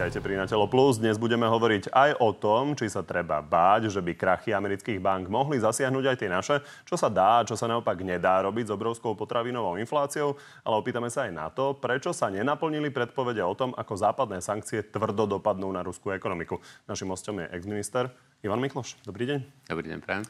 Vítajte 0.00 0.24
pri 0.24 0.40
Natelo 0.40 0.64
Plus. 0.64 0.96
Dnes 0.96 1.20
budeme 1.20 1.44
hovoriť 1.44 1.92
aj 1.92 2.24
o 2.24 2.32
tom, 2.32 2.72
či 2.72 2.88
sa 2.88 3.04
treba 3.04 3.44
báť, 3.44 3.92
že 3.92 4.00
by 4.00 4.16
krachy 4.16 4.48
amerických 4.48 4.96
bank 4.96 5.28
mohli 5.28 5.60
zasiahnuť 5.60 6.04
aj 6.08 6.16
tie 6.16 6.30
naše, 6.32 6.56
čo 6.88 6.96
sa 6.96 7.12
dá, 7.12 7.44
čo 7.44 7.52
sa 7.52 7.68
naopak 7.68 8.00
nedá 8.00 8.40
robiť 8.40 8.64
s 8.64 8.72
obrovskou 8.72 9.12
potravinovou 9.12 9.76
infláciou, 9.76 10.40
ale 10.64 10.80
opýtame 10.80 11.12
sa 11.12 11.28
aj 11.28 11.32
na 11.36 11.52
to, 11.52 11.76
prečo 11.76 12.16
sa 12.16 12.32
nenaplnili 12.32 12.88
predpovede 12.88 13.44
o 13.44 13.52
tom, 13.52 13.76
ako 13.76 13.92
západné 14.00 14.40
sankcie 14.40 14.88
tvrdo 14.88 15.36
dopadnú 15.36 15.68
na 15.68 15.84
ruskú 15.84 16.16
ekonomiku. 16.16 16.64
Našim 16.88 17.12
hostom 17.12 17.36
je 17.44 17.52
exminister 17.52 18.08
Ivan 18.40 18.64
Mikloš. 18.64 18.96
Dobrý 19.04 19.28
deň. 19.28 19.68
Dobrý 19.68 19.84
deň, 19.84 20.00
prajem. 20.00 20.24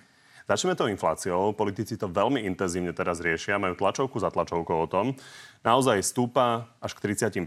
Začneme 0.48 0.77
tou 0.77 0.88
infláciou. 0.88 1.52
Politici 1.52 1.98
to 2.00 2.09
veľmi 2.09 2.45
intenzívne 2.45 2.93
teraz 2.96 3.20
riešia. 3.20 3.61
Majú 3.61 3.77
tlačovku 3.77 4.16
za 4.16 4.32
tlačovkou 4.32 4.77
o 4.77 4.89
tom. 4.89 5.16
Naozaj 5.61 6.00
stúpa 6.00 6.71
až 6.81 6.96
k 6.96 7.12
30%. 7.12 7.44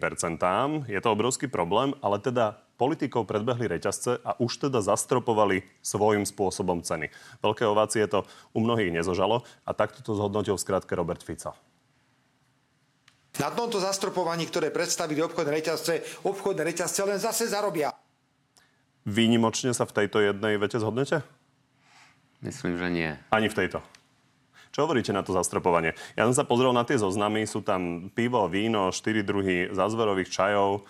Je 0.85 0.99
to 1.01 1.09
obrovský 1.09 1.49
problém, 1.49 1.97
ale 2.05 2.21
teda 2.21 2.61
politikov 2.77 3.29
predbehli 3.29 3.69
reťazce 3.69 4.19
a 4.21 4.35
už 4.41 4.69
teda 4.69 4.83
zastropovali 4.83 5.63
svojím 5.79 6.27
spôsobom 6.27 6.81
ceny. 6.83 7.09
Veľké 7.39 7.63
ovácie 7.63 8.03
to 8.09 8.27
u 8.51 8.59
mnohých 8.59 8.91
nezožalo 8.91 9.45
a 9.63 9.71
takto 9.71 10.03
to 10.03 10.17
zhodnotil 10.17 10.59
v 10.59 10.63
skratke 10.65 10.93
Robert 10.97 11.23
Fico. 11.23 11.55
Na 13.41 13.49
tomto 13.49 13.81
zastropovaní, 13.81 14.45
ktoré 14.45 14.69
predstavili 14.69 15.17
obchodné 15.25 15.57
reťazce, 15.57 16.21
obchodné 16.21 16.69
reťazce 16.69 17.01
len 17.01 17.17
zase 17.17 17.49
zarobia. 17.49 17.89
Výnimočne 19.09 19.73
sa 19.73 19.89
v 19.89 20.05
tejto 20.05 20.21
jednej 20.21 20.61
vete 20.61 20.77
zhodnete? 20.77 21.25
Myslím, 22.43 22.75
že 22.75 22.87
nie. 22.91 23.09
Ani 23.31 23.47
v 23.47 23.55
tejto. 23.55 23.79
Čo 24.73 24.89
hovoríte 24.89 25.13
na 25.15 25.23
to 25.23 25.31
zastropovanie? 25.31 25.95
Ja 26.17 26.27
som 26.27 26.35
sa 26.35 26.43
pozrel 26.43 26.73
na 26.73 26.83
tie 26.83 26.97
zoznamy, 26.97 27.45
sú 27.45 27.61
tam 27.63 28.09
pivo, 28.11 28.49
víno, 28.49 28.91
štyri 28.91 29.21
druhy 29.21 29.69
zázvorových 29.71 30.33
čajov. 30.33 30.83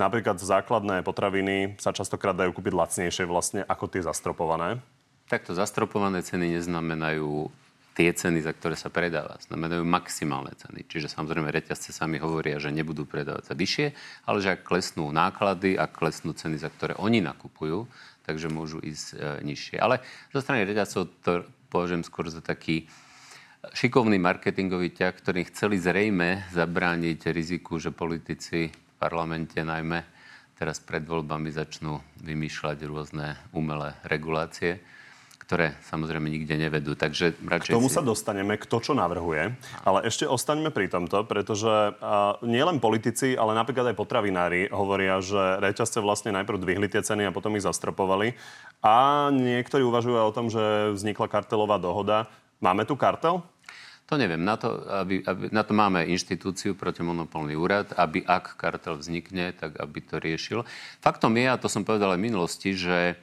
Napríklad 0.00 0.40
základné 0.40 1.04
potraviny 1.04 1.76
sa 1.76 1.92
častokrát 1.92 2.32
dajú 2.32 2.54
kúpiť 2.56 2.72
lacnejšie 2.72 3.28
vlastne 3.28 3.60
ako 3.66 3.92
tie 3.92 4.06
zastropované. 4.06 4.80
Takto 5.28 5.52
zastropované 5.52 6.24
ceny 6.24 6.54
neznamenajú 6.56 7.50
tie 7.92 8.08
ceny, 8.08 8.40
za 8.40 8.56
ktoré 8.56 8.72
sa 8.72 8.88
predáva. 8.88 9.36
Znamenajú 9.44 9.84
maximálne 9.84 10.56
ceny. 10.56 10.88
Čiže 10.88 11.12
samozrejme 11.12 11.52
reťazce 11.52 11.92
sami 11.92 12.16
hovoria, 12.16 12.56
že 12.56 12.72
nebudú 12.72 13.04
predávať 13.04 13.52
za 13.52 13.54
vyššie, 13.58 13.86
ale 14.24 14.38
že 14.40 14.56
ak 14.56 14.64
klesnú 14.64 15.12
náklady 15.12 15.76
a 15.76 15.84
klesnú 15.90 16.32
ceny, 16.32 16.56
za 16.56 16.72
ktoré 16.72 16.96
oni 16.96 17.20
nakupujú, 17.20 17.84
takže 18.22 18.50
môžu 18.50 18.78
ísť 18.82 19.06
e, 19.12 19.16
nižšie. 19.46 19.76
Ale 19.78 20.02
zo 20.30 20.40
strany 20.40 20.66
reťazcov 20.66 21.02
to 21.22 21.46
považujem 21.68 22.06
skôr 22.06 22.30
za 22.30 22.40
taký 22.40 22.86
šikovný 23.70 24.18
marketingový 24.18 24.90
ťah, 24.90 25.14
ktorý 25.14 25.46
chceli 25.50 25.78
zrejme 25.78 26.50
zabrániť 26.50 27.30
riziku, 27.30 27.78
že 27.78 27.94
politici 27.94 28.70
v 28.70 28.92
parlamente 28.98 29.62
najmä 29.62 30.02
teraz 30.58 30.82
pred 30.82 31.02
voľbami 31.02 31.50
začnú 31.50 31.98
vymýšľať 32.22 32.78
rôzne 32.86 33.38
umelé 33.54 33.98
regulácie 34.06 34.82
ktoré 35.52 35.76
samozrejme 35.84 36.32
nikde 36.32 36.56
nevedú. 36.56 36.96
Takže 36.96 37.36
radšej 37.44 37.72
K 37.72 37.76
tomu 37.76 37.92
si... 37.92 38.00
sa 38.00 38.00
dostaneme, 38.00 38.56
kto 38.56 38.80
čo 38.80 38.96
navrhuje. 38.96 39.52
Ale 39.84 40.08
ešte 40.08 40.24
ostaňme 40.24 40.72
pri 40.72 40.88
tomto, 40.88 41.28
pretože 41.28 41.68
uh, 41.68 42.40
nielen 42.40 42.80
politici, 42.80 43.36
ale 43.36 43.52
napríklad 43.52 43.92
aj 43.92 44.00
potravinári 44.00 44.72
hovoria, 44.72 45.20
že 45.20 45.60
reťazce 45.60 46.00
vlastne 46.00 46.32
najprv 46.32 46.56
dvihli 46.56 46.88
tie 46.88 47.04
ceny 47.04 47.28
a 47.28 47.36
potom 47.36 47.52
ich 47.60 47.68
zastropovali. 47.68 48.32
A 48.80 49.28
niektorí 49.28 49.84
uvažujú 49.84 50.16
o 50.16 50.32
tom, 50.32 50.48
že 50.48 50.96
vznikla 50.96 51.28
kartelová 51.28 51.76
dohoda. 51.76 52.32
Máme 52.64 52.88
tu 52.88 52.96
kartel? 52.96 53.44
To 54.08 54.16
neviem. 54.16 54.40
Na 54.40 54.56
to, 54.56 54.72
aby, 54.88 55.20
aby, 55.20 55.52
na 55.52 55.68
to 55.68 55.76
máme 55.76 56.08
inštitúciu, 56.08 56.72
protimonopolný 56.80 57.60
úrad, 57.60 57.92
aby 58.00 58.24
ak 58.24 58.56
kartel 58.56 58.96
vznikne, 58.96 59.52
tak 59.52 59.76
aby 59.76 60.00
to 60.00 60.16
riešil. 60.16 60.64
Faktom 61.04 61.36
je, 61.36 61.44
a 61.44 61.60
to 61.60 61.68
som 61.68 61.84
povedal 61.84 62.16
aj 62.16 62.20
v 62.24 62.26
minulosti, 62.32 62.72
že 62.72 63.20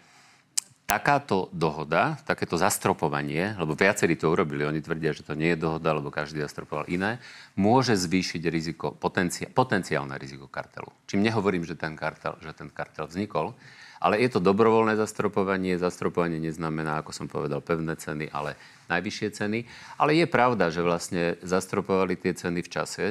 takáto 0.89 1.53
dohoda, 1.53 2.17
takéto 2.25 2.57
zastropovanie, 2.57 3.53
lebo 3.61 3.77
viacerí 3.77 4.17
to 4.17 4.33
urobili, 4.33 4.65
oni 4.65 4.81
tvrdia, 4.81 5.13
že 5.13 5.21
to 5.21 5.37
nie 5.37 5.53
je 5.53 5.61
dohoda, 5.61 5.93
lebo 5.93 6.09
každý 6.09 6.41
zastropoval 6.41 6.89
iné, 6.89 7.21
môže 7.53 7.93
zvýšiť 7.93 8.41
riziko, 8.49 8.97
potencia, 8.97 9.45
potenciálne 9.45 10.17
riziko 10.17 10.49
kartelu. 10.49 10.89
Čím 11.05 11.21
nehovorím, 11.21 11.61
že 11.61 11.77
ten 11.77 11.93
kartel, 11.93 12.41
že 12.41 12.57
ten 12.57 12.73
kartel 12.73 13.05
vznikol, 13.05 13.53
ale 14.01 14.17
je 14.17 14.33
to 14.33 14.41
dobrovoľné 14.41 14.97
zastropovanie. 14.97 15.77
Zastropovanie 15.77 16.41
neznamená, 16.41 17.05
ako 17.05 17.11
som 17.13 17.27
povedal, 17.29 17.61
pevné 17.61 17.93
ceny, 17.93 18.33
ale 18.33 18.57
najvyššie 18.89 19.27
ceny. 19.29 19.59
Ale 20.01 20.17
je 20.17 20.25
pravda, 20.25 20.73
že 20.73 20.81
vlastne 20.81 21.37
zastropovali 21.45 22.17
tie 22.17 22.33
ceny 22.33 22.65
v 22.65 22.71
čase, 22.71 23.05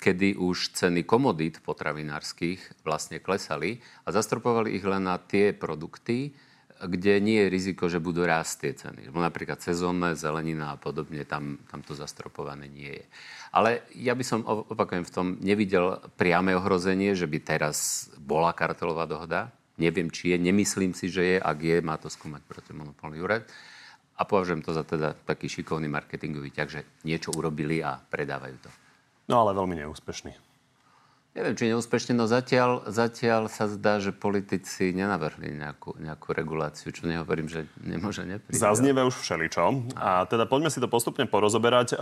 kedy 0.00 0.40
už 0.40 0.74
ceny 0.74 1.06
komodít 1.06 1.62
potravinárskych 1.62 2.82
vlastne 2.82 3.22
klesali 3.22 3.78
a 4.04 4.12
zastropovali 4.12 4.74
ich 4.74 4.84
len 4.84 5.06
na 5.06 5.20
tie 5.20 5.52
produkty, 5.54 6.34
kde 6.84 7.18
nie 7.24 7.40
je 7.44 7.52
riziko, 7.52 7.88
že 7.88 8.02
budú 8.02 8.28
rásť 8.28 8.52
tie 8.60 8.72
ceny. 8.76 9.08
Napríklad 9.08 9.64
sezónne, 9.64 10.12
zelenina 10.12 10.76
a 10.76 10.80
podobne, 10.80 11.24
tam, 11.24 11.56
tam 11.72 11.80
to 11.80 11.96
zastropované 11.96 12.68
nie 12.68 13.00
je. 13.00 13.04
Ale 13.56 13.88
ja 13.96 14.12
by 14.12 14.24
som, 14.24 14.44
opakujem, 14.44 15.08
v 15.08 15.14
tom 15.14 15.26
nevidel 15.40 16.04
priame 16.20 16.52
ohrozenie, 16.52 17.16
že 17.16 17.24
by 17.24 17.38
teraz 17.40 18.08
bola 18.20 18.52
kartelová 18.52 19.08
dohoda. 19.08 19.48
Neviem, 19.80 20.12
či 20.12 20.32
je, 20.32 20.36
nemyslím 20.36 20.92
si, 20.92 21.08
že 21.08 21.22
je. 21.24 21.36
Ak 21.40 21.60
je, 21.60 21.80
má 21.80 21.96
to 21.96 22.12
skúmať 22.12 22.44
protimonopolný 22.44 23.20
úrad. 23.20 23.48
A 24.16 24.24
považujem 24.24 24.64
to 24.64 24.72
za 24.72 24.84
teda 24.84 25.12
taký 25.12 25.48
šikovný 25.48 25.88
marketingový 25.92 26.52
ťah, 26.52 26.68
že 26.68 26.80
niečo 27.04 27.32
urobili 27.36 27.84
a 27.84 28.00
predávajú 28.00 28.56
to. 28.64 28.70
No 29.28 29.44
ale 29.44 29.52
veľmi 29.52 29.76
neúspešný. 29.84 30.45
Neviem, 31.36 31.52
či 31.52 31.68
neúspešne, 31.68 32.16
no 32.16 32.24
zatiaľ, 32.24 32.88
zatiaľ 32.88 33.52
sa 33.52 33.68
zdá, 33.68 34.00
že 34.00 34.08
politici 34.08 34.96
nenavrhli 34.96 35.52
nejakú, 35.52 36.00
nejakú 36.00 36.32
reguláciu, 36.32 36.88
čo 36.96 37.04
nehovorím, 37.04 37.44
že 37.44 37.68
nemôže 37.84 38.24
neprísť. 38.24 38.56
Zaznieva 38.56 39.04
už 39.04 39.20
všeličo. 39.20 39.92
A 40.00 40.24
teda 40.32 40.48
poďme 40.48 40.72
si 40.72 40.80
to 40.80 40.88
postupne 40.88 41.28
porozoberať. 41.28 41.92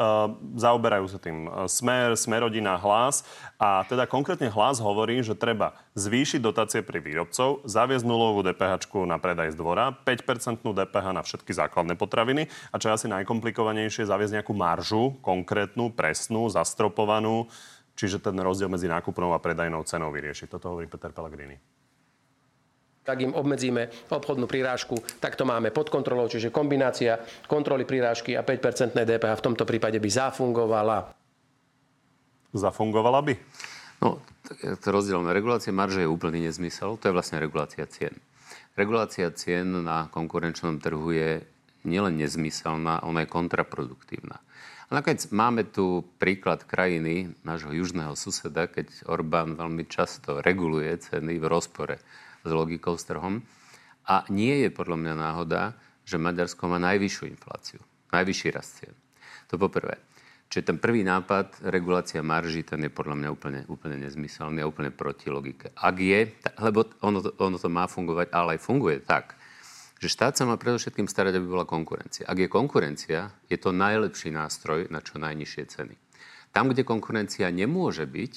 Zaoberajú 0.54 1.10
sa 1.10 1.18
tým 1.18 1.50
Smer, 1.66 2.14
Smerodina, 2.14 2.78
Hlas. 2.78 3.26
A 3.58 3.82
teda 3.90 4.06
konkrétne 4.06 4.54
Hlas 4.54 4.78
hovorí, 4.78 5.18
že 5.26 5.34
treba 5.34 5.74
zvýšiť 5.98 6.38
dotácie 6.38 6.86
pri 6.86 7.02
výrobcov, 7.02 7.66
zaviesť 7.66 8.06
nulovú 8.06 8.46
DPH 8.46 8.86
na 9.02 9.18
predaj 9.18 9.50
z 9.50 9.58
dvora, 9.58 9.90
5% 9.94 10.62
DPH 10.62 11.06
na 11.10 11.22
všetky 11.26 11.50
základné 11.50 11.98
potraviny 11.98 12.46
a 12.70 12.78
čo 12.78 12.90
je 12.90 12.96
asi 13.02 13.06
najkomplikovanejšie, 13.10 14.06
zaviesť 14.06 14.42
nejakú 14.42 14.54
maržu, 14.54 15.18
konkrétnu, 15.22 15.90
presnú, 15.90 16.46
zastropovanú, 16.50 17.50
Čiže 17.94 18.18
ten 18.18 18.34
rozdiel 18.38 18.66
medzi 18.66 18.90
nákupnou 18.90 19.30
a 19.34 19.38
predajnou 19.38 19.86
cenou 19.86 20.10
vyriešiť. 20.10 20.50
Toto 20.50 20.74
hovorí 20.74 20.90
Peter 20.90 21.14
Pellegrini. 21.14 21.56
Ak 23.04 23.20
im 23.20 23.36
obmedzíme 23.36 24.08
obchodnú 24.08 24.48
prirážku, 24.48 24.96
tak 25.20 25.36
to 25.36 25.44
máme 25.44 25.68
pod 25.68 25.92
kontrolou, 25.92 26.24
čiže 26.24 26.48
kombinácia 26.48 27.20
kontroly 27.44 27.84
prirážky 27.84 28.32
a 28.32 28.40
5% 28.40 28.96
DPH 28.96 29.32
v 29.38 29.44
tomto 29.44 29.68
prípade 29.68 30.00
by 30.00 30.08
zafungovala. 30.08 31.12
Zafungovala 32.56 33.20
by? 33.20 33.34
No, 34.00 34.24
to 34.80 34.88
rozdielne 34.88 35.36
regulácie 35.36 35.68
marže 35.68 36.00
je 36.00 36.08
úplný 36.08 36.48
nezmysel. 36.48 36.96
To 36.96 37.04
je 37.04 37.14
vlastne 37.14 37.44
regulácia 37.44 37.84
cien. 37.84 38.16
Regulácia 38.72 39.28
cien 39.36 39.84
na 39.84 40.08
konkurenčnom 40.08 40.80
trhu 40.80 41.12
je 41.12 41.44
nielen 41.84 42.16
nezmyselná, 42.16 43.04
ona 43.04 43.22
je 43.22 43.28
kontraproduktívna. 43.28 44.40
A 44.88 45.00
nakoniec 45.00 45.24
máme 45.32 45.64
tu 45.64 46.04
príklad 46.20 46.68
krajiny 46.68 47.32
nášho 47.40 47.72
južného 47.72 48.12
suseda, 48.14 48.68
keď 48.68 49.08
Orbán 49.08 49.56
veľmi 49.56 49.88
často 49.88 50.44
reguluje 50.44 50.92
ceny 51.00 51.40
v 51.40 51.46
rozpore 51.48 51.96
s 52.44 52.50
logikou 52.52 53.00
s 53.00 53.08
trhom. 53.08 53.40
A 54.04 54.28
nie 54.28 54.60
je 54.60 54.68
podľa 54.68 55.00
mňa 55.00 55.14
náhoda, 55.16 55.72
že 56.04 56.20
Maďarsko 56.20 56.68
má 56.68 56.76
najvyššiu 56.76 57.24
infláciu, 57.32 57.80
najvyšší 58.12 58.48
rast 58.52 58.84
cien. 58.84 58.92
To 59.48 59.56
poprvé. 59.56 59.96
Čiže 60.52 60.70
ten 60.70 60.78
prvý 60.78 61.00
nápad, 61.02 61.64
regulácia 61.66 62.20
marží, 62.20 62.62
ten 62.62 62.84
je 62.84 62.92
podľa 62.92 63.16
mňa 63.16 63.28
úplne, 63.32 63.60
úplne 63.66 63.96
nezmyselný 64.04 64.60
a 64.60 64.68
úplne 64.68 64.92
proti 64.92 65.32
logike. 65.32 65.72
Ak 65.72 65.96
je, 65.96 66.30
lebo 66.60 66.84
ono 67.00 67.24
to, 67.24 67.32
ono 67.40 67.56
to 67.56 67.72
má 67.72 67.88
fungovať, 67.88 68.28
ale 68.30 68.54
aj 68.54 68.60
funguje 68.60 69.00
tak, 69.00 69.34
že 70.04 70.12
štát 70.12 70.36
sa 70.36 70.44
má 70.44 70.60
predovšetkým 70.60 71.08
starať, 71.08 71.40
aby 71.40 71.48
bola 71.48 71.64
konkurencia. 71.64 72.28
Ak 72.28 72.36
je 72.36 72.52
konkurencia, 72.52 73.32
je 73.48 73.56
to 73.56 73.72
najlepší 73.72 74.28
nástroj 74.28 74.92
na 74.92 75.00
čo 75.00 75.16
najnižšie 75.16 75.64
ceny. 75.64 75.96
Tam, 76.52 76.68
kde 76.68 76.84
konkurencia 76.84 77.48
nemôže 77.48 78.04
byť, 78.04 78.34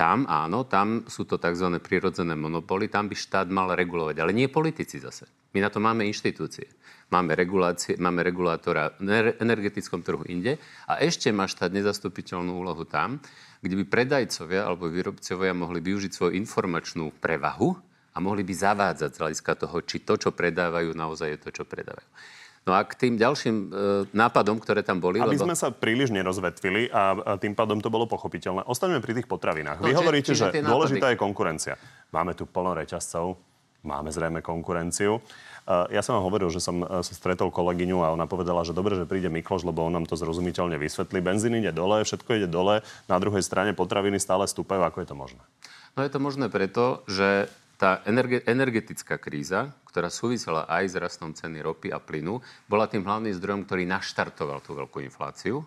tam 0.00 0.24
áno, 0.24 0.64
tam 0.64 1.04
sú 1.04 1.28
to 1.28 1.36
tzv. 1.36 1.76
prirodzené 1.84 2.32
monopoly, 2.32 2.88
tam 2.88 3.12
by 3.12 3.14
štát 3.14 3.52
mal 3.52 3.76
regulovať, 3.76 4.24
ale 4.24 4.32
nie 4.32 4.48
politici 4.48 4.96
zase. 4.96 5.28
My 5.52 5.60
na 5.60 5.68
to 5.68 5.84
máme 5.84 6.08
inštitúcie. 6.08 6.64
Máme, 7.12 7.36
regulácie, 7.36 8.00
máme 8.00 8.24
regulátora 8.24 8.96
v 8.96 9.36
energetickom 9.36 10.00
trhu 10.00 10.24
inde 10.32 10.56
a 10.88 11.02
ešte 11.04 11.28
má 11.28 11.44
štát 11.44 11.68
nezastupiteľnú 11.76 12.56
úlohu 12.56 12.88
tam, 12.88 13.20
kde 13.60 13.76
by 13.82 13.84
predajcovia 13.84 14.64
alebo 14.64 14.88
výrobcovia 14.88 15.52
mohli 15.52 15.84
využiť 15.84 16.12
svoju 16.16 16.32
informačnú 16.38 17.12
prevahu 17.20 17.89
a 18.10 18.18
mohli 18.18 18.42
by 18.42 18.54
zavádzať 18.54 19.10
z 19.14 19.20
hľadiska 19.22 19.52
toho, 19.54 19.76
či 19.86 20.02
to, 20.02 20.18
čo 20.18 20.30
predávajú, 20.34 20.92
naozaj 20.94 21.28
je 21.34 21.38
to, 21.38 21.50
čo 21.50 21.64
predávajú. 21.66 22.08
No 22.60 22.76
a 22.76 22.84
k 22.84 22.92
tým 22.92 23.16
ďalším 23.16 23.56
e, 23.56 23.66
nápadom, 24.12 24.60
ktoré 24.60 24.84
tam 24.84 25.00
boli... 25.00 25.16
Aby 25.16 25.40
lebo... 25.40 25.48
sme 25.48 25.56
sa 25.56 25.72
príliš 25.72 26.12
nerozvetvili 26.12 26.92
a, 26.92 27.16
a 27.16 27.32
tým 27.40 27.56
pádom 27.56 27.80
to 27.80 27.88
bolo 27.88 28.04
pochopiteľné. 28.04 28.68
Ostaňme 28.68 29.00
pri 29.00 29.16
tých 29.16 29.24
potravinách. 29.24 29.80
No, 29.80 29.88
Vy 29.88 29.96
či- 29.96 30.00
hovoríte, 30.04 30.28
čiže 30.36 30.52
že 30.52 30.60
nápady. 30.60 30.68
dôležitá 30.68 31.06
je 31.08 31.16
konkurencia. 31.16 31.74
Máme 32.12 32.36
tu 32.36 32.44
plno 32.44 32.76
reťazcov, 32.76 33.40
máme 33.80 34.12
zrejme 34.12 34.44
konkurenciu. 34.44 35.24
Uh, 35.64 35.88
Ja 35.88 36.04
som 36.04 36.20
vám 36.20 36.28
hovoril, 36.28 36.52
že 36.52 36.60
som 36.60 36.84
uh, 36.84 37.00
sa 37.00 37.12
stretol 37.16 37.48
kolegyňu 37.48 38.04
a 38.04 38.12
ona 38.12 38.28
povedala, 38.28 38.60
že 38.60 38.76
dobre, 38.76 38.92
že 38.92 39.08
príde 39.08 39.32
Mikloš, 39.32 39.64
lebo 39.64 39.80
on 39.80 39.96
nám 39.96 40.04
to 40.04 40.20
zrozumiteľne 40.20 40.76
vysvetlí. 40.76 41.16
Benzín 41.24 41.56
ide 41.56 41.72
dole, 41.72 42.04
všetko 42.04 42.44
ide 42.44 42.48
dole, 42.50 42.84
na 43.08 43.16
druhej 43.16 43.40
strane 43.40 43.72
potraviny 43.72 44.20
stále 44.20 44.44
stúpajú. 44.44 44.84
Ako 44.84 45.00
je 45.00 45.08
to 45.08 45.16
možné? 45.16 45.40
No 45.96 46.04
je 46.04 46.12
to 46.12 46.20
možné 46.20 46.52
preto, 46.52 47.02
že 47.08 47.48
tá 47.80 48.04
energe- 48.04 48.44
energetická 48.44 49.16
kríza, 49.16 49.72
ktorá 49.88 50.12
súvisela 50.12 50.68
aj 50.68 50.84
s 50.92 50.94
rastom 51.00 51.32
ceny 51.32 51.64
ropy 51.64 51.88
a 51.88 51.96
plynu, 51.96 52.44
bola 52.68 52.84
tým 52.84 53.00
hlavným 53.00 53.32
zdrojom, 53.32 53.64
ktorý 53.64 53.88
naštartoval 53.88 54.60
tú 54.60 54.76
veľkú 54.76 55.00
infláciu. 55.00 55.64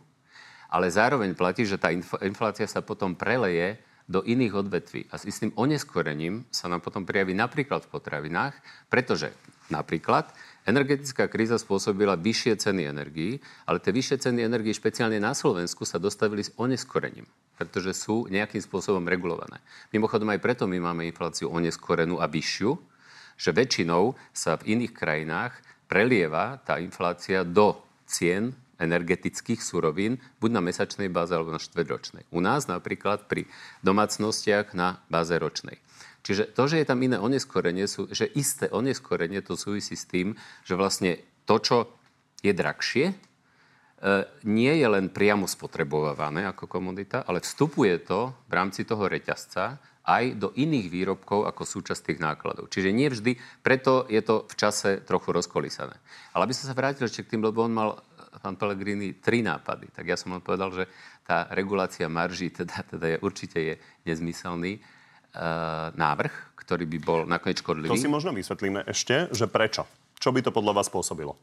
Ale 0.69 0.93
zároveň 0.93 1.33
platí, 1.33 1.65
že 1.65 1.81
tá 1.81 1.89
inf- 1.89 2.21
inflácia 2.21 2.69
sa 2.69 2.85
potom 2.85 3.17
preleje 3.17 3.81
do 4.05 4.21
iných 4.21 4.53
odvetví. 4.53 5.01
A 5.09 5.17
s 5.17 5.25
istým 5.25 5.49
oneskorením 5.57 6.45
sa 6.53 6.69
nám 6.69 6.85
potom 6.85 7.01
prijaví 7.01 7.33
napríklad 7.33 7.87
v 7.87 7.91
potravinách, 7.97 8.53
pretože 8.93 9.33
napríklad 9.73 10.29
energetická 10.69 11.25
kríza 11.25 11.57
spôsobila 11.57 12.19
vyššie 12.19 12.53
ceny 12.61 12.83
energií, 12.87 13.41
ale 13.65 13.81
tie 13.81 13.95
vyššie 13.95 14.29
ceny 14.29 14.39
energií 14.43 14.75
špeciálne 14.75 15.17
na 15.17 15.33
Slovensku 15.33 15.87
sa 15.87 15.97
dostavili 15.97 16.43
s 16.45 16.53
oneskorením, 16.59 17.25
pretože 17.57 17.93
sú 17.93 18.25
nejakým 18.29 18.59
spôsobom 18.59 19.05
regulované. 19.05 19.61
Mimochodom 19.93 20.29
aj 20.33 20.41
preto 20.41 20.63
my 20.65 20.79
máme 20.81 21.07
infláciu 21.07 21.53
oneskorenú 21.53 22.17
a 22.19 22.27
vyššiu, 22.27 22.75
že 23.37 23.49
väčšinou 23.53 24.13
sa 24.33 24.57
v 24.61 24.77
iných 24.77 24.93
krajinách 24.93 25.53
prelieva 25.89 26.61
tá 26.65 26.81
inflácia 26.81 27.45
do 27.45 27.77
cien 28.09 28.53
energetických 28.81 29.61
surovín, 29.61 30.19
buď 30.41 30.49
na 30.59 30.61
mesačnej 30.61 31.07
báze 31.07 31.31
alebo 31.31 31.53
na 31.53 31.61
štvedročnej. 31.61 32.25
U 32.33 32.43
nás 32.43 32.65
napríklad 32.65 33.29
pri 33.29 33.47
domácnostiach 33.85 34.73
na 34.75 34.99
báze 35.07 35.33
ročnej. 35.37 35.79
Čiže 36.23 36.55
to, 36.55 36.71
že 36.71 36.79
je 36.81 36.87
tam 36.87 37.03
iné 37.03 37.19
oneskorenie, 37.19 37.85
sú, 37.87 38.07
že 38.09 38.31
isté 38.31 38.71
oneskorenie 38.71 39.43
to 39.43 39.59
súvisí 39.59 39.93
s 39.99 40.07
tým, 40.07 40.39
že 40.63 40.79
vlastne 40.79 41.19
to, 41.43 41.59
čo 41.59 41.77
je 42.39 42.55
drahšie, 42.55 43.11
nie 44.43 44.73
je 44.75 44.87
len 44.87 45.07
priamo 45.07 45.47
spotrebovávané 45.47 46.43
ako 46.51 46.67
komodita, 46.67 47.23
ale 47.23 47.39
vstupuje 47.39 48.03
to 48.03 48.35
v 48.47 48.53
rámci 48.53 48.83
toho 48.83 49.07
reťazca 49.07 49.79
aj 50.03 50.35
do 50.35 50.51
iných 50.51 50.91
výrobkov 50.91 51.47
ako 51.47 51.63
súčasť 51.63 52.11
tých 52.11 52.19
nákladov. 52.19 52.67
Čiže 52.67 52.91
nie 52.91 53.07
vždy, 53.07 53.39
preto 53.63 54.03
je 54.11 54.19
to 54.19 54.43
v 54.43 54.53
čase 54.59 54.99
trochu 55.07 55.31
rozkolísané. 55.31 55.95
Ale 56.35 56.43
aby 56.43 56.53
som 56.55 56.67
sa 56.67 56.75
vrátil 56.75 57.07
ešte 57.07 57.23
k 57.23 57.35
tým, 57.35 57.47
lebo 57.47 57.63
on 57.63 57.71
mal 57.71 58.03
pán 58.43 58.59
Pellegrini 58.59 59.15
tri 59.23 59.39
nápady, 59.39 59.87
tak 59.95 60.03
ja 60.03 60.19
som 60.19 60.35
len 60.35 60.43
povedal, 60.43 60.75
že 60.75 60.83
tá 61.23 61.47
regulácia 61.55 62.11
marží 62.11 62.51
teda, 62.51 62.83
teda 62.83 63.15
je, 63.15 63.17
určite 63.23 63.57
je 63.63 63.73
nezmyselný 64.03 64.83
uh, 64.83 65.95
návrh, 65.95 66.59
ktorý 66.59 66.83
by 66.83 66.97
bol 66.99 67.19
nakoniec 67.23 67.63
škodlivý. 67.63 67.95
To 67.95 67.95
si 67.95 68.11
možno 68.11 68.35
vysvetlíme 68.35 68.83
ešte, 68.83 69.31
že 69.31 69.47
prečo? 69.47 69.87
Čo 70.19 70.35
by 70.35 70.43
to 70.43 70.51
podľa 70.51 70.83
vás 70.83 70.91
spôsobilo? 70.91 71.39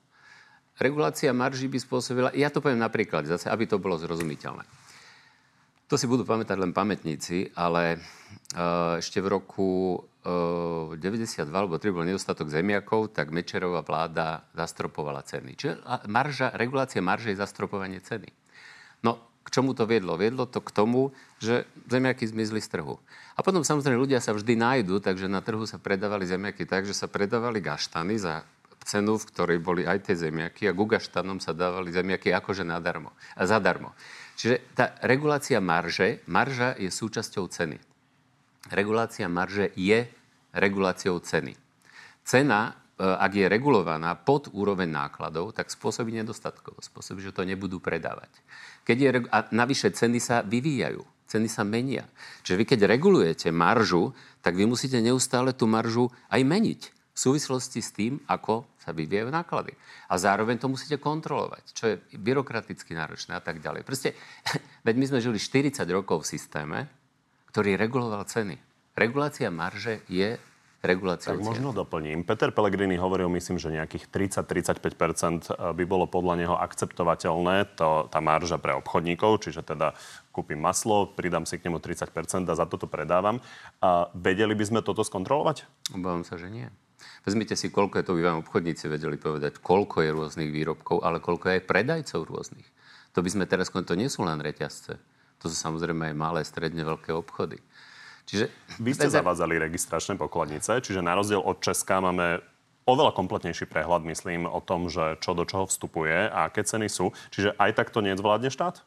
Regulácia 0.78 1.34
marží 1.34 1.67
by 1.67 1.78
spôsobila, 1.81 2.28
ja 2.37 2.52
to 2.52 2.62
poviem 2.62 2.81
napríklad, 2.81 3.26
zase, 3.26 3.50
aby 3.50 3.67
to 3.67 3.82
bolo 3.82 3.99
zrozumiteľné. 3.99 4.64
To 5.90 5.99
si 5.99 6.06
budú 6.06 6.22
pamätať 6.22 6.55
len 6.55 6.70
pamätníci, 6.70 7.50
ale 7.58 7.99
uh, 7.99 9.02
ešte 9.02 9.19
v 9.19 9.26
roku 9.26 9.99
uh, 10.22 10.94
92 10.94 11.50
alebo 11.50 11.82
3 11.82 11.90
bol 11.90 12.06
nedostatok 12.06 12.46
zemiakov, 12.46 13.11
tak 13.11 13.34
Mečerová 13.34 13.82
vláda 13.82 14.46
zastropovala 14.55 15.26
ceny. 15.26 15.58
Čiže 15.58 15.75
marža, 16.06 16.55
regulácia 16.55 17.02
marže 17.02 17.34
je 17.34 17.43
zastropovanie 17.43 17.99
ceny. 17.99 18.31
No, 19.02 19.19
k 19.43 19.49
čomu 19.50 19.75
to 19.75 19.82
viedlo? 19.82 20.14
Viedlo 20.14 20.46
to 20.46 20.62
k 20.62 20.70
tomu, 20.70 21.11
že 21.43 21.66
zemiaky 21.90 22.23
zmizli 22.23 22.62
z 22.62 22.70
trhu. 22.70 23.02
A 23.34 23.43
potom 23.43 23.66
samozrejme 23.66 23.99
ľudia 23.99 24.23
sa 24.23 24.31
vždy 24.31 24.55
nájdu, 24.55 25.02
takže 25.02 25.26
na 25.26 25.43
trhu 25.43 25.66
sa 25.66 25.82
predávali 25.82 26.23
zemiaky 26.23 26.70
tak, 26.70 26.87
že 26.87 26.94
sa 26.94 27.11
predávali 27.11 27.58
gaštany 27.58 28.14
za 28.14 28.46
cenu, 28.85 29.21
v 29.21 29.29
ktorej 29.29 29.59
boli 29.61 29.82
aj 29.85 30.09
tie 30.11 30.17
zemiaky 30.17 30.71
a 30.71 30.77
ku 30.77 30.88
gaštanom 30.88 31.38
sa 31.38 31.53
dávali 31.53 31.93
zemiaky 31.93 32.32
akože 32.32 32.65
nadarmo, 32.65 33.12
a 33.37 33.43
zadarmo. 33.44 33.93
Čiže 34.41 34.73
tá 34.73 34.97
regulácia 35.05 35.61
marže, 35.61 36.25
marža 36.25 36.73
je 36.81 36.88
súčasťou 36.88 37.44
ceny. 37.53 37.77
Regulácia 38.73 39.29
marže 39.29 39.69
je 39.77 40.09
reguláciou 40.56 41.21
ceny. 41.21 41.53
Cena, 42.25 42.73
e, 42.97 43.05
ak 43.05 43.32
je 43.37 43.47
regulovaná 43.53 44.17
pod 44.17 44.49
úroveň 44.53 44.88
nákladov, 44.88 45.53
tak 45.53 45.69
spôsobí 45.69 46.12
nedostatkov. 46.17 46.81
Spôsobí, 46.81 47.21
že 47.21 47.37
to 47.37 47.44
nebudú 47.44 47.85
predávať. 47.85 48.33
Keď 48.88 48.97
je, 48.97 49.09
a 49.29 49.38
navyše 49.53 49.93
ceny 49.93 50.19
sa 50.21 50.41
vyvíjajú. 50.41 51.05
Ceny 51.29 51.47
sa 51.47 51.62
menia. 51.62 52.09
Čiže 52.43 52.59
vy 52.59 52.65
keď 52.65 52.81
regulujete 52.91 53.49
maržu, 53.53 54.17
tak 54.41 54.56
vy 54.56 54.67
musíte 54.67 54.99
neustále 55.05 55.53
tú 55.53 55.69
maržu 55.69 56.11
aj 56.33 56.43
meniť 56.43 57.00
súvislosti 57.20 57.84
s 57.84 57.93
tým, 57.93 58.17
ako 58.25 58.64
sa 58.81 58.96
vyvíjajú 58.96 59.28
náklady. 59.28 59.76
A 60.08 60.17
zároveň 60.17 60.56
to 60.56 60.72
musíte 60.72 60.96
kontrolovať, 60.96 61.64
čo 61.76 61.84
je 61.93 61.96
byrokraticky 62.17 62.96
náročné 62.96 63.37
a 63.37 63.43
tak 63.44 63.61
ďalej. 63.61 63.84
Proste, 63.84 64.17
veď 64.87 64.94
my 64.96 65.05
sme 65.05 65.19
žili 65.20 65.37
40 65.37 65.84
rokov 65.93 66.25
v 66.25 66.31
systéme, 66.32 66.78
ktorý 67.52 67.76
reguloval 67.76 68.25
ceny. 68.25 68.56
Regulácia 68.96 69.52
marže 69.52 70.00
je 70.08 70.40
reguláciou 70.81 71.37
Tak 71.37 71.44
možno 71.44 71.76
doplním. 71.76 72.25
Peter 72.25 72.49
Pellegrini 72.49 72.96
hovoril, 72.96 73.28
myslím, 73.37 73.61
že 73.61 73.69
nejakých 73.69 74.08
30-35% 74.08 75.76
by 75.76 75.84
bolo 75.84 76.08
podľa 76.08 76.34
neho 76.40 76.56
akceptovateľné 76.56 77.76
to, 77.76 78.08
tá 78.08 78.19
marža 78.25 78.56
pre 78.56 78.73
obchodníkov, 78.81 79.44
čiže 79.44 79.61
teda 79.61 79.93
kúpim 80.32 80.56
maslo, 80.56 81.12
pridám 81.12 81.44
si 81.44 81.61
k 81.61 81.69
nemu 81.69 81.84
30% 81.84 82.49
a 82.49 82.55
za 82.56 82.64
toto 82.64 82.88
predávam. 82.88 83.44
A 83.84 84.08
vedeli 84.16 84.56
by 84.56 84.64
sme 84.64 84.81
toto 84.81 85.05
skontrolovať? 85.05 85.69
Obávam 85.93 86.25
sa, 86.25 86.40
že 86.40 86.49
nie. 86.49 86.69
Vezmite 87.25 87.55
si, 87.56 87.69
koľko 87.69 88.00
je 88.00 88.05
to, 88.06 88.17
by 88.17 88.23
vám 88.25 88.43
obchodníci 88.44 88.88
vedeli 88.88 89.20
povedať, 89.20 89.61
koľko 89.61 90.05
je 90.05 90.11
rôznych 90.11 90.50
výrobkov, 90.50 91.05
ale 91.05 91.20
koľko 91.20 91.50
je 91.50 91.55
aj 91.61 91.69
predajcov 91.69 92.20
rôznych. 92.26 92.69
To 93.12 93.20
by 93.20 93.29
sme 93.31 93.44
teraz, 93.44 93.69
to 93.70 93.94
nie 93.99 94.08
sú 94.08 94.23
len 94.23 94.38
reťazce. 94.38 94.97
To 95.41 95.44
sú 95.49 95.56
samozrejme 95.56 96.12
aj 96.12 96.17
malé, 96.17 96.41
stredne 96.44 96.85
veľké 96.85 97.17
obchody. 97.17 97.58
Čiže... 98.29 98.47
Vy 98.79 98.94
ste 98.94 99.08
zavádzali 99.11 99.58
registračné 99.58 100.14
pokladnice, 100.20 100.79
čiže 100.85 101.02
na 101.02 101.19
rozdiel 101.19 101.41
od 101.43 101.58
Česka 101.58 101.99
máme 101.99 102.44
oveľa 102.87 103.12
kompletnejší 103.17 103.67
prehľad, 103.67 104.06
myslím, 104.06 104.47
o 104.47 104.61
tom, 104.62 104.87
že 104.87 105.19
čo 105.19 105.35
do 105.35 105.43
čoho 105.47 105.67
vstupuje 105.67 106.31
a 106.31 106.47
aké 106.47 106.62
ceny 106.62 106.87
sú. 106.87 107.11
Čiže 107.35 107.56
aj 107.58 107.70
tak 107.76 107.88
to 107.91 108.05
nezvládne 108.05 108.50
štát? 108.50 108.82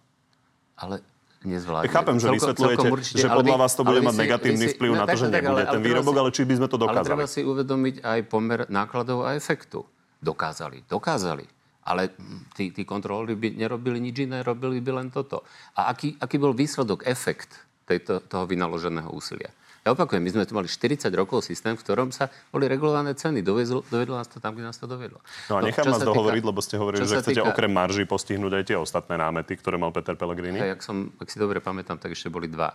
Ale 0.80 1.06
nezvládne. 1.46 1.88
Chápem, 1.88 2.16
že 2.16 2.22
Celkom- 2.24 2.38
vysvetľujete, 2.38 2.76
celkom 2.78 2.94
určite, 2.94 3.20
že 3.20 3.28
ale 3.28 3.38
podľa 3.40 3.58
vás 3.58 3.72
to 3.72 3.84
bude 3.84 4.00
ale 4.00 4.08
mať 4.08 4.14
si- 4.14 4.22
negatívny 4.22 4.66
si- 4.66 4.74
vplyv 4.74 4.92
no 4.92 4.98
na 4.98 5.06
to, 5.06 5.12
že 5.14 5.26
tak, 5.26 5.34
nebude 5.38 5.50
ale- 5.54 5.64
ten 5.66 5.80
ale 5.80 5.86
výrobok, 5.86 6.14
si- 6.14 6.20
ale 6.20 6.30
či 6.32 6.42
by 6.44 6.54
sme 6.56 6.68
to 6.68 6.76
Ale 6.76 6.84
dokázali? 6.84 7.08
treba 7.08 7.26
si 7.26 7.42
uvedomiť 7.44 7.96
aj 8.02 8.20
pomer 8.26 8.60
nákladov 8.68 9.20
a 9.24 9.30
efektu. 9.34 9.80
Dokázali, 10.20 10.78
dokázali. 10.88 11.46
Ale 11.84 12.16
tí, 12.56 12.72
tí 12.72 12.84
kontrolóri 12.84 13.36
by 13.36 13.60
nerobili 13.60 14.00
nič 14.00 14.24
iné, 14.24 14.40
robili 14.40 14.80
by 14.80 15.04
len 15.04 15.08
toto. 15.12 15.44
A 15.76 15.92
aký, 15.92 16.16
aký 16.16 16.40
bol 16.40 16.56
výsledok, 16.56 17.04
efekt 17.04 17.52
tejto, 17.84 18.24
toho 18.24 18.48
vynaloženého 18.48 19.12
úsilia? 19.12 19.52
Ja 19.84 19.92
opakujem, 19.92 20.24
my 20.24 20.32
sme 20.32 20.48
tu 20.48 20.56
mali 20.56 20.64
40 20.66 21.12
rokov 21.12 21.44
systém, 21.44 21.76
v 21.76 21.84
ktorom 21.84 22.08
sa 22.08 22.32
boli 22.50 22.72
regulované 22.72 23.12
ceny. 23.12 23.44
Dovedlo, 23.44 23.84
dovedlo 23.84 24.16
nás 24.16 24.32
to 24.32 24.40
tam, 24.40 24.56
kde 24.56 24.64
nás 24.64 24.80
to 24.80 24.88
dovedlo. 24.88 25.20
No 25.52 25.60
a 25.60 25.62
nechám 25.62 25.84
čo 25.84 25.92
vás 25.92 26.00
dohovoriť, 26.00 26.40
týka- 26.40 26.50
lebo 26.50 26.60
ste 26.64 26.76
hovorili, 26.80 27.04
že 27.04 27.20
chcete 27.20 27.36
týka- 27.36 27.52
okrem 27.52 27.68
marží 27.68 28.08
postihnúť 28.08 28.54
aj 28.54 28.64
tie 28.64 28.78
ostatné 28.80 29.20
námety, 29.20 29.60
ktoré 29.60 29.76
mal 29.76 29.92
Peter 29.92 30.16
Pellegrini. 30.16 30.56
Hej, 30.56 30.80
ak, 30.80 30.82
som, 30.82 31.12
ak 31.20 31.28
si 31.28 31.36
dobre 31.36 31.60
pamätám, 31.60 32.00
tak 32.00 32.16
ešte 32.16 32.32
boli 32.32 32.48
dva. 32.48 32.72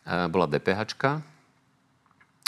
E, 0.00 0.32
bola 0.32 0.48
DPH 0.48 0.80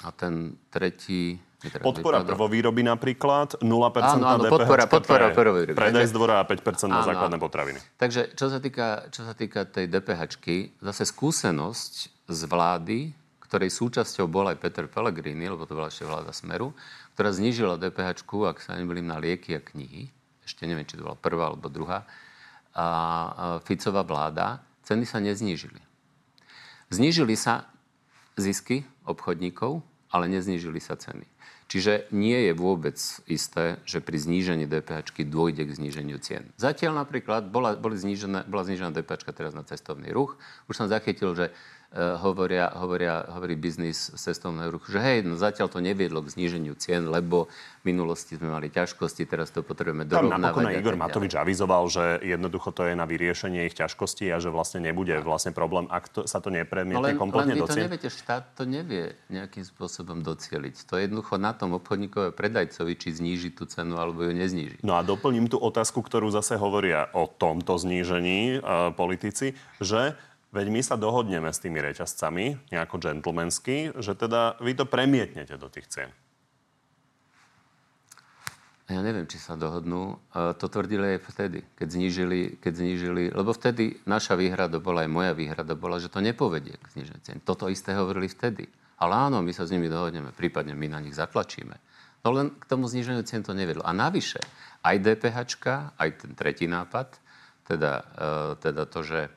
a 0.03 0.11
ten 0.11 0.57
tretí... 0.73 1.37
Podpora 1.63 2.25
prvovýroby 2.27 2.83
napríklad, 2.83 3.61
0% 3.61 3.63
Áno, 3.63 4.27
áno, 4.27 4.41
na 4.41 4.49
DPH 4.49 4.51
podpora- 4.51 4.89
podpora 4.89 5.27
pre 5.31 5.37
prvovýroby. 5.37 5.77
predaj 5.79 6.09
z 6.09 6.15
dvora 6.17 6.41
a 6.41 6.45
5% 6.49 6.91
na 6.91 7.05
Áno, 7.05 7.07
základné 7.07 7.37
áno. 7.37 7.45
potraviny. 7.45 7.79
Takže 8.01 8.35
čo 8.35 8.49
sa 8.49 8.57
týka, 8.59 9.07
čo 9.13 9.23
sa 9.23 9.37
týka 9.37 9.69
tej 9.69 9.87
DPHčky, 9.87 10.81
zase 10.81 11.05
skúsenosť 11.07 11.93
z 12.27 12.41
vlády, 12.49 12.99
ktorej 13.53 13.69
súčasťou 13.69 14.33
bol 14.33 14.49
aj 14.49 14.65
Peter 14.65 14.89
Pellegrini, 14.89 15.45
lebo 15.45 15.69
to 15.69 15.77
bola 15.77 15.93
ešte 15.93 16.09
vláda 16.09 16.33
Smeru, 16.33 16.73
ktorá 17.13 17.37
znížila 17.37 17.77
DPHčku, 17.77 18.49
ak 18.49 18.65
sa 18.65 18.81
nemýlim, 18.81 19.05
na 19.05 19.21
lieky 19.21 19.53
a 19.53 19.61
knihy. 19.61 20.09
Ešte 20.41 20.65
neviem, 20.65 20.89
či 20.89 20.97
to 20.97 21.05
bola 21.05 21.21
prvá 21.21 21.53
alebo 21.53 21.69
druhá. 21.69 22.09
A 22.73 23.61
Ficová 23.69 24.09
vláda, 24.09 24.65
ceny 24.89 25.05
sa 25.05 25.21
neznížili. 25.21 25.85
Znížili 26.89 27.37
sa 27.37 27.69
zisky 28.41 28.89
obchodníkov, 29.05 29.85
ale 30.09 30.33
neznížili 30.33 30.81
sa 30.81 30.97
ceny. 30.97 31.29
Čiže 31.69 32.09
nie 32.09 32.49
je 32.49 32.53
vôbec 32.57 32.97
isté, 33.29 33.77
že 33.85 34.01
pri 34.01 34.17
znížení 34.17 34.65
DPH 34.65 35.13
dôjde 35.29 35.69
k 35.69 35.77
zníženiu 35.77 36.17
cien. 36.25 36.49
Zatiaľ 36.57 37.05
napríklad 37.05 37.53
bola, 37.53 37.77
boli 37.77 38.01
znížené, 38.01 38.49
bola 38.49 38.65
znížená 38.65 38.97
DPH 38.97 39.29
teraz 39.37 39.53
na 39.53 39.65
cestovný 39.65 40.09
ruch. 40.09 40.41
Už 40.73 40.81
som 40.81 40.89
zachytil, 40.89 41.37
že 41.37 41.53
hovoria, 41.93 42.73
hovoria, 42.73 43.21
hovorí 43.37 43.53
biznis 43.53 44.09
z 44.09 44.17
cestovného 44.17 44.73
ruchu, 44.73 44.97
že 44.97 45.01
hej, 45.05 45.19
no 45.29 45.37
zatiaľ 45.37 45.69
to 45.69 45.85
neviedlo 45.85 46.25
k 46.25 46.33
zníženiu 46.33 46.73
cien, 46.81 47.05
lebo 47.05 47.53
v 47.85 47.93
minulosti 47.93 48.41
sme 48.41 48.49
mali 48.49 48.73
ťažkosti, 48.73 49.29
teraz 49.29 49.53
to 49.53 49.61
potrebujeme 49.61 50.09
dorovnávať. 50.09 50.33
Tam 50.33 50.41
napokon 50.41 50.73
Igor 50.73 50.97
Matovič 50.97 51.37
avizoval, 51.37 51.85
že 51.93 52.05
jednoducho 52.25 52.73
to 52.73 52.89
je 52.89 52.95
na 52.97 53.05
vyriešenie 53.05 53.69
ich 53.69 53.77
ťažkostí 53.77 54.31
a 54.33 54.41
že 54.41 54.49
vlastne 54.49 54.81
nebude 54.81 55.13
vlastne 55.21 55.53
problém, 55.53 55.85
ak 55.93 56.09
to, 56.09 56.21
sa 56.25 56.41
to 56.41 56.49
nepremietne 56.49 57.13
kompletne 57.21 57.61
do 57.61 57.69
cien. 57.69 57.85
to 57.85 57.87
neviete, 57.91 58.09
štát 58.09 58.45
to 58.57 58.65
nevie 58.65 59.05
nejakým 59.29 59.65
spôsobom 59.67 60.25
docieliť. 60.25 60.89
To 60.89 60.97
je 60.97 61.11
jednoducho 61.11 61.37
na 61.37 61.53
tom 61.53 61.77
obchodníkové 61.77 62.33
predajcovi, 62.33 62.97
či 62.97 63.13
zníži 63.13 63.53
tú 63.53 63.69
cenu 63.69 64.01
alebo 64.01 64.25
ju 64.25 64.33
nezníži. 64.33 64.81
No 64.81 64.97
a 64.97 65.05
doplním 65.05 65.51
tú 65.53 65.61
otázku, 65.61 66.01
ktorú 66.01 66.33
zase 66.33 66.57
hovoria 66.57 67.13
o 67.13 67.29
tomto 67.29 67.77
znížení 67.77 68.63
uh, 68.65 68.95
politici, 68.97 69.59
že 69.83 70.17
Veď 70.53 70.69
my 70.69 70.85
sa 70.85 71.01
dohodneme 71.01 71.49
s 71.49 71.65
tými 71.65 71.81
reťazcami, 71.81 72.69
nejako 72.69 73.01
džentlmensky, 73.01 73.97
že 73.97 74.13
teda 74.13 74.61
vy 74.61 74.77
to 74.77 74.85
premietnete 74.85 75.57
do 75.57 75.73
tých 75.73 75.89
cien. 75.89 76.13
Ja 78.93 79.01
neviem, 79.01 79.25
či 79.25 79.41
sa 79.41 79.57
dohodnú. 79.57 80.21
To 80.37 80.67
tvrdili 80.69 81.17
aj 81.17 81.25
vtedy, 81.25 81.65
keď 81.73 81.89
znížili, 81.97 82.61
keď 82.61 82.73
znížili, 82.85 83.23
lebo 83.33 83.57
vtedy 83.57 83.97
naša 84.05 84.37
výhrada 84.37 84.77
bola, 84.77 85.09
aj 85.09 85.11
moja 85.11 85.33
výhrada 85.33 85.73
bola, 85.73 85.97
že 85.97 86.13
to 86.13 86.21
nepovedie 86.21 86.77
k 86.77 86.87
zniženiu 87.01 87.23
cien. 87.25 87.39
Toto 87.41 87.73
isté 87.73 87.97
hovorili 87.97 88.29
vtedy. 88.29 88.69
Ale 89.01 89.33
áno, 89.33 89.41
my 89.41 89.57
sa 89.57 89.65
s 89.65 89.73
nimi 89.73 89.89
dohodneme, 89.89 90.37
prípadne 90.37 90.77
my 90.77 90.87
na 90.93 91.01
nich 91.01 91.17
zatlačíme. 91.17 91.75
No 92.23 92.29
len 92.37 92.53
k 92.53 92.65
tomu 92.69 92.85
zniženiu 92.85 93.25
cien 93.25 93.41
to 93.41 93.57
nevedlo. 93.57 93.81
A 93.83 93.97
navyše, 93.97 94.45
aj 94.85 95.01
DPH, 95.01 95.39
aj 95.97 96.09
ten 96.23 96.33
tretí 96.37 96.69
nápad, 96.69 97.17
teda, 97.67 97.93
e, 98.05 98.35
teda 98.61 98.83
to, 98.87 99.01
že 99.03 99.33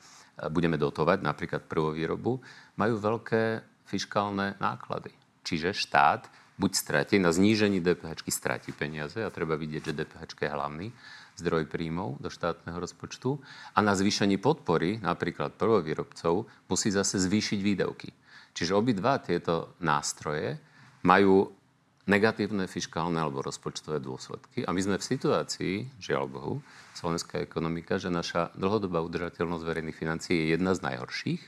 budeme 0.51 0.75
dotovať 0.75 1.23
napríklad 1.23 1.61
prvovýrobu, 1.67 2.39
majú 2.75 2.95
veľké 2.99 3.43
fiskálne 3.87 4.59
náklady. 4.59 5.13
Čiže 5.45 5.77
štát 5.77 6.27
buď 6.55 6.71
stratí, 6.75 7.15
na 7.19 7.35
znížení 7.35 7.83
DPH 7.83 8.23
stratí 8.31 8.71
peniaze 8.71 9.19
a 9.19 9.29
treba 9.31 9.59
vidieť, 9.59 9.91
že 9.91 9.97
DPH 9.97 10.23
je 10.39 10.49
hlavný 10.49 10.87
zdroj 11.35 11.67
príjmov 11.67 12.15
do 12.23 12.31
štátneho 12.31 12.79
rozpočtu 12.79 13.35
a 13.75 13.79
na 13.83 13.91
zvýšení 13.91 14.39
podpory 14.39 15.03
napríklad 15.03 15.59
prvovýrobcov 15.59 16.47
musí 16.71 16.89
zase 16.95 17.19
zvýšiť 17.19 17.59
výdavky. 17.59 18.09
Čiže 18.55 18.71
obidva 18.71 19.19
tieto 19.19 19.75
nástroje 19.83 20.55
majú 21.03 21.51
negatívne 22.05 22.69
fiskálne 22.69 23.17
alebo 23.17 23.41
rozpočtové 23.41 23.97
dôsledky. 23.97 24.61
A 24.65 24.69
my 24.71 24.81
sme 24.81 24.97
v 25.01 25.05
situácii, 25.05 25.75
žiaľ 25.97 26.29
Bohu, 26.29 26.53
slovenská 26.93 27.41
ekonomika, 27.41 27.97
že 27.97 28.13
naša 28.13 28.53
dlhodobá 28.53 29.01
udržateľnosť 29.01 29.63
verejných 29.65 29.97
financií 29.97 30.37
je 30.45 30.47
jedna 30.55 30.77
z 30.77 30.85
najhorších 30.85 31.41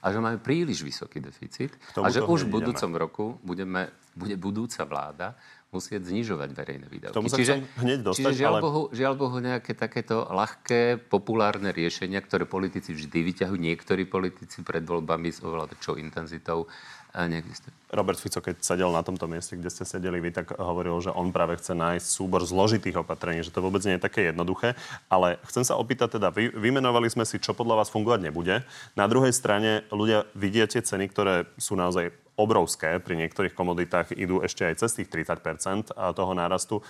a 0.00 0.06
že 0.10 0.18
máme 0.18 0.40
príliš 0.40 0.82
vysoký 0.82 1.20
deficit 1.20 1.76
a 2.00 2.08
že 2.08 2.24
už 2.24 2.48
v 2.48 2.60
budúcom 2.60 2.90
roku 2.96 3.24
budeme, 3.44 3.92
bude 4.16 4.34
budúca 4.34 4.82
vláda 4.88 5.36
musieť 5.70 6.10
znižovať 6.10 6.50
verejné 6.50 6.86
výdavky. 6.90 7.14
Tomu 7.14 7.30
čiže, 7.30 7.62
hneď 7.78 8.02
dostať, 8.02 8.34
čiže 8.34 8.40
žiaľ, 8.42 8.54
ale... 8.58 8.62
Bohu, 8.66 8.82
žiaľ 8.90 9.14
Bohu 9.14 9.36
nejaké 9.38 9.78
takéto 9.78 10.26
ľahké, 10.26 10.98
populárne 11.06 11.70
riešenia, 11.70 12.18
ktoré 12.18 12.42
politici 12.42 12.90
vždy 12.90 13.18
vyťahujú, 13.22 13.54
niektorí 13.54 14.02
politici 14.10 14.66
pred 14.66 14.82
voľbami 14.82 15.30
s 15.30 15.38
oveľa 15.46 15.70
väčšou 15.70 15.94
intenzitou, 16.02 16.66
neexistuje. 17.14 17.74
Robert 17.90 18.22
Fico, 18.22 18.38
keď 18.38 18.62
sedel 18.62 18.90
na 18.94 19.02
tomto 19.02 19.26
mieste, 19.26 19.58
kde 19.58 19.66
ste 19.66 19.82
sedeli 19.82 20.22
vy, 20.22 20.30
tak 20.30 20.54
hovoril, 20.54 20.94
že 21.02 21.10
on 21.10 21.34
práve 21.34 21.58
chce 21.58 21.74
nájsť 21.74 22.06
súbor 22.06 22.46
zložitých 22.46 23.02
opatrení, 23.02 23.42
že 23.42 23.50
to 23.50 23.58
vôbec 23.58 23.82
nie 23.82 23.98
je 23.98 24.06
také 24.06 24.30
jednoduché. 24.30 24.78
Ale 25.10 25.42
chcem 25.50 25.66
sa 25.66 25.74
opýtať, 25.74 26.22
teda 26.22 26.30
vy, 26.30 26.54
vymenovali 26.54 27.10
sme 27.10 27.26
si, 27.26 27.42
čo 27.42 27.50
podľa 27.50 27.82
vás 27.82 27.90
fungovať 27.90 28.20
nebude. 28.22 28.62
Na 28.94 29.10
druhej 29.10 29.34
strane 29.34 29.82
ľudia 29.90 30.30
vidia 30.38 30.70
tie 30.70 30.86
ceny, 30.86 31.10
ktoré 31.10 31.50
sú 31.58 31.74
naozaj 31.74 32.14
obrovské. 32.38 33.02
Pri 33.02 33.18
niektorých 33.18 33.58
komoditách 33.58 34.14
idú 34.14 34.38
ešte 34.46 34.70
aj 34.70 34.86
cez 34.86 35.02
tých 35.02 35.10
30 35.10 35.90
toho 35.90 36.32
nárastu. 36.38 36.86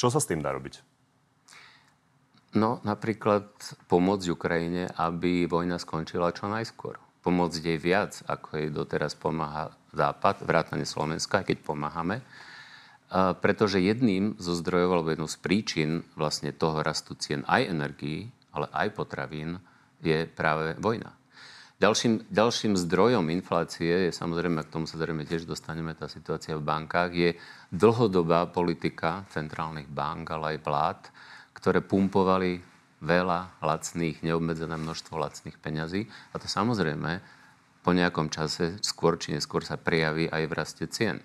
Čo 0.00 0.08
sa 0.08 0.18
s 0.18 0.26
tým 0.26 0.40
dá 0.40 0.56
robiť? 0.56 0.80
No, 2.56 2.80
napríklad 2.84 3.48
pomôcť 3.88 4.26
Ukrajine, 4.32 4.88
aby 4.96 5.44
vojna 5.48 5.76
skončila 5.80 6.36
čo 6.36 6.48
najskôr 6.48 7.11
pomôcť 7.22 7.62
jej 7.62 7.78
viac, 7.78 8.18
ako 8.26 8.58
jej 8.58 8.68
doteraz 8.68 9.14
pomáha 9.14 9.70
Západ, 9.94 10.42
vrátane 10.42 10.88
Slovenska, 10.88 11.40
aj 11.42 11.54
keď 11.54 11.58
pomáhame. 11.62 12.24
A 13.12 13.36
pretože 13.36 13.76
jedným 13.78 14.40
zo 14.40 14.56
zdrojov, 14.56 14.90
alebo 14.90 15.12
jednou 15.12 15.28
z 15.28 15.38
príčin 15.38 15.90
vlastne 16.16 16.50
toho 16.50 16.80
rastu 16.80 17.12
cien 17.14 17.44
aj 17.44 17.68
energií, 17.68 18.32
ale 18.56 18.72
aj 18.72 18.88
potravín, 18.96 19.60
je 20.00 20.24
práve 20.26 20.74
vojna. 20.80 21.12
Ďalším, 21.82 22.30
ďalším 22.30 22.78
zdrojom 22.78 23.26
inflácie 23.34 24.06
je 24.06 24.12
samozrejme, 24.14 24.62
k 24.62 24.72
tomu 24.72 24.86
sa 24.86 25.02
zrejme 25.02 25.26
tiež 25.26 25.44
dostaneme, 25.50 25.98
tá 25.98 26.06
situácia 26.06 26.54
v 26.54 26.62
bankách, 26.62 27.10
je 27.10 27.30
dlhodobá 27.74 28.46
politika 28.48 29.26
centrálnych 29.34 29.90
bank, 29.90 30.30
ale 30.30 30.56
aj 30.56 30.58
vlád, 30.62 31.00
ktoré 31.58 31.82
pumpovali 31.82 32.71
veľa 33.02 33.58
lacných, 33.58 34.22
neobmedzené 34.22 34.78
množstvo 34.78 35.18
lacných 35.18 35.58
peňazí. 35.58 36.06
A 36.32 36.38
to 36.38 36.46
samozrejme 36.46 37.18
po 37.82 37.90
nejakom 37.90 38.30
čase, 38.30 38.78
skôr 38.78 39.18
či 39.18 39.34
neskôr 39.34 39.66
sa 39.66 39.74
prejaví 39.74 40.30
aj 40.30 40.42
v 40.46 40.52
raste 40.54 40.84
cien. 40.86 41.18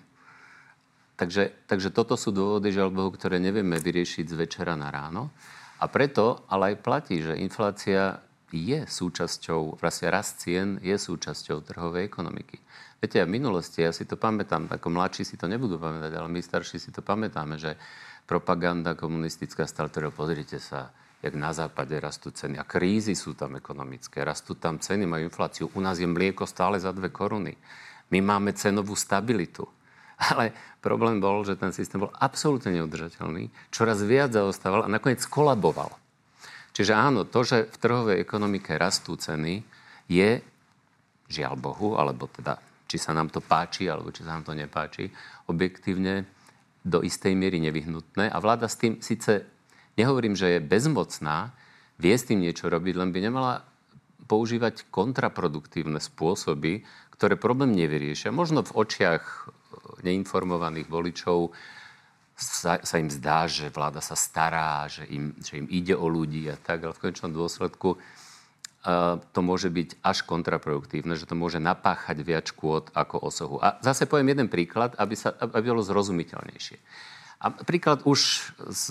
Takže, 1.18 1.54
takže 1.70 1.94
toto 1.94 2.18
sú 2.18 2.34
dôvody, 2.34 2.74
žiaľ 2.74 2.94
Bohu, 2.94 3.10
ktoré 3.14 3.38
nevieme 3.38 3.78
vyriešiť 3.78 4.26
z 4.26 4.38
večera 4.38 4.74
na 4.74 4.90
ráno. 4.90 5.30
A 5.78 5.86
preto 5.86 6.42
ale 6.50 6.74
aj 6.74 6.82
platí, 6.82 7.22
že 7.22 7.38
inflácia 7.38 8.18
je 8.50 8.86
súčasťou, 8.86 9.78
vlastne 9.78 10.10
rast 10.10 10.42
cien 10.42 10.82
je 10.82 10.94
súčasťou 10.94 11.62
trhovej 11.62 12.06
ekonomiky. 12.10 12.58
Viete, 12.98 13.22
v 13.22 13.30
minulosti, 13.30 13.86
ja 13.86 13.94
si 13.94 14.02
to 14.02 14.18
pamätám, 14.18 14.66
ako 14.66 14.90
mladší 14.90 15.22
si 15.22 15.38
to 15.38 15.46
nebudú 15.46 15.78
pamätať, 15.78 16.18
ale 16.18 16.26
my 16.26 16.42
starší 16.42 16.82
si 16.82 16.90
to 16.90 16.98
pamätáme, 16.98 17.54
že 17.54 17.78
propaganda 18.26 18.98
komunistická 18.98 19.70
stále, 19.70 19.90
pozrite 20.10 20.58
sa, 20.58 20.90
jak 21.18 21.34
na 21.34 21.50
západe 21.50 21.98
rastú 21.98 22.30
ceny. 22.30 22.62
A 22.62 22.64
krízy 22.68 23.18
sú 23.18 23.34
tam 23.34 23.58
ekonomické, 23.58 24.22
rastú 24.22 24.54
tam 24.54 24.78
ceny, 24.78 25.02
majú 25.02 25.26
infláciu. 25.26 25.66
U 25.74 25.80
nás 25.82 25.98
je 25.98 26.06
mlieko 26.06 26.46
stále 26.46 26.78
za 26.78 26.94
dve 26.94 27.10
koruny. 27.10 27.58
My 28.14 28.22
máme 28.22 28.54
cenovú 28.54 28.94
stabilitu. 28.94 29.66
Ale 30.30 30.54
problém 30.78 31.18
bol, 31.18 31.42
že 31.42 31.58
ten 31.58 31.74
systém 31.74 31.98
bol 31.98 32.14
absolútne 32.14 32.70
neudržateľný, 32.78 33.50
čoraz 33.74 34.02
viac 34.06 34.30
zaostával 34.30 34.86
a 34.86 34.92
nakoniec 34.92 35.22
kolaboval. 35.26 35.90
Čiže 36.70 36.94
áno, 36.94 37.26
to, 37.26 37.42
že 37.42 37.66
v 37.66 37.76
trhovej 37.82 38.16
ekonomike 38.22 38.78
rastú 38.78 39.18
ceny, 39.18 39.66
je, 40.06 40.38
žiaľ 41.26 41.58
Bohu, 41.58 41.98
alebo 41.98 42.30
teda, 42.30 42.62
či 42.86 42.96
sa 42.96 43.10
nám 43.10 43.34
to 43.34 43.42
páči, 43.42 43.90
alebo 43.90 44.14
či 44.14 44.22
sa 44.22 44.38
nám 44.38 44.46
to 44.46 44.54
nepáči, 44.54 45.10
objektívne 45.50 46.22
do 46.86 47.02
istej 47.02 47.34
miery 47.34 47.58
nevyhnutné. 47.58 48.30
A 48.30 48.38
vláda 48.38 48.70
s 48.70 48.78
tým 48.78 49.02
síce 49.02 49.42
nehovorím, 49.98 50.38
že 50.38 50.56
je 50.56 50.60
bezmocná, 50.62 51.52
vie 51.98 52.14
s 52.14 52.24
tým 52.30 52.38
niečo 52.38 52.70
robiť, 52.70 52.94
len 52.94 53.10
by 53.10 53.18
nemala 53.18 53.66
používať 54.30 54.86
kontraproduktívne 54.94 55.98
spôsoby, 55.98 56.86
ktoré 57.18 57.34
problém 57.34 57.74
nevyriešia. 57.74 58.30
Možno 58.30 58.62
v 58.62 58.76
očiach 58.78 59.24
e, 59.26 59.38
neinformovaných 60.06 60.86
voličov 60.86 61.50
sa, 62.38 62.78
sa 62.78 62.96
im 63.02 63.10
zdá, 63.10 63.50
že 63.50 63.66
vláda 63.74 63.98
sa 63.98 64.14
stará, 64.14 64.86
že 64.86 65.02
im, 65.10 65.34
že 65.42 65.58
im 65.58 65.66
ide 65.66 65.98
o 65.98 66.06
ľudí 66.06 66.46
a 66.46 66.54
tak, 66.54 66.86
ale 66.86 66.94
v 66.94 67.02
konečnom 67.02 67.34
dôsledku 67.34 67.98
uh, 67.98 69.18
to 69.34 69.40
môže 69.42 69.66
byť 69.66 69.98
až 70.06 70.22
kontraproduktívne, 70.22 71.18
že 71.18 71.26
to 71.26 71.34
môže 71.34 71.58
napáchať 71.58 72.22
viac 72.22 72.46
škôd 72.46 72.94
ako 72.94 73.26
osohu. 73.26 73.56
A 73.58 73.82
zase 73.82 74.06
poviem 74.06 74.38
jeden 74.38 74.46
príklad, 74.46 74.94
aby, 75.02 75.18
sa, 75.18 75.34
aby 75.34 75.66
bolo 75.66 75.82
zrozumiteľnejšie. 75.82 76.78
A 77.38 77.54
príklad 77.54 78.02
už 78.02 78.50
z 78.66 78.86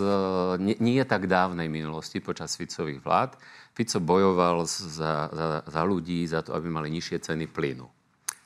nie, 0.63 0.79
nie 0.79 1.03
tak 1.03 1.27
dávnej 1.27 1.67
minulosti 1.67 2.23
počas 2.23 2.55
Ficových 2.55 3.03
vlád. 3.03 3.35
Fico 3.75 3.99
bojoval 3.99 4.63
za, 4.63 5.27
za, 5.27 5.47
za 5.67 5.81
ľudí, 5.83 6.23
za 6.23 6.39
to, 6.39 6.55
aby 6.55 6.71
mali 6.71 6.87
nižšie 6.87 7.27
ceny 7.27 7.51
plynu. 7.51 7.83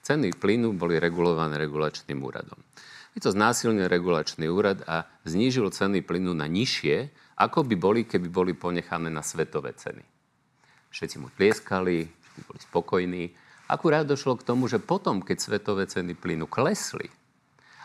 Ceny 0.01 0.34
plynu 0.41 0.74
boli 0.74 0.98
regulované 0.98 1.62
regulačným 1.62 2.17
úradom. 2.17 2.58
Fico 3.13 3.29
znásilnil 3.29 3.86
regulačný 3.86 4.50
úrad 4.50 4.81
a 4.89 5.05
znížil 5.22 5.70
ceny 5.70 6.01
plynu 6.01 6.34
na 6.34 6.50
nižšie, 6.50 7.13
ako 7.38 7.62
by 7.70 7.75
boli, 7.77 8.01
keby 8.10 8.27
boli 8.31 8.58
ponechané 8.58 9.13
na 9.13 9.22
svetové 9.22 9.77
ceny. 9.77 10.01
Všetci 10.89 11.15
mu 11.22 11.29
tlieskali, 11.29 12.10
všetci 12.10 12.41
boli 12.50 12.60
spokojní. 12.60 13.24
Akurát 13.70 14.10
došlo 14.10 14.36
k 14.41 14.48
tomu, 14.50 14.65
že 14.65 14.81
potom, 14.81 15.22
keď 15.22 15.38
svetové 15.38 15.86
ceny 15.86 16.17
plynu 16.17 16.50
klesli, 16.50 17.08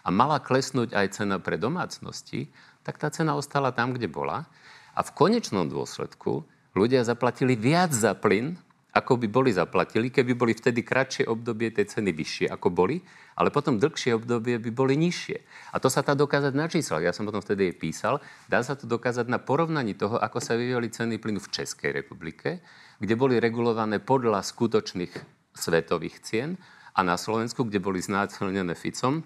a 0.07 0.09
mala 0.15 0.39
klesnúť 0.39 0.95
aj 0.95 1.19
cena 1.19 1.43
pre 1.43 1.59
domácnosti, 1.59 2.55
tak 2.87 3.03
tá 3.03 3.11
cena 3.11 3.35
ostala 3.35 3.75
tam, 3.75 3.91
kde 3.91 4.07
bola. 4.07 4.47
A 4.95 5.03
v 5.03 5.11
konečnom 5.19 5.67
dôsledku 5.67 6.47
ľudia 6.79 7.03
zaplatili 7.03 7.59
viac 7.59 7.91
za 7.91 8.15
plyn, 8.15 8.55
ako 8.97 9.21
by 9.21 9.29
boli 9.29 9.53
zaplatili, 9.53 10.09
keby 10.09 10.33
boli 10.33 10.57
vtedy 10.57 10.81
kratšie 10.81 11.29
obdobie 11.29 11.69
tej 11.69 11.93
ceny 11.93 12.17
vyššie, 12.17 12.47
ako 12.49 12.73
boli, 12.73 13.05
ale 13.37 13.53
potom 13.53 13.77
dlhšie 13.77 14.17
obdobie 14.17 14.57
by 14.57 14.71
boli 14.73 14.97
nižšie. 14.97 15.37
A 15.75 15.77
to 15.77 15.93
sa 15.93 16.01
dá 16.01 16.17
dokázať 16.17 16.57
na 16.57 16.65
číslach. 16.65 17.05
Ja 17.05 17.13
som 17.13 17.29
potom 17.29 17.45
vtedy 17.45 17.69
jej 17.69 17.77
písal. 17.77 18.25
Dá 18.49 18.65
sa 18.65 18.73
to 18.73 18.89
dokázať 18.89 19.29
na 19.29 19.37
porovnaní 19.37 19.93
toho, 19.93 20.17
ako 20.17 20.41
sa 20.41 20.57
vyvíjali 20.57 20.89
ceny 20.89 21.21
plynu 21.21 21.45
v 21.45 21.53
Českej 21.53 21.93
republike, 21.93 22.65
kde 22.97 23.15
boli 23.21 23.37
regulované 23.37 24.01
podľa 24.01 24.41
skutočných 24.41 25.13
svetových 25.53 26.25
cien 26.25 26.57
a 26.97 27.05
na 27.05 27.21
Slovensku, 27.21 27.69
kde 27.69 27.85
boli 27.85 28.01
znásilnené 28.01 28.73
Ficom, 28.73 29.21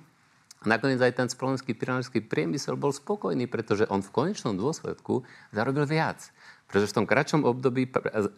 nakoniec 0.69 1.01
aj 1.01 1.17
ten 1.17 1.29
slovenský 1.29 1.73
piránsky 1.73 2.21
priemysel 2.21 2.77
bol 2.77 2.93
spokojný, 2.93 3.49
pretože 3.49 3.89
on 3.89 4.05
v 4.05 4.13
konečnom 4.13 4.57
dôsledku 4.57 5.25
zarobil 5.55 5.89
viac. 5.89 6.29
Pretože 6.69 6.93
v 6.93 6.97
tom 7.03 7.07
kratšom 7.09 7.43
období 7.43 7.91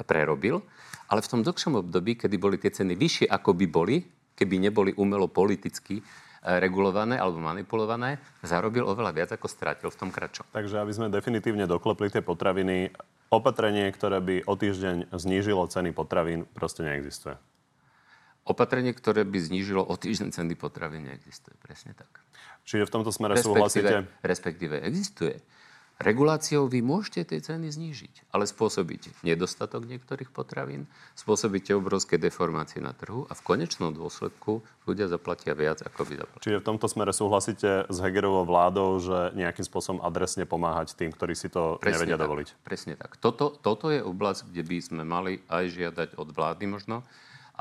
prerobil, 0.07 0.65
ale 1.11 1.21
v 1.21 1.31
tom 1.31 1.41
dlhšom 1.45 1.85
období, 1.85 2.17
kedy 2.17 2.37
boli 2.41 2.57
tie 2.57 2.73
ceny 2.73 2.97
vyššie, 2.97 3.27
ako 3.29 3.53
by 3.53 3.67
boli, 3.69 3.97
keby 4.33 4.57
neboli 4.57 4.97
umelo 4.97 5.29
politicky 5.29 6.01
e, 6.01 6.03
regulované 6.57 7.21
alebo 7.21 7.45
manipulované, 7.45 8.17
zarobil 8.41 8.89
oveľa 8.89 9.13
viac, 9.13 9.31
ako 9.37 9.53
strátil 9.53 9.93
v 9.93 10.01
tom 10.01 10.09
kratšom. 10.09 10.49
Takže 10.49 10.81
aby 10.81 10.93
sme 10.97 11.13
definitívne 11.13 11.69
doklepli 11.69 12.09
tie 12.09 12.25
potraviny, 12.25 12.97
opatrenie, 13.29 13.93
ktoré 13.93 14.25
by 14.25 14.37
o 14.49 14.55
týždeň 14.57 15.13
znížilo 15.13 15.69
ceny 15.69 15.93
potravín, 15.93 16.49
proste 16.57 16.89
neexistuje. 16.89 17.37
Opatrenie, 18.43 18.91
ktoré 18.91 19.23
by 19.23 19.39
znížilo 19.39 19.87
o 19.87 19.95
týždeň 19.95 20.35
ceny 20.35 20.55
potravín, 20.59 21.07
neexistuje. 21.07 21.55
Presne 21.63 21.95
tak. 21.95 22.11
Čiže 22.67 22.91
v 22.91 22.95
tomto 22.95 23.15
smere 23.15 23.39
respektíve, 23.39 23.55
súhlasíte? 23.55 23.95
Respektíve 24.23 24.77
existuje. 24.83 25.39
Reguláciou 26.03 26.67
vy 26.67 26.83
môžete 26.83 27.31
tie 27.31 27.39
ceny 27.39 27.71
znížiť, 27.71 28.35
ale 28.35 28.51
spôsobíte 28.51 29.15
nedostatok 29.23 29.87
niektorých 29.87 30.35
potravín, 30.35 30.91
spôsobíte 31.15 31.71
obrovské 31.79 32.19
deformácie 32.19 32.83
na 32.83 32.91
trhu 32.91 33.23
a 33.31 33.39
v 33.39 33.43
konečnom 33.47 33.95
dôsledku 33.95 34.67
ľudia 34.83 35.07
zaplatia 35.07 35.55
viac, 35.55 35.79
ako 35.87 36.03
by 36.03 36.15
zaplatili. 36.19 36.43
Čiže 36.43 36.59
v 36.59 36.67
tomto 36.67 36.87
smere 36.91 37.15
súhlasíte 37.15 37.87
s 37.87 37.97
Hegerovou 38.03 38.43
vládou, 38.43 38.99
že 38.99 39.31
nejakým 39.39 39.63
spôsobom 39.63 40.03
adresne 40.03 40.43
pomáhať 40.43 40.99
tým, 40.99 41.15
ktorí 41.15 41.39
si 41.39 41.47
to 41.47 41.79
presne 41.79 42.03
nevedia 42.03 42.19
tak, 42.19 42.25
dovoliť? 42.27 42.49
Presne 42.67 42.95
tak. 42.99 43.15
Toto, 43.23 43.55
toto 43.55 43.87
je 43.87 44.03
oblasť, 44.03 44.51
kde 44.51 44.63
by 44.67 44.77
sme 44.83 45.03
mali 45.07 45.39
aj 45.47 45.65
žiadať 45.71 46.09
od 46.19 46.29
vlády 46.35 46.67
možno, 46.67 47.07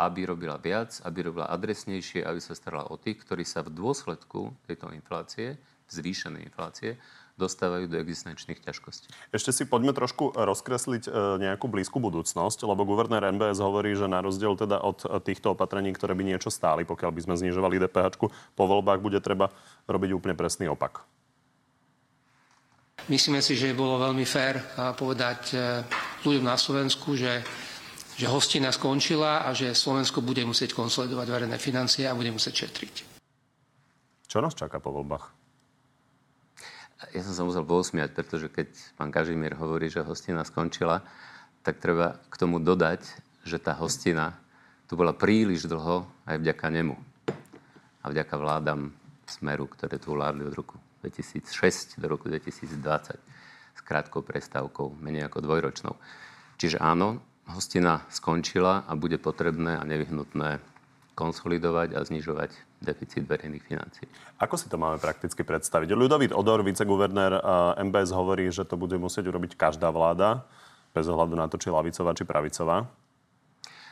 aby 0.07 0.25
robila 0.25 0.57
viac, 0.57 0.97
aby 1.05 1.29
robila 1.29 1.49
adresnejšie, 1.51 2.25
aby 2.25 2.39
sa 2.41 2.57
starala 2.57 2.89
o 2.89 2.97
tých, 2.97 3.21
ktorí 3.21 3.45
sa 3.45 3.61
v 3.61 3.73
dôsledku 3.73 4.53
tejto 4.65 4.89
inflácie, 4.95 5.61
zvýšenej 5.91 6.47
inflácie, 6.47 6.97
dostávajú 7.39 7.89
do 7.89 7.97
existenčných 7.97 8.61
ťažkostí. 8.61 9.09
Ešte 9.33 9.49
si 9.49 9.63
poďme 9.65 9.97
trošku 9.97 10.37
rozkresliť 10.37 11.09
e, 11.09 11.11
nejakú 11.41 11.65
blízku 11.65 11.97
budúcnosť, 11.97 12.69
lebo 12.69 12.85
guvernér 12.85 13.33
MBS 13.33 13.57
hovorí, 13.63 13.97
že 13.97 14.05
na 14.05 14.21
rozdiel 14.21 14.53
teda 14.53 14.77
od 14.77 15.01
týchto 15.25 15.57
opatrení, 15.57 15.89
ktoré 15.95 16.13
by 16.13 16.23
niečo 16.27 16.53
stáli, 16.53 16.85
pokiaľ 16.85 17.11
by 17.11 17.21
sme 17.25 17.35
znižovali 17.41 17.81
DPH, 17.81 18.21
po 18.29 18.63
voľbách 18.69 19.01
bude 19.01 19.17
treba 19.23 19.49
robiť 19.89 20.09
úplne 20.13 20.37
presný 20.37 20.69
opak. 20.69 21.01
Myslíme 23.09 23.41
si, 23.41 23.57
že 23.57 23.73
bolo 23.73 23.97
veľmi 23.97 24.21
fér 24.29 24.61
povedať 24.93 25.41
e, 25.51 25.57
ľuďom 26.21 26.45
na 26.45 26.53
Slovensku, 26.53 27.17
že, 27.17 27.41
že 28.15 28.27
hostina 28.27 28.71
skončila 28.71 29.43
a 29.45 29.55
že 29.55 29.71
Slovensko 29.75 30.23
bude 30.23 30.43
musieť 30.43 30.75
konsolidovať 30.75 31.27
verejné 31.27 31.57
financie 31.61 32.07
a 32.07 32.17
bude 32.17 32.31
musieť 32.31 32.67
šetriť. 32.67 32.95
Čo 34.31 34.39
nás 34.39 34.55
čaká 34.55 34.79
po 34.79 34.95
voľbách? 34.95 35.41
Ja 37.11 37.21
som 37.25 37.33
sa 37.33 37.43
musel 37.43 37.65
pousmiať, 37.65 38.13
pretože 38.13 38.47
keď 38.47 38.69
pán 38.93 39.09
Kažimír 39.09 39.57
hovorí, 39.57 39.89
že 39.89 40.05
hostina 40.05 40.45
skončila, 40.45 41.01
tak 41.65 41.81
treba 41.81 42.21
k 42.29 42.35
tomu 42.37 42.61
dodať, 42.61 43.01
že 43.41 43.57
tá 43.57 43.73
hostina 43.73 44.37
tu 44.85 44.93
bola 44.93 45.15
príliš 45.15 45.65
dlho 45.65 46.05
aj 46.29 46.37
vďaka 46.37 46.67
nemu. 46.69 46.95
A 48.01 48.05
vďaka 48.11 48.35
vládam 48.37 48.93
Smeru, 49.25 49.65
ktoré 49.65 49.97
tu 49.97 50.13
vládli 50.13 50.45
od 50.45 50.53
roku 50.53 50.77
2006 51.01 51.97
do 51.97 52.05
roku 52.11 52.29
2020 52.29 52.75
s 53.71 53.81
krátkou 53.81 54.21
prestávkou, 54.21 54.99
menej 55.01 55.25
ako 55.25 55.41
dvojročnou. 55.41 55.95
Čiže 56.61 56.77
áno, 56.77 57.23
hostina 57.51 58.07
skončila 58.07 58.87
a 58.87 58.95
bude 58.95 59.19
potrebné 59.19 59.77
a 59.77 59.83
nevyhnutné 59.83 60.63
konsolidovať 61.11 61.93
a 61.93 61.99
znižovať 62.01 62.55
deficit 62.81 63.27
verejných 63.29 63.61
financií. 63.61 64.07
Ako 64.41 64.57
si 64.57 64.65
to 64.71 64.79
máme 64.79 64.97
prakticky 64.97 65.45
predstaviť? 65.45 65.93
Ľudovít 65.93 66.33
Odor, 66.33 66.65
viceguvernér 66.65 67.37
MBS, 67.77 68.09
hovorí, 68.15 68.49
že 68.49 68.65
to 68.65 68.79
bude 68.79 68.97
musieť 68.97 69.29
urobiť 69.29 69.53
každá 69.53 69.93
vláda, 69.93 70.47
bez 70.91 71.05
ohľadu 71.05 71.37
na 71.37 71.45
to, 71.45 71.61
či 71.61 71.69
lavicová, 71.69 72.17
či 72.17 72.25
pravicová. 72.25 72.89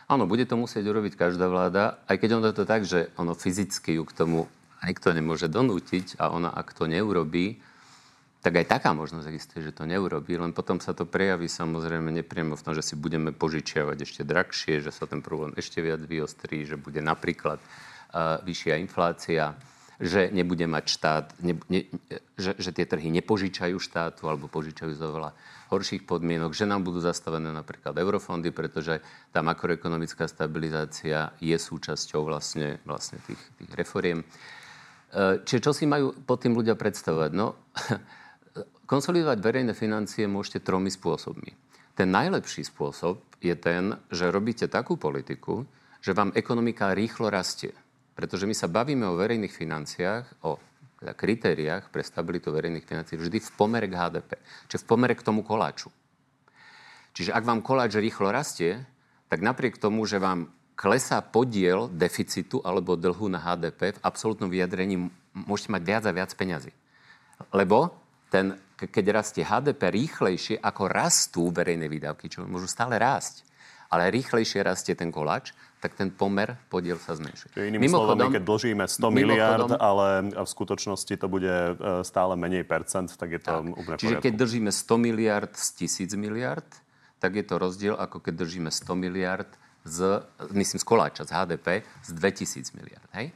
Áno, 0.09 0.25
bude 0.25 0.41
to 0.49 0.57
musieť 0.57 0.89
urobiť 0.89 1.13
každá 1.13 1.45
vláda, 1.45 2.01
aj 2.09 2.17
keď 2.17 2.29
ono 2.41 2.49
to 2.49 2.65
tak, 2.65 2.81
že 2.81 3.13
ono 3.13 3.38
fyzicky 3.38 4.01
ju 4.01 4.03
k 4.10 4.15
tomu 4.17 4.49
nikto 4.81 5.13
nemôže 5.13 5.45
donútiť 5.51 6.17
a 6.17 6.34
ona, 6.34 6.49
ak 6.49 6.73
to 6.73 6.89
neurobí, 6.89 7.62
tak 8.39 8.56
aj 8.56 8.80
taká 8.80 8.95
možnosť 8.95 9.28
existuje, 9.28 9.62
že 9.67 9.75
to 9.75 9.84
neurobí, 9.84 10.39
len 10.39 10.56
potom 10.56 10.80
sa 10.80 10.95
to 10.95 11.04
prejaví 11.04 11.52
samozrejme 11.52 12.08
nepriamo 12.23 12.56
v 12.56 12.63
tom, 12.63 12.71
že 12.71 12.80
si 12.80 12.95
budeme 12.95 13.36
požičiavať 13.36 13.97
ešte 13.99 14.21
drahšie, 14.23 14.80
že 14.80 14.95
sa 14.95 15.04
ten 15.12 15.19
problém 15.19 15.52
ešte 15.60 15.84
viac 15.84 15.99
vyostrí, 15.99 16.63
že 16.63 16.80
bude 16.80 17.04
napríklad 17.04 17.60
uh, 17.60 18.39
vyššia 18.39 18.80
inflácia, 18.80 19.60
že 19.99 20.32
nebude 20.32 20.63
mať 20.63 20.86
štát, 20.88 21.25
ne, 21.43 21.60
ne, 21.67 21.84
že, 22.39 22.56
že 22.56 22.71
tie 22.71 22.88
trhy 22.88 23.12
nepožičajú 23.19 23.75
štátu 23.75 24.32
alebo 24.32 24.47
požičajú 24.47 24.95
z 24.95 25.04
oveľa 25.04 25.36
horších 25.75 26.08
podmienok, 26.08 26.56
že 26.56 26.63
nám 26.63 26.88
budú 26.88 27.04
zastavené 27.04 27.52
napríklad 27.52 27.91
eurofondy, 27.99 28.56
pretože 28.56 29.04
tá 29.36 29.43
makroekonomická 29.43 30.32
stabilizácia 30.32 31.36
je 31.43 31.54
súčasťou 31.60 32.23
vlastne, 32.23 32.80
vlastne 32.88 33.19
tých, 33.28 33.43
tých 33.60 33.71
reforiem. 33.75 34.23
Uh, 35.12 35.43
čiže 35.43 35.60
čo 35.60 35.71
si 35.75 35.84
majú 35.84 36.15
pod 36.23 36.39
tým 36.39 36.56
ľudia 36.56 36.80
predstavovať? 36.80 37.32
No, 37.36 37.60
Konsolidovať 38.89 39.38
verejné 39.38 39.78
financie 39.78 40.25
môžete 40.25 40.65
tromi 40.65 40.89
spôsobmi. 40.89 41.54
Ten 41.93 42.10
najlepší 42.10 42.65
spôsob 42.65 43.21
je 43.38 43.54
ten, 43.54 43.93
že 44.10 44.34
robíte 44.34 44.65
takú 44.65 44.97
politiku, 44.97 45.69
že 46.02 46.17
vám 46.17 46.34
ekonomika 46.34 46.97
rýchlo 46.97 47.30
rastie. 47.30 47.69
Pretože 48.17 48.49
my 48.49 48.56
sa 48.58 48.65
bavíme 48.65 49.06
o 49.06 49.13
verejných 49.13 49.54
financiách, 49.54 50.41
o 50.41 50.58
teda 50.99 51.13
kritériách 51.13 51.93
pre 51.93 52.02
stabilitu 52.02 52.49
verejných 52.49 52.84
financií 52.84 53.15
vždy 53.15 53.38
v 53.39 53.52
pomere 53.54 53.86
k 53.86 53.95
HDP. 53.95 54.41
Čiže 54.67 54.82
v 54.84 54.89
pomere 54.89 55.13
k 55.13 55.21
tomu 55.21 55.45
koláču. 55.45 55.93
Čiže 57.13 57.32
ak 57.32 57.45
vám 57.45 57.62
koláč 57.62 57.93
rýchlo 57.93 58.34
rastie, 58.34 58.84
tak 59.30 59.45
napriek 59.45 59.78
tomu, 59.78 60.04
že 60.10 60.17
vám 60.17 60.49
klesá 60.73 61.21
podiel 61.21 61.93
deficitu 61.93 62.60
alebo 62.65 62.97
dlhu 62.97 63.30
na 63.30 63.38
HDP, 63.38 63.95
v 63.95 64.04
absolútnom 64.04 64.49
vyjadrení 64.49 65.13
môžete 65.38 65.71
mať 65.78 65.82
viac 65.86 66.04
a 66.10 66.15
viac 66.15 66.32
peňazí. 66.34 66.71
Lebo 67.54 67.95
ten, 68.34 68.60
keď 68.87 69.05
rastie 69.11 69.43
HDP 69.43 69.91
rýchlejšie, 69.91 70.55
ako 70.63 70.87
rastú 70.87 71.51
verejné 71.51 71.91
výdavky, 71.91 72.31
čo 72.31 72.47
môžu 72.47 72.71
stále 72.71 72.95
rásť, 72.95 73.43
ale 73.91 74.13
rýchlejšie 74.13 74.63
rastie 74.63 74.95
ten 74.95 75.11
koláč, 75.11 75.51
tak 75.79 75.95
ten 75.95 76.11
pomer, 76.11 76.59
podiel 76.67 76.99
sa 76.99 77.15
zmenšuje. 77.15 77.55
Čiže 77.55 77.65
inými 77.71 77.87
mimochodom, 77.87 78.19
slovami, 78.19 78.35
keď 78.35 78.43
dlžíme 78.43 78.85
100 78.85 79.15
miliard, 79.15 79.71
ale 79.79 80.07
v 80.35 80.49
skutočnosti 80.49 81.13
to 81.15 81.27
bude 81.31 81.47
e, 81.47 81.73
stále 82.03 82.35
menej 82.35 82.67
percent, 82.67 83.07
tak 83.15 83.39
je 83.39 83.41
to 83.41 83.63
tak. 83.63 83.63
úplne 83.63 83.95
Čiže 83.95 84.19
keď 84.19 84.33
držíme 84.35 84.71
100 84.75 84.99
miliard 84.99 85.53
z 85.55 85.67
1000 85.87 86.19
miliard, 86.19 86.67
tak 87.23 87.31
je 87.35 87.43
to 87.47 87.55
rozdiel, 87.55 87.95
ako 87.95 88.19
keď 88.19 88.43
držíme 88.43 88.69
100 88.71 88.91
miliard 88.99 89.51
z, 89.87 90.19
myslím, 90.51 90.79
z 90.79 90.85
koláča, 90.85 91.23
z 91.23 91.31
HDP, 91.31 91.67
z 92.03 92.09
2000 92.11 92.75
miliard. 92.75 93.07
Hej? 93.15 93.31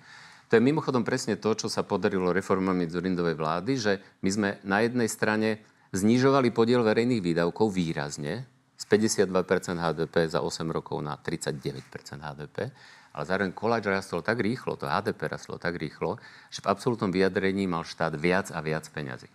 To 0.53 0.61
je 0.61 0.69
mimochodom 0.69 1.01
presne 1.01 1.41
to, 1.41 1.49
čo 1.57 1.65
sa 1.65 1.81
podarilo 1.81 2.29
reformami 2.29 2.85
Zurindovej 2.85 3.33
vlády, 3.33 3.73
že 3.73 3.97
my 4.21 4.29
sme 4.29 4.49
na 4.61 4.85
jednej 4.85 5.09
strane 5.09 5.65
znižovali 5.97 6.53
podiel 6.53 6.85
verejných 6.85 7.25
výdavkov 7.25 7.73
výrazne, 7.73 8.45
z 8.77 8.85
52% 8.85 9.33
HDP 9.81 10.29
za 10.29 10.45
8 10.45 10.69
rokov 10.69 11.01
na 11.01 11.17
39% 11.17 11.81
HDP, 12.21 12.69
ale 13.17 13.23
zároveň 13.25 13.49
koláč 13.49 13.89
rastol 13.89 14.21
tak 14.21 14.45
rýchlo, 14.45 14.77
to 14.77 14.85
HDP 14.85 15.25
rastlo 15.25 15.57
tak 15.57 15.73
rýchlo, 15.73 16.21
že 16.53 16.61
v 16.61 16.69
absolútnom 16.69 17.09
vyjadrení 17.09 17.65
mal 17.65 17.81
štát 17.81 18.13
viac 18.13 18.53
a 18.53 18.61
viac 18.61 18.85
peňazí. 18.93 19.25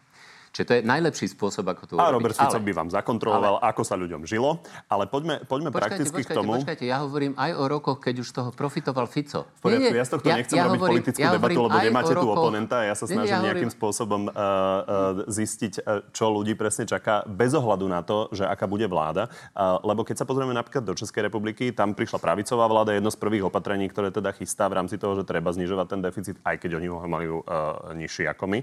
Čiže 0.52 0.64
to 0.64 0.72
je 0.78 0.80
najlepší 0.84 1.26
spôsob, 1.32 1.64
ako 1.68 1.82
to 1.84 1.92
urobiť. 1.96 2.08
A 2.08 2.14
Robert 2.14 2.36
Fico 2.36 2.58
ale, 2.58 2.66
by 2.66 2.72
vám 2.72 2.88
zakontroloval, 2.90 3.54
ale, 3.60 3.68
ako 3.68 3.82
sa 3.84 3.94
ľuďom 3.94 4.22
žilo. 4.24 4.60
Ale 4.88 5.04
poďme, 5.06 5.44
poďme 5.44 5.70
počkajte, 5.70 6.08
prakticky 6.08 6.20
počkajte, 6.24 6.34
k 6.34 6.38
tomu. 6.38 6.52
Počkajte, 6.58 6.84
ja 6.88 6.98
hovorím 7.04 7.32
aj 7.36 7.50
o 7.54 7.64
rokoch, 7.68 7.98
keď 8.00 8.14
už 8.24 8.26
z 8.30 8.34
toho 8.40 8.50
profitoval 8.52 9.06
Fico. 9.06 9.46
V 9.58 9.60
poriadku, 9.68 9.94
ja 9.94 10.04
z 10.04 10.12
tohto 10.16 10.28
ja, 10.28 10.36
nechcem 10.40 10.56
ja 10.56 10.64
robiť 10.66 10.80
hovorím, 10.80 10.92
politickú 10.98 11.22
ja 11.22 11.32
debatu, 11.36 11.60
lebo 11.68 11.76
nemáte 11.78 12.14
tu 12.16 12.28
oponenta. 12.28 12.76
Ja 12.82 12.94
sa 12.96 13.04
snažím 13.06 13.24
nie, 13.24 13.32
ja 13.32 13.46
nejakým 13.52 13.70
hovorím... 13.70 13.78
spôsobom 13.78 14.22
uh, 14.28 14.32
uh, 14.32 14.84
zistiť, 15.28 15.72
uh, 15.80 16.04
čo 16.10 16.32
ľudí 16.32 16.56
presne 16.56 16.88
čaká, 16.88 17.22
bez 17.28 17.52
ohľadu 17.52 17.86
na 17.86 18.00
to, 18.02 18.32
že 18.32 18.48
aká 18.48 18.64
bude 18.64 18.88
vláda. 18.88 19.28
Uh, 19.52 19.78
lebo 19.84 20.02
keď 20.02 20.22
sa 20.22 20.26
pozrieme 20.26 20.56
napríklad 20.56 20.82
do 20.82 20.96
Českej 20.96 21.28
republiky, 21.28 21.70
tam 21.70 21.92
prišla 21.92 22.18
pravicová 22.18 22.66
vláda, 22.66 22.96
jedno 22.96 23.12
z 23.12 23.18
prvých 23.20 23.46
opatrení, 23.46 23.86
ktoré 23.88 24.10
teda 24.10 24.32
chystá 24.34 24.66
v 24.66 24.80
rámci 24.82 24.96
toho, 24.96 25.14
že 25.18 25.28
treba 25.28 25.52
znižovať 25.52 25.86
ten 25.86 26.00
deficit, 26.00 26.36
aj 26.42 26.56
keď 26.58 26.80
oni 26.80 26.88
ho 26.88 26.98
majú 27.04 27.34
uh, 27.44 27.92
nižší 27.94 28.26
ako 28.26 28.46
my. 28.48 28.60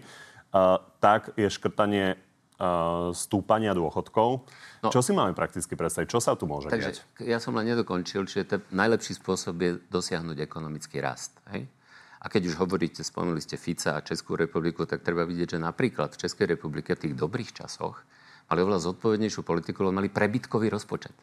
Tak 1.03 1.35
je 1.35 1.51
škrtanie 1.51 2.15
stúpania 3.11 3.75
dôchodkov. 3.75 4.47
No, 4.79 4.87
Čo 4.87 5.03
si 5.03 5.11
máme 5.11 5.35
prakticky 5.35 5.75
predstaviť? 5.75 6.07
Čo 6.07 6.23
sa 6.23 6.39
tu 6.39 6.47
môže 6.47 6.71
takže, 6.71 7.03
diať? 7.03 7.27
Ja 7.27 7.43
som 7.43 7.51
len 7.59 7.67
nedokončil, 7.67 8.23
čiže 8.23 8.43
ten 8.47 8.61
najlepší 8.71 9.19
spôsob 9.19 9.59
je 9.59 9.71
dosiahnuť 9.91 10.39
ekonomický 10.39 11.03
rast. 11.03 11.35
Hej? 11.51 11.67
A 12.23 12.31
keď 12.31 12.55
už 12.55 12.55
hovoríte, 12.57 13.03
spomenuli 13.03 13.43
ste 13.43 13.59
Fica 13.59 13.99
a 13.99 14.05
Českú 14.05 14.39
republiku, 14.39 14.87
tak 14.87 15.03
treba 15.03 15.27
vidieť, 15.27 15.59
že 15.59 15.59
napríklad 15.59 16.15
v 16.15 16.25
Českej 16.25 16.55
republike 16.55 16.95
v 16.95 17.11
tých 17.11 17.15
dobrých 17.19 17.51
časoch 17.51 18.01
mali 18.47 18.59
oveľa 18.63 18.87
zodpovednejšiu 18.87 19.43
politiku, 19.43 19.83
lebo 19.83 19.99
mali 19.99 20.07
prebytkový 20.07 20.71
rozpočet. 20.71 21.13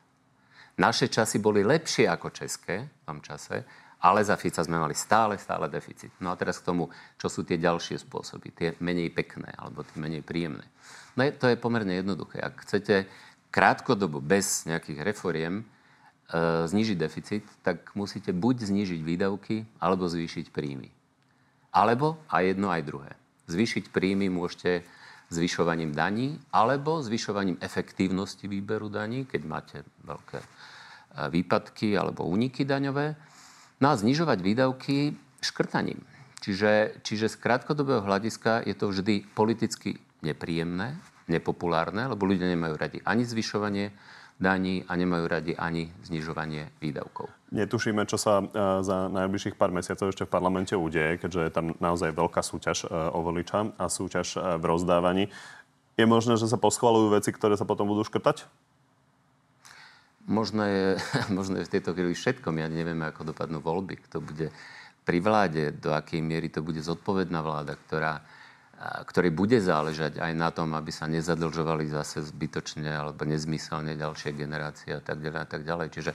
Naše 0.78 1.08
časy 1.08 1.40
boli 1.40 1.64
lepšie 1.64 2.12
ako 2.12 2.28
české 2.30 2.86
v 2.86 3.02
tom 3.08 3.18
čase, 3.24 3.64
ale 4.02 4.26
za 4.26 4.34
Fica 4.34 4.66
sme 4.66 4.82
mali 4.82 4.98
stále, 4.98 5.38
stále 5.38 5.70
deficit. 5.70 6.10
No 6.18 6.34
a 6.34 6.38
teraz 6.38 6.58
k 6.58 6.74
tomu, 6.74 6.90
čo 7.14 7.30
sú 7.30 7.46
tie 7.46 7.54
ďalšie 7.54 8.02
spôsoby, 8.02 8.50
tie 8.50 8.68
menej 8.82 9.14
pekné 9.14 9.54
alebo 9.54 9.86
tie 9.86 10.02
menej 10.02 10.26
príjemné. 10.26 10.66
No 11.14 11.22
to 11.38 11.46
je 11.46 11.54
pomerne 11.54 11.94
jednoduché. 11.94 12.42
Ak 12.42 12.66
chcete 12.66 13.06
krátkodobo 13.54 14.18
bez 14.18 14.66
nejakých 14.66 15.06
reforiem 15.06 15.62
e, 15.62 15.64
znižiť 16.66 16.96
deficit, 16.98 17.46
tak 17.62 17.94
musíte 17.94 18.34
buď 18.34 18.66
znižiť 18.66 19.00
výdavky, 19.06 19.62
alebo 19.78 20.10
zvýšiť 20.10 20.50
príjmy. 20.50 20.90
Alebo 21.70 22.18
aj 22.26 22.42
jedno, 22.58 22.74
aj 22.74 22.82
druhé. 22.82 23.12
Zvýšiť 23.46 23.94
príjmy 23.94 24.26
môžete 24.32 24.82
zvyšovaním 25.32 25.96
daní 25.96 26.36
alebo 26.52 27.00
zvyšovaním 27.00 27.56
efektívnosti 27.62 28.44
výberu 28.44 28.92
daní, 28.92 29.24
keď 29.24 29.42
máte 29.46 29.78
veľké 30.02 30.38
e, 30.42 30.46
výpadky 31.30 31.94
alebo 31.94 32.26
úniky 32.26 32.66
daňové 32.66 33.14
No 33.82 33.90
a 33.90 33.98
znižovať 33.98 34.38
výdavky 34.38 35.18
škrtaním. 35.42 35.98
Čiže, 36.38 37.02
čiže 37.02 37.26
z 37.26 37.36
krátkodobého 37.42 38.06
hľadiska 38.06 38.62
je 38.62 38.78
to 38.78 38.94
vždy 38.94 39.26
politicky 39.34 39.98
nepríjemné, 40.22 40.94
nepopulárne, 41.26 42.06
lebo 42.06 42.30
ľudia 42.30 42.46
nemajú 42.46 42.78
radi 42.78 42.98
ani 43.02 43.26
zvyšovanie 43.26 43.90
daní 44.38 44.86
a 44.86 44.94
nemajú 44.94 45.24
radi 45.26 45.52
ani 45.58 45.90
znižovanie 46.06 46.70
výdavkov. 46.78 47.30
Netušíme, 47.50 48.06
čo 48.06 48.18
sa 48.18 48.42
e, 48.42 48.44
za 48.86 49.06
najbližších 49.10 49.58
pár 49.58 49.74
mesiacov 49.74 50.10
ešte 50.10 50.26
v 50.26 50.34
parlamente 50.34 50.74
udeje, 50.74 51.18
keďže 51.18 51.40
je 51.46 51.52
tam 51.54 51.66
naozaj 51.78 52.14
veľká 52.14 52.42
súťaž 52.42 52.86
e, 52.86 52.88
o 52.90 53.18
voliča 53.22 53.74
a 53.78 53.86
súťaž 53.86 54.38
e, 54.38 54.62
v 54.62 54.64
rozdávaní. 54.66 55.24
Je 55.94 56.06
možné, 56.06 56.38
že 56.38 56.50
sa 56.50 56.58
poschvalujú 56.58 57.14
veci, 57.14 57.30
ktoré 57.30 57.54
sa 57.54 57.66
potom 57.66 57.86
budú 57.86 58.02
škrtať? 58.02 58.46
Možno 60.32 60.64
je, 60.64 60.96
možno 61.36 61.60
je 61.60 61.68
v 61.68 61.72
tejto 61.76 61.92
chvíli 61.92 62.16
všetkom. 62.16 62.56
Ja 62.56 62.72
nevieme, 62.72 63.04
ako 63.04 63.36
dopadnú 63.36 63.60
voľby, 63.60 64.00
kto 64.08 64.24
bude 64.24 64.48
pri 65.04 65.18
vláde, 65.20 65.76
do 65.76 65.92
akej 65.92 66.24
miery 66.24 66.48
to 66.48 66.64
bude 66.64 66.80
zodpovedná 66.80 67.42
vláda, 67.42 67.74
ktorá, 67.76 68.22
ktorej 69.04 69.34
bude 69.34 69.58
záležať 69.58 70.22
aj 70.22 70.32
na 70.32 70.48
tom, 70.54 70.72
aby 70.78 70.94
sa 70.94 71.10
nezadlžovali 71.10 71.90
zase 71.90 72.22
zbytočne 72.22 72.88
alebo 72.88 73.26
nezmyselne 73.26 73.98
ďalšie 73.98 74.32
generácie 74.32 74.94
a 74.94 75.02
tak 75.02 75.20
ďalej 75.20 75.40
a 75.42 75.48
tak 75.50 75.62
ďalej. 75.66 75.88
Čiže 75.90 76.12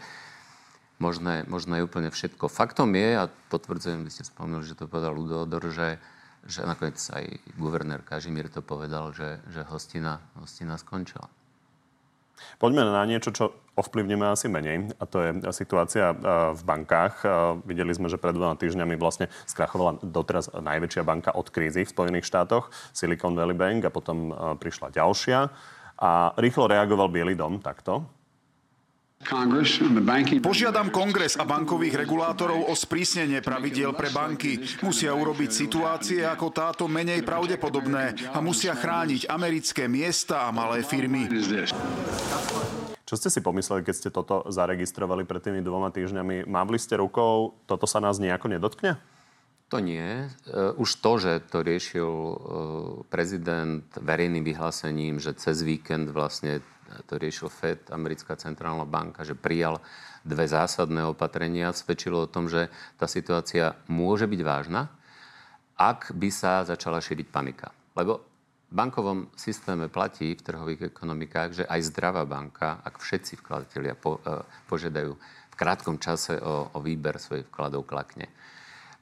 možné, 1.03 1.43
možné 1.45 1.83
je 1.83 1.87
úplne 1.87 2.09
všetko. 2.09 2.47
Faktom 2.47 2.95
je, 2.95 3.09
a 3.19 3.27
potvrdzujem, 3.27 4.07
vy 4.07 4.11
ste 4.11 4.23
spomenuli, 4.23 4.65
že 4.65 4.79
to 4.79 4.87
povedal 4.87 5.13
Ludodor, 5.13 5.67
že, 5.67 5.99
že 6.47 6.63
nakoniec 6.63 6.97
aj 6.97 7.27
guvernér 7.59 8.07
Kažimír 8.07 8.47
to 8.47 8.63
povedal, 8.63 9.11
že, 9.11 9.43
že 9.51 9.67
hostina, 9.67 10.23
hostina 10.39 10.79
skončila. 10.79 11.27
Poďme 12.57 12.87
na 12.87 13.05
niečo, 13.05 13.29
čo 13.33 13.53
ovplyvníme 13.77 14.25
asi 14.25 14.49
menej, 14.49 14.89
a 14.97 15.03
to 15.05 15.21
je 15.21 15.29
situácia 15.53 16.09
v 16.53 16.61
bankách. 16.65 17.21
Videli 17.69 17.93
sme, 17.93 18.09
že 18.09 18.17
pred 18.17 18.33
dvoma 18.33 18.57
týždňami 18.57 18.97
vlastne 18.97 19.29
skrachovala 19.45 20.01
doteraz 20.01 20.49
najväčšia 20.49 21.05
banka 21.05 21.29
od 21.37 21.53
krízy 21.53 21.85
v 21.85 21.93
Spojených 21.93 22.25
štátoch, 22.25 22.73
Silicon 22.89 23.37
Valley 23.37 23.53
Bank, 23.53 23.85
a 23.85 23.93
potom 23.93 24.33
prišla 24.57 24.89
ďalšia. 24.89 25.39
A 25.97 26.33
rýchlo 26.37 26.69
reagoval 26.69 27.09
Bielý 27.13 27.37
dom 27.37 27.61
takto. 27.61 28.16
Požiadam 30.39 30.87
kongres 30.93 31.35
a 31.35 31.43
bankových 31.43 32.05
regulátorov 32.05 32.69
o 32.69 32.73
sprísnenie 32.77 33.43
pravidiel 33.43 33.91
pre 33.91 34.13
banky. 34.13 34.61
Musia 34.85 35.11
urobiť 35.11 35.49
situácie 35.51 36.21
ako 36.23 36.53
táto 36.53 36.85
menej 36.85 37.25
pravdepodobné 37.25 38.31
a 38.31 38.39
musia 38.39 38.77
chrániť 38.77 39.27
americké 39.27 39.89
miesta 39.89 40.47
a 40.47 40.55
malé 40.55 40.85
firmy. 40.85 41.27
Čo 43.07 43.15
ste 43.19 43.27
si 43.27 43.39
pomysleli, 43.43 43.83
keď 43.83 43.95
ste 43.95 44.09
toto 44.11 44.47
zaregistrovali 44.47 45.27
pred 45.27 45.43
tými 45.43 45.59
dvoma 45.65 45.91
týždňami? 45.91 46.47
Mávli 46.47 46.77
ste 46.77 46.99
rukou, 46.99 47.57
toto 47.67 47.83
sa 47.83 47.97
nás 48.03 48.19
nejako 48.19 48.51
nedotkne? 48.53 49.01
To 49.67 49.83
nie. 49.83 50.03
E, 50.23 50.27
už 50.79 51.03
to, 51.03 51.11
že 51.19 51.43
to 51.51 51.59
riešil 51.59 52.07
e, 52.07 52.35
prezident 53.11 53.83
verejným 53.99 54.43
vyhlásením, 54.47 55.19
že 55.19 55.35
cez 55.35 55.59
víkend 55.59 56.11
vlastne 56.15 56.63
to 57.07 57.19
riešil 57.19 57.51
Fed, 57.51 57.91
americká 57.91 58.35
centrálna 58.35 58.87
banka, 58.87 59.27
že 59.27 59.35
prijal 59.35 59.79
dve 60.23 60.47
zásadné 60.47 61.03
opatrenia, 61.07 61.75
svedčilo 61.75 62.25
o 62.25 62.31
tom, 62.31 62.51
že 62.51 62.67
tá 62.99 63.07
situácia 63.07 63.75
môže 63.87 64.27
byť 64.27 64.41
vážna, 64.43 64.91
ak 65.77 66.11
by 66.17 66.29
sa 66.33 66.65
začala 66.65 67.03
šíriť 67.03 67.27
panika. 67.29 67.69
Lebo 67.93 68.25
v 68.67 68.73
bankovom 68.75 69.31
systéme 69.39 69.87
platí 69.87 70.35
v 70.35 70.43
trhových 70.43 70.91
ekonomikách, 70.91 71.63
že 71.63 71.63
aj 71.63 71.87
zdravá 71.87 72.27
banka, 72.27 72.83
ak 72.83 72.99
všetci 72.99 73.39
vkladatelia 73.39 73.95
po, 73.95 74.19
e, 74.19 74.43
požiadajú 74.67 75.15
v 75.51 75.55
krátkom 75.55 75.95
čase 76.03 76.35
o, 76.43 76.67
o 76.75 76.79
výber 76.83 77.15
svojich 77.15 77.47
vkladov, 77.47 77.87
klakne. 77.87 78.27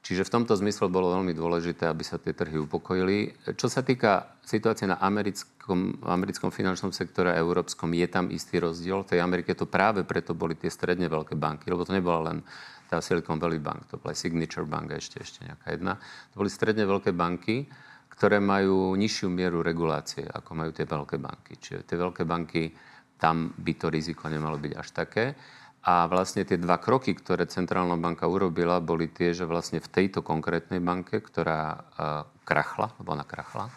Čiže 0.05 0.21
v 0.21 0.33
tomto 0.37 0.53
zmysle 0.53 0.85
bolo 0.85 1.17
veľmi 1.17 1.33
dôležité, 1.33 1.89
aby 1.89 2.05
sa 2.05 2.21
tie 2.21 2.37
trhy 2.37 2.61
upokojili. 2.61 3.33
Čo 3.57 3.65
sa 3.65 3.81
týka 3.81 4.37
situácie 4.45 4.85
na 4.85 5.01
americkom, 5.01 5.97
americkom 6.05 6.53
finančnom 6.53 6.93
sektore 6.93 7.33
a 7.33 7.41
európskom, 7.41 7.89
je 7.89 8.05
tam 8.05 8.29
istý 8.29 8.61
rozdiel. 8.61 9.01
V 9.01 9.17
tej 9.17 9.25
Amerike 9.25 9.57
to 9.57 9.65
práve 9.65 10.05
preto 10.05 10.37
boli 10.37 10.53
tie 10.53 10.69
stredne 10.69 11.09
veľké 11.09 11.33
banky, 11.33 11.73
lebo 11.73 11.81
to 11.81 11.97
nebola 11.97 12.29
len 12.29 12.45
tá 12.85 13.01
Silicon 13.01 13.41
Valley 13.41 13.57
Bank, 13.57 13.89
to 13.89 13.97
bola 13.97 14.13
Signature 14.13 14.69
Bank 14.69 14.93
a 14.93 15.01
ešte, 15.01 15.25
ešte 15.25 15.41
nejaká 15.41 15.73
jedna. 15.73 15.97
To 16.37 16.45
boli 16.45 16.53
stredne 16.53 16.85
veľké 16.85 17.09
banky, 17.09 17.65
ktoré 18.13 18.37
majú 18.37 18.93
nižšiu 18.93 19.25
mieru 19.33 19.65
regulácie, 19.65 20.21
ako 20.21 20.53
majú 20.53 20.69
tie 20.69 20.85
veľké 20.85 21.17
banky. 21.17 21.57
Čiže 21.57 21.81
tie 21.81 21.97
veľké 21.97 22.29
banky, 22.29 22.77
tam 23.17 23.57
by 23.57 23.73
to 23.73 23.89
riziko 23.89 24.29
nemalo 24.29 24.61
byť 24.61 24.73
až 24.77 24.87
také. 24.93 25.33
A 25.85 26.09
vlastne 26.09 26.41
tie 26.41 26.57
dva 26.57 26.81
kroky, 26.81 27.13
ktoré 27.13 27.45
Centrálna 27.45 27.93
banka 27.93 28.25
urobila, 28.25 28.81
boli 28.81 29.05
tie, 29.05 29.37
že 29.37 29.45
vlastne 29.45 29.77
v 29.77 29.85
tejto 29.85 30.25
konkrétnej 30.25 30.81
banke, 30.81 31.21
ktorá 31.21 31.61
uh, 31.61 31.77
krachla, 32.41 32.89
lebo 32.97 33.13
ona 33.13 33.21
krachla, 33.21 33.69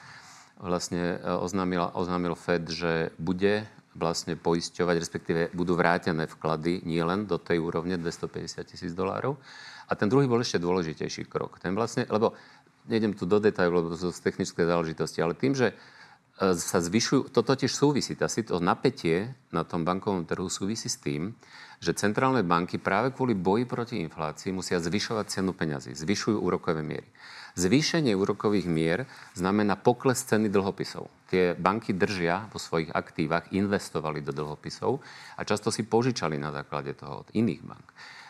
vlastne 0.57 1.21
uh, 1.21 1.37
oznámila, 1.37 1.92
oznámil 1.92 2.33
Fed, 2.33 2.64
že 2.73 3.12
bude 3.21 3.68
vlastne 3.92 4.40
poisťovať, 4.40 4.97
respektíve 4.97 5.40
budú 5.53 5.77
vrátené 5.77 6.25
vklady 6.25 6.88
nielen 6.88 7.29
do 7.29 7.37
tej 7.37 7.61
úrovne 7.61 8.01
250 8.01 8.64
tisíc 8.64 8.97
dolárov. 8.97 9.37
A 9.85 9.92
ten 9.92 10.09
druhý 10.09 10.25
bol 10.25 10.40
ešte 10.40 10.57
dôležitejší 10.57 11.29
krok. 11.29 11.61
Ten 11.61 11.77
vlastne, 11.77 12.09
lebo 12.09 12.33
nejdem 12.88 13.12
tu 13.12 13.29
do 13.29 13.37
detajlov, 13.37 13.85
lebo 13.85 13.88
to 13.92 14.09
sú 14.09 14.16
technické 14.16 14.64
záležitosti, 14.64 15.21
ale 15.21 15.37
tým, 15.37 15.53
že 15.53 15.77
E, 15.77 15.97
sa 16.38 16.79
zvyšujú, 16.79 17.35
to 17.35 17.42
totiž 17.42 17.70
súvisí, 17.74 18.14
tá, 18.14 18.31
to 18.31 18.62
napätie 18.62 19.35
na 19.51 19.66
tom 19.66 19.83
bankovom 19.83 20.22
trhu 20.22 20.46
súvisí 20.46 20.87
s 20.87 21.03
tým, 21.03 21.35
že 21.83 21.94
centrálne 21.94 22.46
banky 22.46 22.79
práve 22.79 23.11
kvôli 23.11 23.35
boji 23.35 23.66
proti 23.66 23.98
inflácii 24.03 24.55
musia 24.55 24.79
zvyšovať 24.79 25.27
cenu 25.31 25.51
peňazí, 25.55 25.94
zvyšujú 25.98 26.38
úrokové 26.38 26.83
miery. 26.83 27.07
Zvýšenie 27.59 28.14
úrokových 28.14 28.70
mier 28.70 29.11
znamená 29.35 29.74
pokles 29.74 30.22
ceny 30.22 30.46
dlhopisov. 30.46 31.11
Tie 31.27 31.59
banky 31.59 31.90
držia 31.90 32.46
vo 32.55 32.62
svojich 32.62 32.94
aktívach, 32.94 33.51
investovali 33.51 34.22
do 34.22 34.31
dlhopisov 34.31 35.03
a 35.35 35.40
často 35.42 35.74
si 35.74 35.83
požičali 35.83 36.38
na 36.38 36.55
základe 36.55 36.94
toho 36.94 37.27
od 37.27 37.29
iných 37.35 37.62
bank. 37.66 37.87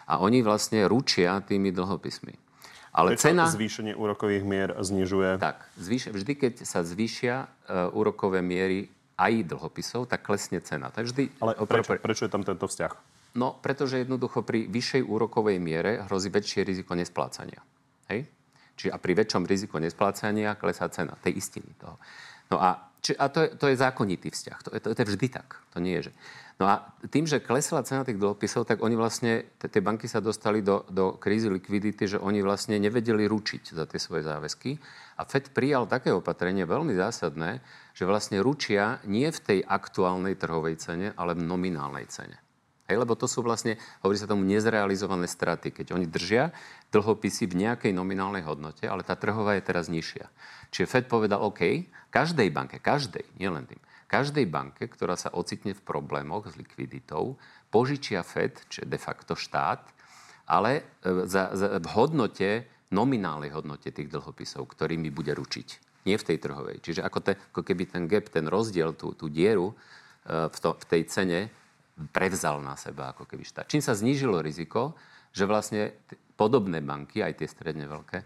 A 0.08 0.24
oni 0.24 0.40
vlastne 0.40 0.88
ručia 0.88 1.44
tými 1.44 1.68
dlhopismi. 1.76 2.47
Ale 2.92 3.14
Prečo 3.14 3.30
cena... 3.30 3.44
zvýšenie 3.46 3.92
úrokových 3.94 4.44
mier 4.44 4.70
znižuje? 4.76 5.36
Tak, 5.36 5.64
zvýš... 5.76 6.10
vždy, 6.12 6.32
keď 6.34 6.54
sa 6.64 6.80
zvýšia 6.82 7.44
uh, 7.44 7.92
úrokové 7.92 8.40
miery 8.40 8.88
aj 9.18 9.50
dlhopisov, 9.50 10.06
tak 10.06 10.22
klesne 10.24 10.62
cena. 10.62 10.88
Tak 10.94 11.10
vždy... 11.10 11.42
Ale 11.42 11.58
prečo, 11.66 11.98
prečo 11.98 12.22
je 12.26 12.32
tam 12.32 12.46
tento 12.46 12.64
vzťah? 12.64 12.92
No, 13.36 13.58
pretože 13.60 14.00
jednoducho 14.00 14.40
pri 14.46 14.70
vyššej 14.70 15.02
úrokovej 15.04 15.58
miere 15.60 16.00
hrozí 16.08 16.32
väčšie 16.32 16.64
riziko 16.64 16.96
nesplácania. 16.96 17.60
Hej? 18.08 18.24
Čiže 18.78 18.94
a 18.94 18.96
pri 18.96 19.12
väčšom 19.18 19.42
riziku 19.44 19.76
nesplácania 19.82 20.54
klesá 20.54 20.86
cena 20.88 21.18
tej 21.18 21.42
istiny 21.42 21.68
toho. 21.76 21.98
No 22.48 22.62
a, 22.62 22.94
či, 23.02 23.12
a 23.18 23.26
to, 23.28 23.44
je, 23.44 23.48
to 23.58 23.66
je 23.68 23.76
zákonitý 23.76 24.30
vzťah. 24.30 24.58
To 24.64 24.70
je, 24.72 24.80
to, 24.80 24.88
to 24.94 25.00
je 25.02 25.08
vždy 25.12 25.26
tak. 25.28 25.60
To 25.74 25.82
nie 25.82 25.98
je, 26.00 26.08
že... 26.08 26.12
No 26.58 26.66
a 26.66 26.90
tým, 27.06 27.22
že 27.22 27.38
klesla 27.38 27.86
cena 27.86 28.02
tých 28.02 28.18
dlhopisov, 28.18 28.66
tak 28.66 28.82
oni 28.82 28.98
vlastne, 28.98 29.46
tie 29.62 29.78
banky 29.78 30.10
sa 30.10 30.18
dostali 30.18 30.58
do, 30.58 30.82
do 30.90 31.14
krízy 31.14 31.46
likvidity, 31.46 32.10
že 32.10 32.18
oni 32.18 32.42
vlastne 32.42 32.74
nevedeli 32.82 33.30
ručiť 33.30 33.78
za 33.78 33.86
tie 33.86 34.02
svoje 34.02 34.26
záväzky. 34.26 34.74
A 35.18 35.22
Fed 35.22 35.54
prijal 35.54 35.86
také 35.86 36.10
opatrenie 36.10 36.66
veľmi 36.66 36.98
zásadné, 36.98 37.62
že 37.94 38.02
vlastne 38.10 38.42
ručia 38.42 38.98
nie 39.06 39.30
v 39.30 39.38
tej 39.38 39.58
aktuálnej 39.62 40.34
trhovej 40.34 40.82
cene, 40.82 41.14
ale 41.14 41.38
v 41.38 41.46
nominálnej 41.46 42.10
cene. 42.10 42.42
Hej, 42.90 43.06
lebo 43.06 43.14
to 43.14 43.30
sú 43.30 43.46
vlastne, 43.46 43.78
hovorí 44.02 44.18
sa 44.18 44.26
tomu, 44.26 44.42
nezrealizované 44.42 45.30
straty. 45.30 45.70
Keď 45.70 45.94
oni 45.94 46.10
držia 46.10 46.50
dlhopisy 46.90 47.46
v 47.46 47.68
nejakej 47.68 47.92
nominálnej 47.94 48.42
hodnote, 48.42 48.82
ale 48.88 49.06
tá 49.06 49.14
trhová 49.14 49.54
je 49.54 49.62
teraz 49.62 49.86
nižšia. 49.86 50.26
Čiže 50.74 50.90
Fed 50.90 51.04
povedal, 51.06 51.38
OK, 51.38 51.86
každej 52.10 52.48
banke, 52.50 52.82
každej, 52.82 53.22
nielen 53.36 53.68
tým, 53.68 53.78
každej 54.08 54.48
banke, 54.48 54.88
ktorá 54.88 55.14
sa 55.14 55.28
ocitne 55.36 55.76
v 55.76 55.84
problémoch 55.84 56.48
s 56.48 56.56
likviditou, 56.56 57.36
požičia 57.68 58.24
Fed, 58.24 58.64
čo 58.72 58.82
je 58.82 58.88
de 58.88 58.96
facto 58.96 59.36
štát, 59.36 59.84
ale 60.48 60.82
e, 61.04 61.28
za, 61.28 61.52
za, 61.52 61.76
v 61.76 61.86
hodnote, 61.92 62.64
nominálnej 62.88 63.52
hodnote 63.52 63.92
tých 63.92 64.08
dlhopisov, 64.08 64.64
ktorými 64.64 65.12
bude 65.12 65.36
ručiť. 65.36 65.68
Nie 66.08 66.16
v 66.16 66.24
tej 66.24 66.38
trhovej. 66.40 66.80
Čiže 66.80 67.04
ako, 67.04 67.18
te, 67.20 67.36
ako 67.36 67.60
keby 67.60 67.84
ten 67.84 68.08
gap, 68.08 68.32
ten 68.32 68.48
rozdiel, 68.48 68.96
tú, 68.96 69.12
tú 69.12 69.28
dieru 69.28 69.76
e, 70.24 70.48
v, 70.48 70.56
to, 70.56 70.72
v 70.72 70.84
tej 70.88 71.02
cene 71.12 71.40
prevzal 72.16 72.64
na 72.64 72.80
seba 72.80 73.12
ako 73.12 73.28
keby 73.28 73.44
štát. 73.44 73.68
Čím 73.68 73.84
sa 73.84 73.92
znížilo 73.92 74.40
riziko, 74.40 74.96
že 75.36 75.44
vlastne 75.44 75.92
podobné 76.38 76.80
banky, 76.80 77.20
aj 77.20 77.44
tie 77.44 77.48
stredne 77.50 77.84
veľké, 77.84 78.24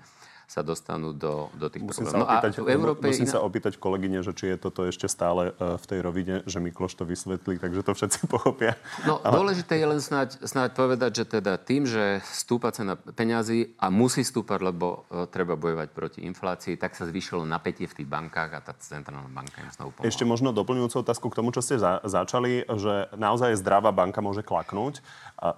sa 0.53 0.61
dostanú 0.61 1.17
do, 1.17 1.49
do 1.57 1.73
tých 1.73 1.81
musím 1.81 2.05
problémov. 2.05 2.29
Sa 2.29 2.37
opýtať, 2.37 2.53
no 2.53 2.61
a 2.61 2.67
v 2.69 2.71
Európe 2.77 3.05
musím 3.09 3.25
iná... 3.25 3.33
sa 3.33 3.41
opýtať 3.41 3.73
kolegyne, 3.81 4.21
že 4.21 4.33
či 4.37 4.45
je 4.53 4.57
toto 4.61 4.85
ešte 4.85 5.09
stále 5.09 5.57
uh, 5.57 5.81
v 5.81 5.85
tej 5.88 5.99
rovine, 6.05 6.35
že 6.45 6.61
Mikloš 6.61 6.93
to 7.01 7.09
vysvetlí, 7.09 7.57
takže 7.57 7.81
to 7.81 7.93
všetci 7.97 8.21
pochopia. 8.37 8.77
No, 9.09 9.17
Ale... 9.25 9.41
dôležité 9.41 9.81
je 9.81 9.87
len 9.88 10.01
snáď, 10.05 10.37
snáď 10.45 10.77
povedať, 10.77 11.25
že 11.25 11.41
teda 11.41 11.57
tým, 11.57 11.88
že 11.88 12.21
stúpa 12.29 12.69
cena 12.69 13.01
peňazí 13.01 13.81
a 13.81 13.88
musí 13.88 14.21
stúpať, 14.21 14.61
lebo 14.61 15.09
uh, 15.09 15.25
treba 15.25 15.57
bojovať 15.57 15.88
proti 15.97 16.21
inflácii, 16.29 16.77
tak 16.77 16.93
sa 16.93 17.09
zvýšilo 17.09 17.49
napätie 17.49 17.88
v 17.88 18.05
tých 18.05 18.09
bankách 18.12 18.51
a 18.53 18.61
tá 18.61 18.77
centrálna 18.77 19.33
banka 19.33 19.57
im 19.65 19.73
znovu 19.73 19.97
pomohla. 19.97 20.12
Ešte 20.12 20.29
možno 20.29 20.53
doplňujúcu 20.53 21.01
otázku 21.01 21.33
k 21.33 21.38
tomu, 21.41 21.49
čo 21.57 21.65
ste 21.65 21.81
za, 21.81 22.05
začali, 22.05 22.69
že 22.69 23.09
naozaj 23.17 23.57
zdravá 23.57 23.88
banka 23.88 24.21
môže 24.21 24.45
klaknúť. 24.45 25.01
A 25.41 25.57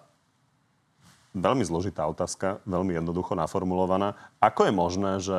veľmi 1.34 1.66
zložitá 1.66 2.06
otázka, 2.06 2.62
veľmi 2.64 2.94
jednoducho 2.94 3.34
naformulovaná. 3.34 4.14
Ako 4.38 4.70
je 4.70 4.72
možné, 4.72 5.12
že 5.18 5.38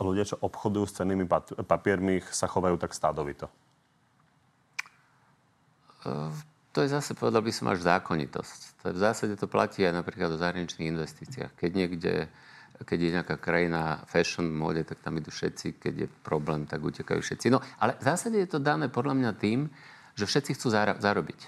ľudia, 0.00 0.26
čo 0.26 0.40
obchodujú 0.40 0.84
s 0.88 0.96
cennými 0.96 1.28
papiermi, 1.68 2.24
sa 2.32 2.48
chovajú 2.48 2.80
tak 2.80 2.96
stádovito? 2.96 3.46
To 6.74 6.78
je 6.82 6.88
zase, 6.90 7.14
povedal 7.14 7.40
by 7.40 7.52
som, 7.54 7.70
až 7.70 7.86
zákonitosť. 7.86 8.60
To 8.82 8.84
je, 8.90 8.94
v 8.98 9.00
zásade 9.00 9.34
to 9.38 9.46
platí 9.46 9.86
aj 9.86 9.94
napríklad 9.94 10.34
o 10.34 10.40
zahraničných 10.40 10.90
investíciách. 10.90 11.54
Keď 11.54 11.70
niekde, 11.70 12.26
keď 12.82 12.98
je 12.98 13.10
nejaká 13.14 13.36
krajina 13.38 14.02
fashion 14.10 14.50
móde, 14.50 14.82
tak 14.82 14.98
tam 15.00 15.14
idú 15.16 15.30
všetci. 15.30 15.78
Keď 15.78 15.94
je 15.94 16.08
problém, 16.26 16.66
tak 16.66 16.82
utekajú 16.82 17.22
všetci. 17.22 17.46
No, 17.54 17.62
ale 17.78 17.94
v 17.96 18.04
zásade 18.04 18.36
je 18.42 18.50
to 18.50 18.58
dané 18.58 18.90
podľa 18.90 19.14
mňa 19.14 19.30
tým, 19.38 19.70
že 20.18 20.26
všetci 20.26 20.58
chcú 20.58 20.74
zarobiť. 20.98 21.40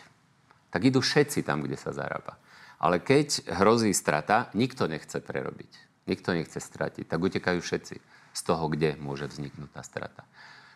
Tak 0.71 0.81
idú 0.87 1.03
všetci 1.03 1.43
tam, 1.43 1.67
kde 1.67 1.75
sa 1.75 1.91
zarába. 1.91 2.39
Ale 2.77 3.01
keď 3.01 3.49
hrozí 3.61 3.93
strata, 3.97 4.53
nikto 4.53 4.85
nechce 4.85 5.21
prerobiť. 5.21 6.05
Nikto 6.07 6.37
nechce 6.37 6.61
stratiť. 6.61 7.09
Tak 7.09 7.19
utekajú 7.19 7.59
všetci 7.59 7.97
z 8.37 8.41
toho, 8.45 8.65
kde 8.69 9.01
môže 9.01 9.27
vzniknúť 9.27 9.71
tá 9.73 9.83
strata. 9.83 10.23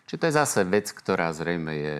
Čiže 0.08 0.20
to 0.20 0.26
je 0.26 0.38
zase 0.42 0.60
vec, 0.66 0.90
ktorá 0.90 1.30
zrejme 1.30 1.72
je, 1.76 1.94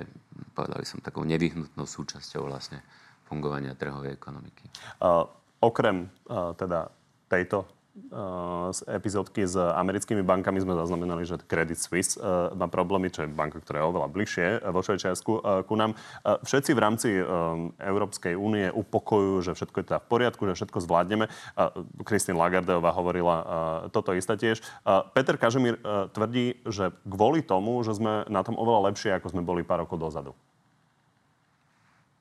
povedal 0.56 0.82
by 0.82 0.86
som, 0.88 0.98
takou 0.98 1.22
nevyhnutnou 1.22 1.86
súčasťou 1.86 2.48
vlastne 2.48 2.82
fungovania 3.30 3.78
trhovej 3.78 4.18
ekonomiky. 4.18 4.66
Uh, 4.98 5.28
okrem 5.62 6.10
uh, 6.26 6.50
teda 6.58 6.90
tejto 7.30 7.70
z 8.70 8.80
epizódky 8.86 9.44
s 9.44 9.58
americkými 9.58 10.22
bankami 10.22 10.62
sme 10.62 10.78
zaznamenali, 10.78 11.26
že 11.26 11.42
Credit 11.42 11.74
Suisse 11.74 12.14
má 12.54 12.70
problémy, 12.70 13.10
čo 13.10 13.26
je 13.26 13.30
banka, 13.30 13.58
ktorá 13.58 13.82
je 13.82 13.88
oveľa 13.90 14.08
bližšie 14.14 14.46
vo 14.70 14.80
Švajčiarsku 14.80 15.32
ku 15.66 15.74
nám. 15.74 15.98
Všetci 16.24 16.70
v 16.72 16.80
rámci 16.80 17.08
Európskej 17.76 18.38
únie 18.38 18.70
upokojujú, 18.70 19.36
že 19.42 19.52
všetko 19.58 19.76
je 19.82 19.86
teda 19.90 20.00
v 20.00 20.08
poriadku, 20.10 20.42
že 20.48 20.56
všetko 20.58 20.78
zvládneme. 20.86 21.26
Kristín 22.06 22.38
Lagardeová 22.38 22.94
hovorila 22.94 23.36
toto 23.90 24.14
isté 24.14 24.38
tiež. 24.38 24.62
Peter 25.14 25.34
Kažemír 25.34 25.78
tvrdí, 26.14 26.62
že 26.66 26.94
kvôli 27.04 27.42
tomu, 27.42 27.82
že 27.82 27.94
sme 27.98 28.26
na 28.30 28.46
tom 28.46 28.54
oveľa 28.54 28.90
lepšie, 28.90 29.18
ako 29.18 29.34
sme 29.34 29.42
boli 29.42 29.66
pár 29.66 29.86
rokov 29.86 29.98
dozadu 30.00 30.32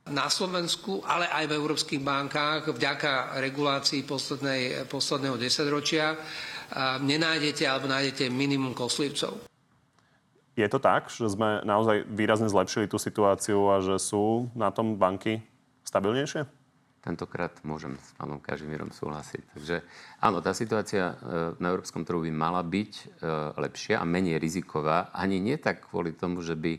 na 0.10 0.28
Slovensku, 0.28 1.06
ale 1.06 1.30
aj 1.30 1.45
v 1.50 1.56
európskych 1.58 2.02
bankách 2.02 2.74
vďaka 2.74 3.39
regulácii 3.39 4.04
poslednej, 4.06 4.86
posledného 4.89 5.38
desaťročia 5.38 6.17
nenájdete 7.02 7.65
alebo 7.65 7.89
nájdete 7.89 8.30
minimum 8.30 8.78
koslivcov. 8.78 9.50
Je 10.60 10.67
to 10.67 10.80
tak, 10.84 11.08
že 11.08 11.32
sme 11.32 11.63
naozaj 11.63 12.04
výrazne 12.12 12.52
zlepšili 12.52 12.91
tú 12.91 13.00
situáciu 13.00 13.72
a 13.72 13.80
že 13.80 13.95
sú 13.95 14.52
na 14.52 14.76
tom 14.76 15.00
banky 15.00 15.39
stabilnejšie? 15.88 16.43
Tentokrát 17.00 17.56
môžem 17.63 17.95
s 17.95 18.12
pánom 18.19 18.43
Kažimírom 18.43 18.91
súhlasiť. 18.91 19.56
Takže 19.56 19.76
áno, 20.19 20.43
tá 20.43 20.52
situácia 20.52 21.15
e, 21.15 21.56
na 21.63 21.72
európskom 21.72 22.04
trhu 22.04 22.19
by 22.28 22.32
mala 22.36 22.60
byť 22.60 22.91
e, 22.91 23.04
lepšia 23.56 24.04
a 24.04 24.06
menej 24.06 24.36
riziková. 24.36 25.08
Ani 25.15 25.39
nie 25.39 25.56
tak 25.56 25.88
kvôli 25.88 26.12
tomu, 26.12 26.43
že 26.43 26.60
by 26.60 26.76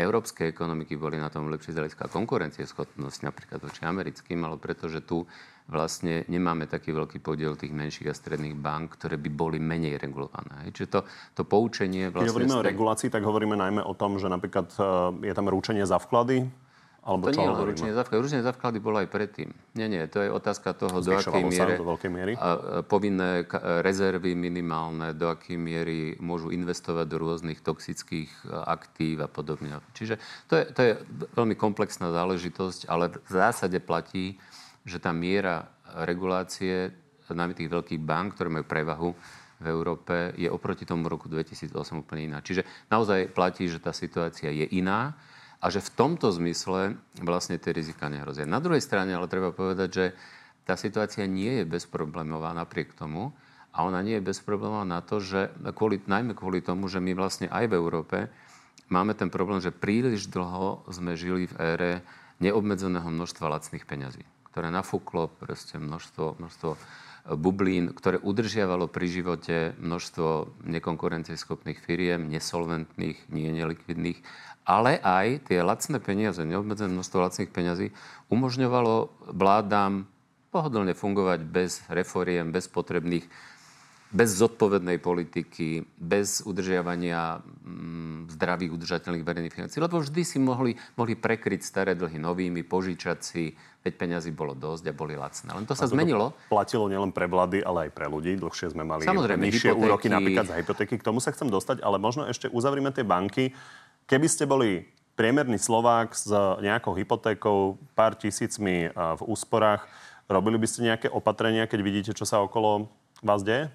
európske 0.00 0.48
ekonomiky 0.48 0.96
boli 0.96 1.20
na 1.20 1.28
tom 1.28 1.52
lepšie 1.52 1.76
z 1.76 1.78
hľadiska 1.84 2.08
konkurencieschopnosť 2.08 3.18
napríklad 3.22 3.60
voči 3.60 3.84
americkým, 3.84 4.40
ale 4.42 4.56
pretože 4.56 5.04
tu 5.04 5.28
vlastne 5.70 6.26
nemáme 6.26 6.66
taký 6.66 6.90
veľký 6.90 7.22
podiel 7.22 7.54
tých 7.54 7.70
menších 7.70 8.10
a 8.10 8.14
stredných 8.16 8.58
bank, 8.58 8.98
ktoré 8.98 9.14
by 9.20 9.30
boli 9.30 9.58
menej 9.62 10.02
regulované. 10.02 10.72
Čiže 10.74 10.88
to, 10.90 11.00
to 11.38 11.42
poučenie 11.46 12.10
vlastne... 12.10 12.26
Keď 12.26 12.34
hovoríme 12.34 12.58
o 12.58 12.66
regulácii, 12.66 13.08
tak 13.12 13.22
hovoríme 13.22 13.54
najmä 13.54 13.82
o 13.86 13.94
tom, 13.94 14.18
že 14.18 14.26
napríklad 14.26 14.66
e, 14.74 15.30
je 15.30 15.34
tam 15.36 15.46
ručenie 15.46 15.86
za 15.86 16.02
vklady, 16.02 16.50
alebo 17.00 17.32
to 17.32 17.36
čo 17.36 17.40
nie 17.40 17.48
je 17.48 17.64
ručenie 17.64 17.94
za 17.96 18.02
vklady. 18.04 18.20
Ručenie 18.20 18.44
za 18.44 18.52
vklady 18.52 18.78
bolo 18.78 19.00
aj 19.00 19.08
predtým. 19.08 19.48
Nie, 19.72 19.88
nie, 19.88 20.04
to 20.04 20.20
je 20.20 20.28
otázka 20.28 20.76
toho, 20.76 21.00
do 21.00 21.16
akej 21.16 21.44
miere... 21.48 21.80
do 21.80 21.88
veľkej 21.88 22.10
miery? 22.12 22.32
A, 22.36 22.84
povinné 22.84 23.48
rezervy 23.80 24.36
minimálne, 24.36 25.16
do 25.16 25.32
akej 25.32 25.56
miery 25.56 26.14
môžu 26.20 26.52
investovať 26.52 27.06
do 27.08 27.16
rôznych 27.16 27.64
toxických 27.64 28.52
aktív 28.52 29.24
a 29.24 29.28
podobne. 29.32 29.80
Čiže 29.96 30.20
to 30.44 30.60
je, 30.60 30.64
to 30.76 30.80
je 30.84 30.92
veľmi 31.32 31.56
komplexná 31.56 32.12
záležitosť, 32.12 32.84
ale 32.92 33.08
v 33.16 33.32
zásade 33.32 33.80
platí, 33.80 34.36
že 34.84 35.00
tá 35.00 35.16
miera 35.16 35.72
regulácie 36.04 36.92
najmä 37.30 37.54
tých 37.54 37.70
veľkých 37.70 38.00
bank, 38.02 38.34
ktoré 38.34 38.50
majú 38.50 38.66
prevahu 38.66 39.10
v 39.60 39.66
Európe, 39.68 40.32
je 40.40 40.48
oproti 40.48 40.88
tomu 40.88 41.06
roku 41.06 41.28
2008 41.28 41.70
úplne 41.94 42.32
iná. 42.32 42.38
Čiže 42.40 42.64
naozaj 42.88 43.30
platí, 43.30 43.68
že 43.68 43.78
tá 43.78 43.92
situácia 43.92 44.50
je 44.50 44.66
iná 44.72 45.14
a 45.60 45.66
že 45.68 45.84
v 45.84 45.92
tomto 45.92 46.32
zmysle 46.32 46.96
vlastne 47.20 47.60
tie 47.60 47.76
rizika 47.76 48.08
nehrozia. 48.08 48.48
Na 48.48 48.64
druhej 48.64 48.80
strane 48.80 49.12
ale 49.12 49.28
treba 49.28 49.52
povedať, 49.52 49.88
že 49.92 50.04
tá 50.64 50.74
situácia 50.74 51.28
nie 51.28 51.60
je 51.60 51.68
bezproblémová 51.68 52.56
napriek 52.56 52.96
tomu 52.96 53.36
a 53.70 53.84
ona 53.84 54.00
nie 54.00 54.16
je 54.18 54.28
bezproblémová 54.32 54.88
na 54.88 55.04
to, 55.04 55.20
že 55.20 55.52
kvôli, 55.76 56.00
najmä 56.08 56.32
kvôli 56.32 56.64
tomu, 56.64 56.88
že 56.88 56.98
my 56.98 57.12
vlastne 57.12 57.46
aj 57.52 57.68
v 57.68 57.76
Európe 57.76 58.18
máme 58.88 59.12
ten 59.12 59.28
problém, 59.28 59.60
že 59.60 59.70
príliš 59.74 60.32
dlho 60.32 60.88
sme 60.88 61.14
žili 61.14 61.46
v 61.46 61.54
ére 61.60 61.92
neobmedzeného 62.40 63.06
množstva 63.06 63.52
lacných 63.52 63.84
peňazí, 63.84 64.24
ktoré 64.48 64.72
nafúklo 64.72 65.28
proste 65.28 65.76
množstvo, 65.76 66.40
množstvo 66.40 66.70
bublín, 67.26 67.92
ktoré 67.92 68.16
udržiavalo 68.20 68.88
pri 68.88 69.06
živote 69.10 69.56
množstvo 69.76 70.60
nekonkurencieschopných 70.64 71.78
firiem, 71.82 72.30
nesolventných, 72.32 73.28
nie 73.28 73.50
nelikvidných 73.52 74.20
ale 74.70 75.02
aj 75.02 75.50
tie 75.50 75.66
lacné 75.66 75.98
peniaze, 75.98 76.38
neobmedzené 76.46 76.94
množstvo 76.94 77.18
lacných 77.18 77.50
peniazí, 77.50 77.90
umožňovalo 78.30 79.10
vládám 79.34 80.06
pohodlne 80.54 80.94
fungovať 80.94 81.40
bez 81.46 81.82
reforiem, 81.90 82.54
bez 82.54 82.70
potrebných, 82.70 83.26
bez 84.10 84.34
zodpovednej 84.34 84.98
politiky, 84.98 85.86
bez 85.94 86.42
udržiavania 86.42 87.38
mm, 87.62 88.34
zdravých, 88.34 88.74
udržateľných 88.74 89.22
verejných 89.22 89.54
financí. 89.54 89.78
Lebo 89.78 90.02
vždy 90.02 90.22
si 90.26 90.42
mohli, 90.42 90.74
mohli 90.98 91.14
prekryť 91.14 91.60
staré 91.62 91.92
dlhy 91.94 92.18
novými, 92.18 92.66
požičať 92.66 93.18
si, 93.22 93.54
veď 93.86 93.92
peniazy 93.94 94.34
bolo 94.34 94.58
dosť 94.58 94.90
a 94.90 94.92
boli 94.92 95.14
lacné. 95.14 95.54
Len 95.54 95.62
to 95.62 95.78
sa 95.78 95.86
zmenilo. 95.86 96.34
Platilo 96.50 96.90
nielen 96.90 97.14
pre 97.14 97.30
vlády, 97.30 97.62
ale 97.62 97.86
aj 97.86 97.90
pre 97.94 98.10
ľudí. 98.10 98.34
Dlhšie 98.34 98.74
sme 98.74 98.82
mali 98.82 99.06
Samozrejme, 99.06 99.46
nižšie 99.46 99.70
hypotéky. 99.70 99.86
úroky 99.86 100.06
napríklad 100.10 100.46
za 100.50 100.56
hypotéky. 100.58 100.94
K 100.98 101.06
tomu 101.06 101.22
sa 101.22 101.30
chcem 101.30 101.46
dostať, 101.46 101.78
ale 101.78 102.02
možno 102.02 102.26
ešte 102.26 102.50
uzavrime 102.50 102.90
tie 102.90 103.06
banky. 103.06 103.54
Keby 104.10 104.26
ste 104.26 104.42
boli 104.42 104.90
priemerný 105.14 105.62
Slovák 105.62 106.18
s 106.18 106.26
nejakou 106.58 106.98
hypotékou, 106.98 107.78
pár 107.94 108.18
tisícmi 108.18 108.90
v 108.90 109.22
úsporách, 109.22 109.86
robili 110.26 110.58
by 110.58 110.66
ste 110.66 110.86
nejaké 110.86 111.06
opatrenia, 111.06 111.70
keď 111.70 111.80
vidíte, 111.84 112.12
čo 112.18 112.26
sa 112.26 112.42
okolo 112.42 112.90
vás 113.22 113.46
deje? 113.46 113.70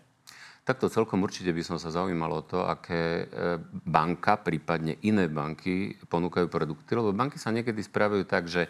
Takto 0.65 0.89
celkom 0.89 1.21
určite 1.21 1.54
by 1.54 1.62
som 1.62 1.78
sa 1.78 1.93
zaujímal 1.93 2.41
o 2.41 2.41
to, 2.41 2.65
aké 2.65 3.21
e, 3.21 3.25
banka, 3.86 4.41
prípadne 4.41 4.97
iné 5.06 5.30
banky 5.30 5.93
ponúkajú 6.10 6.49
produkty, 6.49 6.97
lebo 6.97 7.13
banky 7.13 7.38
sa 7.38 7.54
niekedy 7.54 7.86
spravujú 7.86 8.25
tak, 8.25 8.49
že 8.49 8.65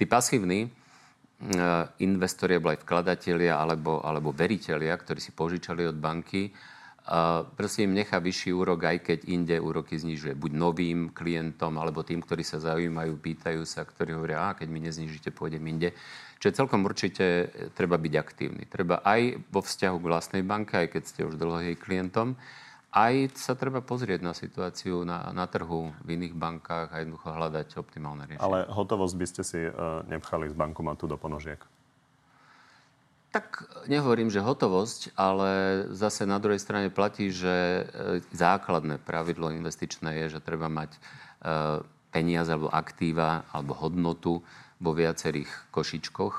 tí 0.00 0.08
pasívni 0.08 0.64
e, 0.64 0.68
investori, 2.00 2.56
alebo 2.56 2.72
aj 2.72 2.80
vkladatelia, 2.88 3.60
alebo, 3.60 4.00
alebo 4.00 4.32
veriteľia, 4.32 4.96
ktorí 4.96 5.20
si 5.20 5.36
požičali 5.36 5.84
od 5.84 6.00
banky, 6.00 6.48
a 7.04 7.44
proste 7.44 7.84
im 7.84 7.92
nechá 7.92 8.16
vyšší 8.16 8.56
úrok, 8.56 8.88
aj 8.88 8.98
keď 9.04 9.18
inde 9.28 9.60
úroky 9.60 10.00
znižuje. 10.00 10.32
Buď 10.40 10.56
novým 10.56 11.12
klientom, 11.12 11.76
alebo 11.76 12.00
tým, 12.00 12.24
ktorí 12.24 12.40
sa 12.40 12.56
zaujímajú, 12.56 13.20
pýtajú 13.20 13.60
sa, 13.68 13.84
ktorí 13.84 14.16
hovoria, 14.16 14.48
a 14.48 14.56
keď 14.56 14.68
mi 14.72 14.80
neznižíte, 14.80 15.28
pôjdem 15.36 15.60
inde. 15.68 15.92
Čiže 16.38 16.64
celkom 16.64 16.84
určite 16.84 17.50
treba 17.72 17.96
byť 17.96 18.14
aktívny. 18.14 18.64
Treba 18.68 19.00
aj 19.02 19.40
vo 19.48 19.60
vzťahu 19.64 19.96
k 20.00 20.08
vlastnej 20.08 20.42
banke, 20.44 20.76
aj 20.76 20.88
keď 20.92 21.02
ste 21.04 21.20
už 21.26 21.40
dlho 21.40 21.60
jej 21.72 21.76
klientom, 21.78 22.36
aj 22.94 23.34
sa 23.34 23.58
treba 23.58 23.82
pozrieť 23.82 24.22
na 24.22 24.30
situáciu 24.30 25.02
na, 25.02 25.34
na 25.34 25.50
trhu 25.50 25.90
v 26.06 26.08
iných 26.14 26.38
bankách 26.38 26.94
a 26.94 27.02
jednoducho 27.02 27.26
hľadať 27.26 27.68
optimálne 27.74 28.22
riešenie. 28.30 28.46
Ale 28.46 28.70
hotovosť 28.70 29.14
by 29.18 29.26
ste 29.26 29.42
si 29.42 29.60
uh, 29.66 30.06
nepchali 30.06 30.46
z 30.46 30.54
bankomatu 30.54 31.10
do 31.10 31.18
ponožiek? 31.18 31.58
Tak 33.34 33.66
nehovorím, 33.90 34.30
že 34.30 34.38
hotovosť, 34.38 35.18
ale 35.18 35.50
zase 35.90 36.22
na 36.22 36.38
druhej 36.38 36.62
strane 36.62 36.86
platí, 36.86 37.34
že 37.34 37.82
e, 37.82 37.82
základné 38.30 39.02
pravidlo 39.02 39.50
investičné 39.50 40.22
je, 40.22 40.38
že 40.38 40.40
treba 40.46 40.70
mať 40.70 40.94
e, 40.94 40.98
peniaze 42.14 42.54
alebo 42.54 42.70
aktíva 42.70 43.42
alebo 43.50 43.74
hodnotu 43.74 44.38
vo 44.84 44.92
viacerých 44.92 45.72
košičkoch 45.72 46.34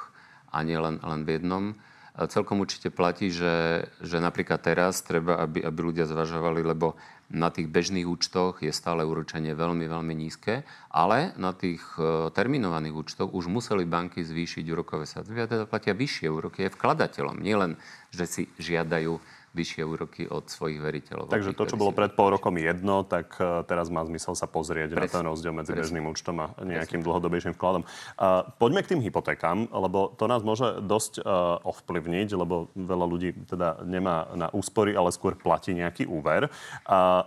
a 0.54 0.62
nie 0.62 0.78
len, 0.78 1.02
len 1.02 1.26
v 1.26 1.42
jednom. 1.42 1.74
Celkom 2.16 2.64
určite 2.64 2.96
platí, 2.96 3.28
že, 3.28 3.84
že 4.00 4.24
napríklad 4.24 4.64
teraz 4.64 5.04
treba, 5.04 5.36
aby, 5.44 5.60
aby 5.60 5.80
ľudia 5.84 6.08
zvažovali, 6.08 6.64
lebo 6.64 6.96
na 7.28 7.50
tých 7.50 7.68
bežných 7.68 8.06
účtoch 8.06 8.62
je 8.62 8.70
stále 8.70 9.02
úročenie 9.02 9.58
veľmi, 9.58 9.90
veľmi 9.90 10.14
nízke, 10.14 10.62
ale 10.94 11.34
na 11.42 11.58
tých 11.58 11.82
e, 11.98 12.30
terminovaných 12.30 12.96
účtoch 12.96 13.34
už 13.34 13.50
museli 13.50 13.84
banky 13.84 14.22
zvýšiť 14.22 14.64
úrokové 14.70 15.10
sadzby 15.10 15.42
a 15.42 15.50
teda 15.50 15.66
platia 15.66 15.98
vyššie 15.98 16.30
úroky 16.30 16.70
aj 16.70 16.78
vkladateľom. 16.78 17.42
Nielen, 17.42 17.82
že 18.14 18.30
si 18.30 18.44
žiadajú 18.62 19.18
vyššie 19.56 19.84
úroky 19.88 20.28
od 20.28 20.52
svojich 20.52 20.84
veriteľov. 20.84 21.32
Takže 21.32 21.56
to, 21.56 21.64
čo 21.64 21.80
bolo 21.80 21.96
pred 21.96 22.12
pol 22.12 22.36
rokom 22.36 22.60
jedno, 22.60 23.08
tak 23.08 23.40
e, 23.40 23.64
teraz 23.64 23.88
má 23.88 24.04
zmysel 24.04 24.36
sa 24.36 24.52
pozrieť 24.52 24.92
Presne. 24.92 25.00
na 25.00 25.08
ten 25.08 25.24
rozdiel 25.24 25.54
medzi 25.56 25.72
Presne. 25.72 25.96
bežným 25.96 26.06
účtom 26.12 26.36
a 26.44 26.52
nejakým 26.60 27.00
Presne. 27.00 27.08
dlhodobejším 27.08 27.54
vkladom. 27.56 27.88
Uh, 28.20 28.44
poďme 28.60 28.84
k 28.84 28.92
tým 28.92 29.02
hypotékám, 29.02 29.72
lebo 29.72 30.12
to 30.20 30.28
nás 30.28 30.44
môže 30.44 30.84
dosť 30.84 31.24
uh, 31.24 31.64
ovplyvniť, 31.64 32.30
lebo 32.36 32.68
veľa 32.76 33.06
ľudí 33.08 33.30
teda 33.48 33.88
nemá 33.88 34.28
na 34.36 34.52
úspory, 34.52 34.92
ale 34.92 35.16
skôr 35.16 35.40
platí 35.40 35.72
nejaký 35.72 36.04
úver. 36.04 36.52
Uh, 36.84 37.24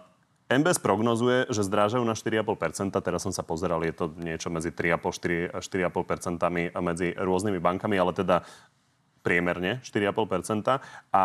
MBS 0.48 0.80
prognozuje, 0.80 1.44
že 1.52 1.60
zdrážajú 1.60 2.00
na 2.08 2.16
4,5%. 2.16 2.96
Teraz 2.96 3.20
som 3.20 3.32
sa 3.36 3.44
pozeral, 3.44 3.84
je 3.84 3.92
to 3.92 4.08
niečo 4.16 4.48
medzi 4.48 4.72
3,5-4,5% 4.72 5.60
medzi 6.80 7.12
rôznymi 7.12 7.60
bankami, 7.60 8.00
ale 8.00 8.16
teda 8.16 8.48
priemerne 9.20 9.84
4,5%. 9.84 10.80
A 11.12 11.22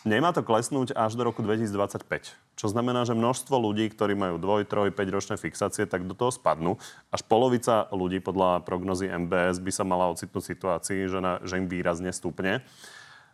Nemá 0.00 0.32
to 0.32 0.40
klesnúť 0.40 0.96
až 0.96 1.12
do 1.12 1.28
roku 1.28 1.44
2025. 1.44 2.08
Čo 2.56 2.66
znamená, 2.72 3.04
že 3.04 3.12
množstvo 3.12 3.52
ľudí, 3.52 3.92
ktorí 3.92 4.16
majú 4.16 4.40
dvoj, 4.40 4.64
troj, 4.64 4.88
5 4.88 4.96
ročné 5.12 5.34
fixácie, 5.36 5.84
tak 5.84 6.08
do 6.08 6.16
toho 6.16 6.32
spadnú. 6.32 6.80
Až 7.12 7.20
polovica 7.28 7.84
ľudí 7.92 8.24
podľa 8.24 8.64
prognozy 8.64 9.12
MBS 9.12 9.60
by 9.60 9.72
sa 9.72 9.84
mala 9.84 10.08
ocitnúť 10.08 10.40
v 10.40 10.50
situácii, 10.56 11.00
že, 11.04 11.20
na, 11.20 11.36
že 11.44 11.60
im 11.60 11.68
výrazne 11.68 12.08
stúpne 12.16 12.64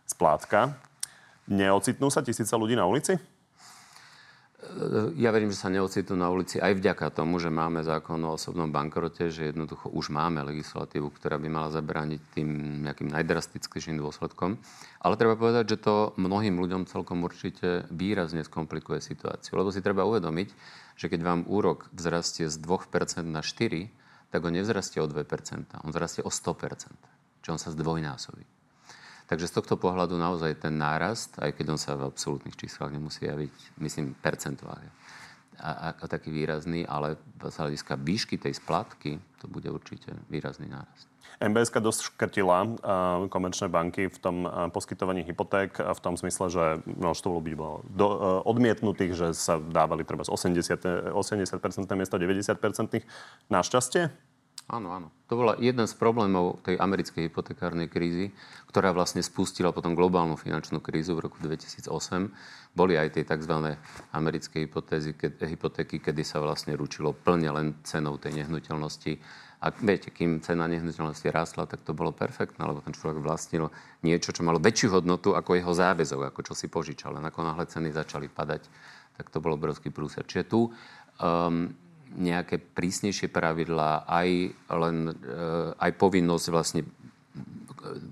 splátka. 0.03 0.75
Neocitnú 1.47 2.11
sa 2.11 2.19
tisíce 2.19 2.51
ľudí 2.51 2.75
na 2.75 2.83
ulici? 2.83 3.15
Ja 5.15 5.31
verím, 5.31 5.53
že 5.53 5.61
sa 5.61 5.71
neocitnú 5.71 6.17
na 6.19 6.27
ulici 6.27 6.59
aj 6.59 6.77
vďaka 6.77 7.13
tomu, 7.13 7.39
že 7.39 7.47
máme 7.47 7.85
zákon 7.85 8.19
o 8.27 8.35
osobnom 8.35 8.67
bankrote, 8.67 9.31
že 9.31 9.49
jednoducho 9.49 9.87
už 9.89 10.11
máme 10.11 10.43
legislatívu, 10.43 11.13
ktorá 11.15 11.39
by 11.39 11.47
mala 11.47 11.69
zabrániť 11.71 12.21
tým 12.35 12.49
nejakým 12.83 13.09
najdrastickejším 13.13 14.01
dôsledkom. 14.01 14.59
Ale 14.99 15.15
treba 15.15 15.39
povedať, 15.39 15.77
že 15.77 15.83
to 15.83 16.17
mnohým 16.19 16.59
ľuďom 16.59 16.89
celkom 16.89 17.23
určite 17.23 17.87
výrazne 17.93 18.43
skomplikuje 18.43 18.99
situáciu. 18.99 19.55
Lebo 19.55 19.71
si 19.71 19.79
treba 19.79 20.03
uvedomiť, 20.03 20.49
že 20.97 21.07
keď 21.07 21.21
vám 21.21 21.41
úrok 21.47 21.87
vzrastie 21.93 22.49
z 22.49 22.57
2% 22.57 23.23
na 23.29 23.45
4%, 23.45 23.87
tak 24.27 24.43
on 24.43 24.51
nevzrastie 24.51 24.99
o 24.99 25.07
2%, 25.07 25.23
on 25.85 25.89
vzrastie 25.93 26.25
o 26.25 26.31
100%. 26.33 26.91
Čiže 27.45 27.53
on 27.53 27.61
sa 27.61 27.71
zdvojnásobí. 27.71 28.56
Takže 29.27 29.51
z 29.51 29.55
tohto 29.59 29.75
pohľadu 29.75 30.15
naozaj 30.15 30.63
ten 30.63 30.79
nárast, 30.79 31.35
aj 31.43 31.59
keď 31.59 31.75
on 31.75 31.79
sa 31.79 31.99
v 31.99 32.07
absolútnych 32.07 32.55
číslach 32.55 32.95
nemusí 32.95 33.27
javiť, 33.27 33.75
myslím, 33.83 34.15
percentuálne, 34.15 34.87
a, 35.59 35.91
a, 35.91 36.05
taký 36.07 36.31
výrazný, 36.31 36.87
ale 36.87 37.19
z 37.43 37.55
hľadiska 37.59 37.99
výšky 37.99 38.39
tej 38.39 38.55
splátky 38.55 39.19
to 39.43 39.45
bude 39.51 39.67
určite 39.67 40.15
výrazný 40.31 40.71
nárast. 40.71 41.11
MBS 41.37 41.69
dosť 41.69 42.13
škrtila 42.13 42.59
uh, 42.65 42.69
komerčné 43.29 43.69
banky 43.69 44.09
v 44.09 44.17
tom 44.17 44.47
uh, 44.47 44.73
poskytovaní 44.73 45.21
hypoték 45.21 45.77
v 45.77 45.99
tom 46.01 46.17
smysle, 46.17 46.49
že 46.49 46.63
množstvo 46.89 47.29
ľudí 47.29 47.53
bolo 47.53 47.85
do, 47.93 48.07
uh, 48.09 48.17
odmietnutých, 48.41 49.13
že 49.13 49.27
sa 49.37 49.61
dávali 49.61 50.01
treba 50.01 50.25
z 50.25 50.33
80, 50.33 51.13
80% 51.13 51.85
miesto 51.93 52.17
90%. 52.17 53.05
Našťastie? 53.53 54.09
Áno, 54.67 54.91
áno. 54.91 55.07
To 55.31 55.39
bola 55.39 55.55
jeden 55.63 55.87
z 55.87 55.95
problémov 55.95 56.59
tej 56.59 56.75
americkej 56.75 57.31
hypotekárnej 57.31 57.87
krízy, 57.87 58.35
ktorá 58.67 58.91
vlastne 58.91 59.23
spustila 59.23 59.71
potom 59.71 59.95
globálnu 59.95 60.35
finančnú 60.35 60.83
krízu 60.83 61.15
v 61.15 61.23
roku 61.23 61.39
2008. 61.39 61.87
Boli 62.75 62.99
aj 62.99 63.15
tie 63.15 63.23
tzv. 63.23 63.79
americké 64.11 64.67
hypotézy, 64.67 65.15
ke, 65.15 65.31
hypotéky, 65.31 66.03
kedy 66.03 66.19
sa 66.27 66.43
vlastne 66.43 66.75
ručilo 66.75 67.15
plne 67.15 67.47
len 67.47 67.67
cenou 67.87 68.19
tej 68.19 68.43
nehnuteľnosti. 68.43 69.15
A 69.63 69.71
viete, 69.71 70.11
kým 70.11 70.43
cena 70.43 70.67
nehnuteľnosti 70.67 71.31
rástla, 71.31 71.63
tak 71.63 71.87
to 71.87 71.95
bolo 71.95 72.11
perfektné, 72.11 72.59
lebo 72.67 72.83
ten 72.83 72.91
človek 72.91 73.23
vlastnil 73.23 73.71
niečo, 74.03 74.35
čo 74.35 74.43
malo 74.43 74.59
väčšiu 74.59 74.99
hodnotu 74.99 75.31
ako 75.31 75.55
jeho 75.55 75.71
záväzok, 75.71 76.27
ako 76.27 76.39
čo 76.43 76.53
si 76.59 76.67
požičal. 76.67 77.15
Len 77.15 77.23
ako 77.23 77.39
náhle 77.39 77.63
ceny 77.71 77.95
začali 77.95 78.27
padať, 78.27 78.67
tak 79.15 79.31
to 79.31 79.39
bol 79.39 79.55
obrovský 79.55 79.95
prúser. 79.95 80.27
Čiže 80.27 80.43
tu 80.51 80.67
um, 81.23 81.71
nejaké 82.15 82.61
prísnejšie 82.61 83.27
pravidlá, 83.27 84.07
aj, 84.07 84.29
len, 84.53 84.97
eh, 85.11 85.83
aj 85.83 85.91
povinnosť 85.99 86.47
vlastne 86.53 86.81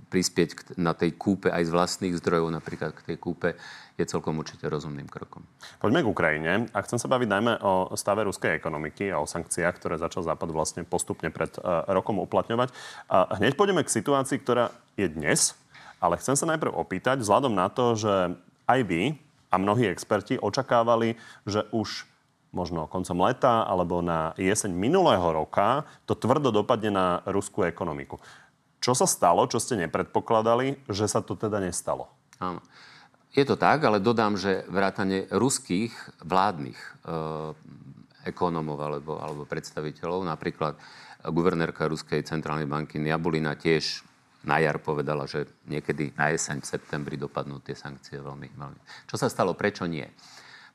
prispieť 0.10 0.77
na 0.79 0.95
tej 0.95 1.15
kúpe 1.15 1.51
aj 1.51 1.67
z 1.67 1.71
vlastných 1.73 2.15
zdrojov, 2.19 2.47
napríklad 2.53 2.95
k 2.95 3.13
tej 3.13 3.17
kúpe, 3.19 3.49
je 3.95 4.03
celkom 4.03 4.36
určite 4.36 4.67
rozumným 4.67 5.08
krokom. 5.08 5.43
Poďme 5.79 6.03
k 6.03 6.12
Ukrajine. 6.12 6.51
A 6.75 6.84
chcem 6.84 6.99
sa 6.99 7.08
baviť 7.08 7.27
najmä 7.31 7.53
o 7.63 7.95
stave 7.95 8.27
ruskej 8.27 8.55
ekonomiky 8.60 9.08
a 9.12 9.23
o 9.23 9.27
sankciách, 9.27 9.75
ktoré 9.79 9.95
začal 9.95 10.27
Západ 10.27 10.51
vlastne 10.51 10.84
postupne 10.84 11.31
pred 11.31 11.51
uh, 11.60 11.88
rokom 11.91 12.19
uplatňovať. 12.19 12.75
A 13.08 13.39
hneď 13.39 13.55
pôjdeme 13.55 13.84
k 13.84 13.95
situácii, 13.95 14.43
ktorá 14.43 14.75
je 14.99 15.08
dnes, 15.08 15.55
ale 16.03 16.19
chcem 16.19 16.36
sa 16.36 16.45
najprv 16.51 16.75
opýtať, 16.75 17.23
vzhľadom 17.23 17.55
na 17.55 17.71
to, 17.71 17.95
že 17.95 18.36
aj 18.67 18.79
vy 18.84 19.15
a 19.47 19.55
mnohí 19.55 19.88
experti 19.88 20.36
očakávali, 20.36 21.15
že 21.47 21.63
už 21.71 22.03
možno 22.56 22.88
koncom 22.88 23.28
leta 23.28 23.68
alebo 23.68 24.00
na 24.00 24.32
jeseň 24.39 24.72
minulého 24.72 25.28
roka 25.36 25.84
to 26.08 26.15
tvrdo 26.15 26.50
dopadne 26.56 26.89
na 26.96 27.08
ruskú 27.28 27.68
ekonomiku. 27.68 28.18
Čo 28.80 28.96
sa 28.96 29.06
stalo, 29.06 29.44
čo 29.52 29.60
ste 29.60 29.76
nepredpokladali, 29.76 30.88
že 30.88 31.06
sa 31.12 31.20
to 31.20 31.36
teda 31.36 31.60
nestalo? 31.60 32.08
Áno. 32.39 32.63
Je 33.36 33.44
to 33.44 33.60
tak, 33.60 33.84
ale 33.84 34.00
dodám, 34.00 34.39
že 34.39 34.63
vrátane 34.72 35.28
ruských 35.28 35.91
vládnych 36.24 36.80
e, 36.80 36.91
ekonómov 38.32 38.80
alebo, 38.80 39.20
alebo 39.20 39.44
predstaviteľov, 39.44 40.24
napríklad 40.24 40.80
guvernérka 41.28 41.89
Ruskej 41.89 42.24
centrálnej 42.24 42.70
banky 42.70 42.96
Niabulina 42.96 43.60
tiež 43.60 44.06
na 44.46 44.62
jar 44.62 44.78
povedala, 44.78 45.26
že 45.26 45.50
niekedy 45.65 46.13
na 46.13 46.30
jeseň, 46.30 46.62
v 46.62 46.70
septembri 46.70 47.18
dopadnú 47.18 47.60
tie 47.65 47.74
sankcie 47.74 48.22
veľmi, 48.22 48.54
veľmi. 48.54 48.82
Čo 49.10 49.18
sa 49.18 49.28
stalo? 49.28 49.58
Prečo 49.58 49.89
nie? 49.89 50.06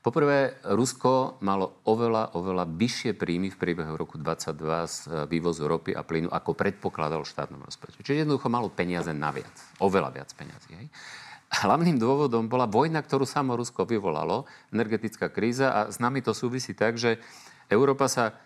Poprvé, 0.01 0.57
Rusko 0.65 1.37
malo 1.45 1.77
oveľa, 1.85 2.33
oveľa 2.33 2.65
vyššie 2.65 3.13
príjmy 3.13 3.53
v 3.53 3.57
priebehu 3.61 3.93
roku 3.93 4.17
2022 4.17 4.89
z 4.89 4.97
e, 5.05 5.29
vývozu 5.29 5.69
ropy 5.69 5.93
a 5.93 6.01
plynu, 6.01 6.25
ako 6.33 6.57
predpokladal 6.57 7.21
štátnom 7.21 7.61
rozpočte. 7.61 8.01
Čiže 8.01 8.25
jednoducho 8.25 8.49
malo 8.49 8.73
peniaze 8.73 9.13
naviac. 9.13 9.53
Oveľa 9.77 10.09
viac 10.09 10.33
peniazy. 10.33 10.73
Hej? 10.73 10.85
Hlavným 11.53 12.01
dôvodom 12.01 12.49
bola 12.49 12.65
vojna, 12.65 13.05
ktorú 13.05 13.29
samo 13.29 13.53
Rusko 13.53 13.85
vyvolalo, 13.85 14.49
energetická 14.73 15.29
kríza 15.29 15.69
a 15.69 15.79
s 15.93 16.01
nami 16.01 16.25
to 16.25 16.33
súvisí 16.33 16.73
tak, 16.73 16.97
že 16.97 17.21
Európa 17.69 18.09
sa 18.09 18.41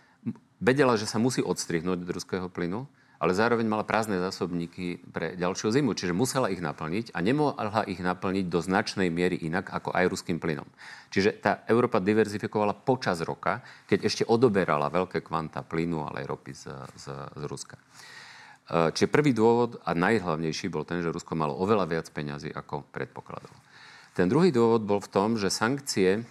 vedela, 0.60 1.00
že 1.00 1.08
sa 1.08 1.24
musí 1.24 1.40
odstrihnúť 1.40 2.04
od 2.04 2.12
ruského 2.12 2.48
plynu, 2.52 2.84
ale 3.20 3.32
zároveň 3.32 3.64
mala 3.64 3.88
prázdne 3.88 4.20
zásobníky 4.20 5.00
pre 5.12 5.40
ďalšiu 5.40 5.72
zimu, 5.72 5.96
čiže 5.96 6.12
musela 6.12 6.52
ich 6.52 6.60
naplniť 6.60 7.16
a 7.16 7.20
nemohla 7.24 7.88
ich 7.88 8.00
naplniť 8.04 8.46
do 8.52 8.60
značnej 8.60 9.08
miery 9.08 9.40
inak 9.40 9.72
ako 9.72 9.96
aj 9.96 10.06
ruským 10.12 10.38
plynom. 10.38 10.68
Čiže 11.16 11.40
tá 11.40 11.64
Európa 11.72 12.04
diverzifikovala 12.04 12.76
počas 12.76 13.24
roka, 13.24 13.64
keď 13.88 14.00
ešte 14.04 14.24
odoberala 14.28 14.92
veľké 14.92 15.24
kvanta 15.24 15.64
plynu, 15.64 16.04
ale 16.04 16.24
aj 16.24 16.28
ropy 16.28 16.52
z, 16.52 16.64
z, 17.00 17.06
z 17.16 17.44
Ruska. 17.48 17.80
E, 18.68 18.92
čiže 18.92 19.08
prvý 19.08 19.32
dôvod 19.32 19.80
a 19.88 19.96
najhlavnejší 19.96 20.68
bol 20.68 20.84
ten, 20.84 21.00
že 21.00 21.14
Rusko 21.14 21.38
malo 21.40 21.56
oveľa 21.56 21.86
viac 21.88 22.08
peňazí, 22.12 22.52
ako 22.52 22.84
predpokladalo. 22.92 23.56
Ten 24.12 24.28
druhý 24.32 24.52
dôvod 24.52 24.84
bol 24.84 25.00
v 25.00 25.12
tom, 25.12 25.40
že 25.40 25.48
sankcie 25.48 26.20
e, 26.20 26.22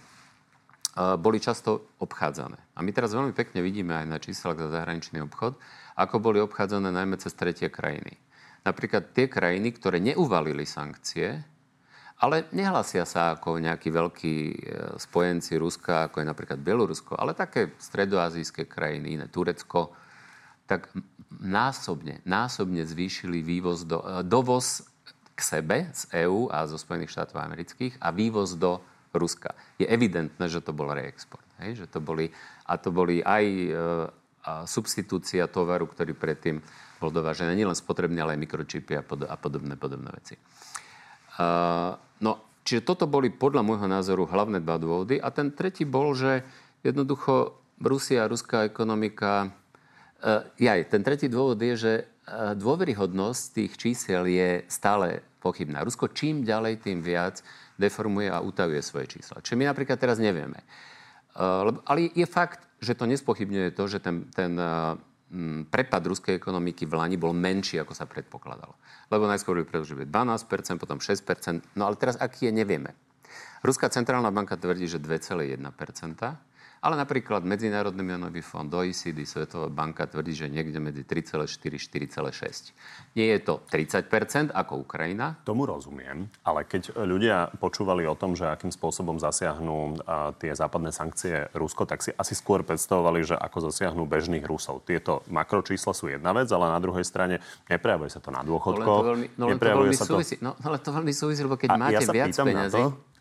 boli 1.16 1.40
často 1.40 1.96
obchádzané. 2.02 2.60
A 2.74 2.82
my 2.82 2.90
teraz 2.92 3.14
veľmi 3.14 3.32
pekne 3.32 3.62
vidíme 3.62 3.94
aj 3.94 4.06
na 4.10 4.18
číslach 4.18 4.58
za 4.58 4.68
zahraničný 4.68 5.22
obchod, 5.24 5.56
ako 5.94 6.16
boli 6.18 6.38
obchádzané 6.42 6.90
najmä 6.90 7.16
cez 7.18 7.34
tretie 7.34 7.70
krajiny. 7.70 8.18
Napríklad 8.64 9.12
tie 9.12 9.28
krajiny, 9.28 9.76
ktoré 9.76 10.00
neuvalili 10.00 10.64
sankcie, 10.64 11.44
ale 12.22 12.46
nehlasia 12.54 13.04
sa 13.04 13.34
ako 13.34 13.58
nejakí 13.58 13.90
veľkí 13.90 14.36
e, 14.48 14.56
spojenci 14.96 15.58
Ruska, 15.58 16.08
ako 16.08 16.22
je 16.22 16.30
napríklad 16.30 16.62
Bielorusko, 16.62 17.18
ale 17.18 17.34
také 17.34 17.74
stredoazijské 17.76 18.70
krajiny, 18.70 19.18
iné 19.18 19.26
Turecko, 19.28 19.92
tak 20.64 20.88
násobne, 21.42 22.24
násobne 22.24 22.86
zvýšili 22.86 23.42
vývoz 23.44 23.84
do, 23.84 24.00
e, 24.00 24.22
dovoz 24.24 24.86
k 25.34 25.40
sebe 25.42 25.90
z 25.90 26.24
EÚ 26.24 26.48
a 26.48 26.64
zo 26.70 26.78
Spojených 26.78 27.12
štátov 27.12 27.42
amerických 27.42 27.98
a 27.98 28.14
vývoz 28.14 28.54
do 28.54 28.78
Ruska. 29.10 29.52
Je 29.76 29.86
evidentné, 29.86 30.46
že 30.46 30.62
to 30.62 30.70
bol 30.70 30.90
reexport. 30.94 31.46
Hej? 31.62 31.84
Že 31.84 31.86
to 31.92 32.00
boli, 32.00 32.26
a 32.66 32.74
to 32.78 32.94
boli 32.94 33.20
aj 33.20 33.44
e, 33.44 33.70
substitúcia 34.68 35.48
tovaru, 35.48 35.88
ktorý 35.88 36.12
predtým 36.12 36.60
bol 37.00 37.08
dovážený 37.08 37.56
nielen 37.56 37.76
spotrebný, 37.76 38.20
ale 38.20 38.36
aj 38.36 38.42
mikročipy 38.44 38.92
a, 38.96 39.02
pod, 39.02 39.24
a 39.24 39.36
podobné, 39.40 39.76
podobné 39.80 40.12
veci. 40.12 40.36
Uh, 41.34 41.96
no, 42.20 42.60
čiže 42.62 42.84
toto 42.84 43.08
boli 43.08 43.32
podľa 43.32 43.64
môjho 43.64 43.88
názoru 43.88 44.28
hlavné 44.28 44.60
dva 44.60 44.76
dôvody. 44.78 45.18
A 45.18 45.32
ten 45.32 45.52
tretí 45.52 45.82
bol, 45.88 46.14
že 46.14 46.44
jednoducho 46.84 47.58
Rusia 47.82 48.24
a 48.24 48.30
ruská 48.30 48.68
ekonomika 48.68 49.50
jaj, 50.56 50.88
ten 50.88 51.02
tretí 51.04 51.28
dôvod 51.28 51.60
je, 51.60 51.74
že 51.76 51.92
dôveryhodnosť 52.56 53.42
tých 53.52 53.72
čísel 53.76 54.24
je 54.24 54.64
stále 54.72 55.20
pochybná. 55.44 55.84
Rusko 55.84 56.08
čím 56.16 56.40
ďalej, 56.40 56.80
tým 56.80 57.04
viac 57.04 57.44
deformuje 57.76 58.32
a 58.32 58.40
utavuje 58.40 58.80
svoje 58.80 59.18
čísla. 59.18 59.44
Čo 59.44 59.60
my 59.60 59.68
napríklad 59.68 60.00
teraz 60.00 60.16
nevieme. 60.16 60.64
Ale 61.36 62.08
je 62.16 62.24
fakt, 62.24 62.64
že 62.84 62.94
to 62.94 63.08
nespochybňuje 63.08 63.72
to, 63.72 63.84
že 63.88 63.98
ten, 64.04 64.28
ten 64.36 64.54
prepad 65.72 66.02
ruskej 66.06 66.38
ekonomiky 66.38 66.86
v 66.86 66.94
Lani 66.94 67.16
bol 67.18 67.34
menší, 67.34 67.80
ako 67.82 67.96
sa 67.96 68.06
predpokladalo. 68.06 68.76
Lebo 69.10 69.26
najskôr 69.26 69.58
by 69.62 69.66
predlžili 69.66 70.06
12%, 70.06 70.78
potom 70.78 71.02
6%, 71.02 71.74
no 71.74 71.88
ale 71.88 71.98
teraz 71.98 72.14
aký 72.20 72.46
je, 72.48 72.52
nevieme. 72.54 72.94
Ruská 73.64 73.88
centrálna 73.88 74.28
banka 74.30 74.54
tvrdí, 74.60 74.86
že 74.86 75.00
2,1%. 75.00 75.56
Ale 76.84 77.00
napríklad 77.00 77.48
Medzinárodný 77.48 78.04
menový 78.04 78.44
fond, 78.44 78.68
OECD, 78.68 79.24
Svetová 79.24 79.72
banka 79.72 80.04
tvrdí, 80.04 80.36
že 80.36 80.52
niekde 80.52 80.76
medzi 80.84 81.00
3,4 81.00 81.48
4,6. 81.80 83.16
Nie 83.16 83.32
je 83.32 83.40
to 83.40 83.64
30% 83.72 84.52
ako 84.52 84.84
Ukrajina? 84.84 85.40
Tomu 85.48 85.64
rozumiem, 85.64 86.28
ale 86.44 86.68
keď 86.68 86.92
ľudia 86.92 87.48
počúvali 87.56 88.04
o 88.04 88.12
tom, 88.12 88.36
že 88.36 88.44
akým 88.52 88.68
spôsobom 88.68 89.16
zasiahnu 89.16 89.96
tie 90.36 90.52
západné 90.52 90.92
sankcie 90.92 91.48
Rusko, 91.56 91.88
tak 91.88 92.04
si 92.04 92.12
asi 92.12 92.36
skôr 92.36 92.60
predstavovali, 92.60 93.32
že 93.32 93.36
ako 93.40 93.72
zasiahnu 93.72 94.04
bežných 94.04 94.44
Rusov. 94.44 94.84
Tieto 94.84 95.24
makročísla 95.32 95.96
sú 95.96 96.12
jedna 96.12 96.36
vec, 96.36 96.52
ale 96.52 96.68
na 96.68 96.80
druhej 96.84 97.08
strane 97.08 97.40
neprejavuje 97.64 98.12
sa 98.12 98.20
to 98.20 98.28
na 98.28 98.44
dôchodkoch. 98.44 99.00
No 99.00 99.08
len 99.08 99.08
to 99.08 99.08
veľmi, 99.08 99.26
no 99.40 99.44
len 99.48 99.56
to 99.56 99.72
veľmi 99.72 99.96
súvisí, 99.96 100.34
no, 100.44 100.52
ale 100.60 100.76
to 100.84 100.92
veľmi 100.92 101.14
súvisí, 101.16 101.40
lebo 101.40 101.56
keď 101.56 101.72
A 101.72 101.80
máte 101.80 101.96
ja 101.96 102.12
viac 102.12 102.36
peniazy 102.36 103.13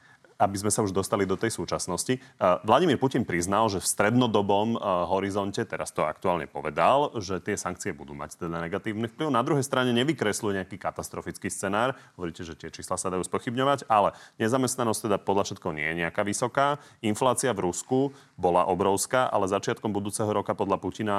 aby 0.43 0.59
sme 0.59 0.71
sa 0.71 0.83
už 0.83 0.91
dostali 0.91 1.23
do 1.23 1.39
tej 1.39 1.55
súčasnosti. 1.55 2.19
Vladimír 2.67 2.99
Putin 2.99 3.23
priznal, 3.23 3.71
že 3.71 3.79
v 3.79 3.87
strednodobom 3.87 4.75
horizonte, 5.07 5.63
teraz 5.63 5.95
to 5.95 6.03
aktuálne 6.03 6.51
povedal, 6.51 7.15
že 7.23 7.39
tie 7.39 7.55
sankcie 7.55 7.95
budú 7.95 8.11
mať 8.11 8.43
teda 8.43 8.59
negatívny 8.59 9.07
vplyv. 9.07 9.31
Na 9.31 9.39
druhej 9.39 9.63
strane 9.63 9.95
nevykresluje 9.95 10.59
nejaký 10.59 10.75
katastrofický 10.75 11.47
scenár. 11.47 11.95
Hovoríte, 12.19 12.43
že 12.43 12.59
tie 12.59 12.67
čísla 12.67 12.99
sa 12.99 13.07
dajú 13.07 13.23
spochybňovať, 13.23 13.87
ale 13.87 14.11
nezamestnanosť 14.43 15.07
teda 15.07 15.17
podľa 15.23 15.43
všetko 15.47 15.67
nie 15.71 15.87
je 15.87 15.95
nejaká 16.03 16.27
vysoká. 16.27 16.83
Inflácia 16.99 17.55
v 17.55 17.71
Rusku 17.71 18.11
bola 18.35 18.67
obrovská, 18.67 19.31
ale 19.31 19.47
začiatkom 19.47 19.95
budúceho 19.95 20.27
roka 20.27 20.51
podľa 20.51 20.77
Putina 20.83 21.17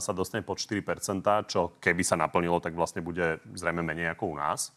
sa 0.00 0.16
dostane 0.16 0.40
pod 0.40 0.56
4%, 0.56 0.80
čo 1.50 1.76
keby 1.82 2.00
sa 2.06 2.16
naplnilo, 2.16 2.62
tak 2.62 2.72
vlastne 2.72 3.04
bude 3.04 3.42
zrejme 3.52 3.84
menej 3.84 4.14
ako 4.14 4.32
u 4.32 4.36
nás. 4.38 4.70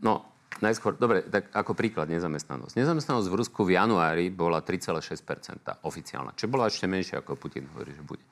No, 0.00 0.24
Najskôr, 0.58 0.98
dobre, 0.98 1.22
tak 1.22 1.54
ako 1.54 1.78
príklad 1.78 2.10
nezamestnanosť. 2.10 2.74
Nezamestnanosť 2.74 3.28
v 3.30 3.36
Rusku 3.38 3.60
v 3.62 3.78
januári 3.78 4.26
bola 4.26 4.58
3,6% 4.58 5.86
oficiálna, 5.86 6.34
čo 6.34 6.50
bola 6.50 6.66
ešte 6.66 6.90
menšia, 6.90 7.22
ako 7.22 7.38
Putin 7.38 7.70
hovorí, 7.70 7.94
že 7.94 8.02
bude. 8.02 8.24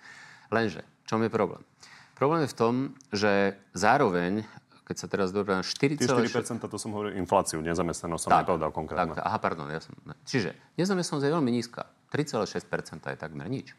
Lenže, 0.50 0.82
čom 1.06 1.22
je 1.22 1.30
problém? 1.30 1.62
Problém 2.18 2.42
je 2.42 2.50
v 2.50 2.56
tom, 2.58 2.74
že 3.14 3.54
zároveň, 3.78 4.42
keď 4.88 4.96
sa 4.98 5.06
teraz 5.06 5.30
dobrá 5.30 5.62
4,6... 5.62 6.02
4% 6.02 6.66
to 6.66 6.78
som 6.80 6.90
hovoril 6.96 7.14
infláciu, 7.14 7.62
nezamestnanosť 7.62 8.22
som 8.26 8.30
tak, 8.34 8.42
nepovedal 8.48 8.70
konkrétne. 8.74 9.14
Tak, 9.14 9.22
aha, 9.22 9.38
pardon, 9.38 9.70
ja 9.70 9.78
som... 9.78 9.94
Čiže 10.26 10.56
nezamestnanosť 10.80 11.24
je 11.28 11.32
veľmi 11.34 11.50
nízka. 11.54 11.86
3,6% 12.10 13.06
je 13.06 13.18
takmer 13.18 13.46
nič. 13.46 13.76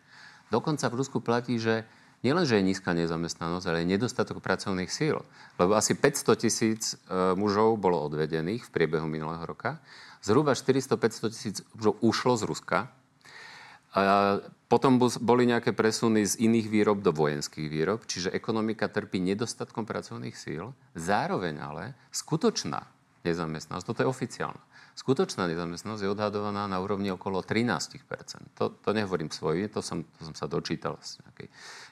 Dokonca 0.47 0.87
v 0.87 0.95
Rusku 0.95 1.19
platí, 1.19 1.59
že 1.59 1.83
nielenže 2.21 2.57
je 2.57 2.63
nízka 2.65 2.93
nezamestnanosť, 2.93 3.65
ale 3.67 3.83
je 3.83 3.91
nedostatok 3.93 4.41
pracovných 4.41 4.89
síl. 4.89 5.21
Lebo 5.61 5.77
asi 5.77 5.93
500 5.93 6.43
tisíc 6.43 6.81
e, 6.93 7.33
mužov 7.37 7.77
bolo 7.77 8.01
odvedených 8.05 8.65
v 8.65 8.73
priebehu 8.73 9.05
minulého 9.05 9.43
roka. 9.45 9.81
Zhruba 10.21 10.57
400-500 10.57 11.33
tisíc 11.33 11.55
mužov 11.77 11.97
ušlo 12.01 12.33
z 12.37 12.43
Ruska. 12.49 12.79
A 13.97 14.37
potom 14.67 14.99
boli 14.99 15.47
nejaké 15.47 15.71
presuny 15.71 16.27
z 16.27 16.37
iných 16.43 16.67
výrob 16.67 16.99
do 16.99 17.15
vojenských 17.15 17.71
výrob, 17.71 18.03
čiže 18.03 18.35
ekonomika 18.35 18.91
trpí 18.91 19.17
nedostatkom 19.23 19.87
pracovných 19.87 20.35
síl. 20.35 20.75
Zároveň 20.93 21.55
ale 21.57 21.83
skutočná 22.11 22.83
nezamestnanosť, 23.23 23.87
toto 23.87 24.03
je 24.03 24.11
oficiálna, 24.11 24.59
Skutočná 24.97 25.45
nezamestnanosť 25.45 26.01
je 26.01 26.09
odhadovaná 26.09 26.65
na 26.65 26.81
úrovni 26.81 27.13
okolo 27.13 27.45
13 27.45 28.01
To, 28.57 28.73
to 28.81 28.89
nehovorím 28.97 29.29
svojím, 29.29 29.69
to 29.69 29.85
som, 29.85 30.01
to 30.17 30.25
som 30.25 30.33
sa 30.33 30.49
dočítal 30.49 30.97
z 31.05 31.21
nejakej 31.21 31.47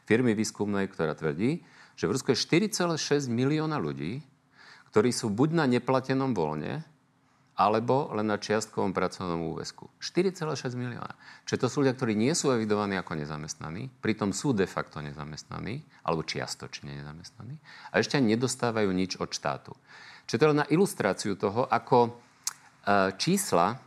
firmy 0.10 0.34
výskumnej, 0.34 0.90
ktorá 0.90 1.14
tvrdí, 1.14 1.62
že 1.94 2.10
v 2.10 2.18
Rusku 2.18 2.34
je 2.34 2.42
4,6 2.66 3.30
milióna 3.30 3.78
ľudí, 3.78 4.26
ktorí 4.90 5.14
sú 5.14 5.30
buď 5.30 5.50
na 5.54 5.66
neplatenom 5.70 6.34
voľne, 6.34 6.82
alebo 7.56 8.12
len 8.12 8.28
na 8.28 8.42
čiastkovom 8.42 8.92
pracovnom 8.92 9.54
úvesku. 9.54 9.88
4,6 10.02 10.76
milióna. 10.76 11.16
Čiže 11.48 11.62
to 11.62 11.68
sú 11.70 11.86
ľudia, 11.86 11.96
ktorí 11.96 12.18
nie 12.18 12.34
sú 12.36 12.52
evidovaní 12.52 13.00
ako 13.00 13.22
nezamestnaní, 13.22 13.88
pritom 14.02 14.34
sú 14.34 14.52
de 14.52 14.68
facto 14.68 15.00
nezamestnaní, 15.00 15.80
alebo 16.04 16.26
čiastočne 16.26 17.00
nezamestnaní, 17.00 17.56
a 17.94 18.02
ešte 18.02 18.18
nedostávajú 18.18 18.90
nič 18.92 19.22
od 19.22 19.30
štátu. 19.30 19.72
Čiže 20.26 20.40
to 20.42 20.46
je 20.52 20.58
na 20.58 20.68
ilustráciu 20.68 21.38
toho, 21.38 21.70
ako 21.70 22.25
čísla, 23.18 23.82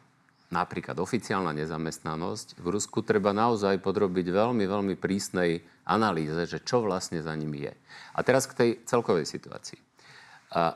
napríklad 0.48 0.96
oficiálna 0.96 1.52
nezamestnanosť, 1.52 2.58
v 2.58 2.66
Rusku 2.72 3.04
treba 3.04 3.36
naozaj 3.36 3.78
podrobiť 3.84 4.26
veľmi, 4.32 4.64
veľmi 4.64 4.94
prísnej 4.96 5.60
analýze, 5.84 6.48
že 6.48 6.64
čo 6.64 6.82
vlastne 6.82 7.20
za 7.20 7.32
nimi 7.36 7.68
je. 7.68 7.74
A 8.16 8.20
teraz 8.24 8.48
k 8.48 8.56
tej 8.56 8.70
celkovej 8.88 9.28
situácii. 9.28 9.78
E, 9.78 9.84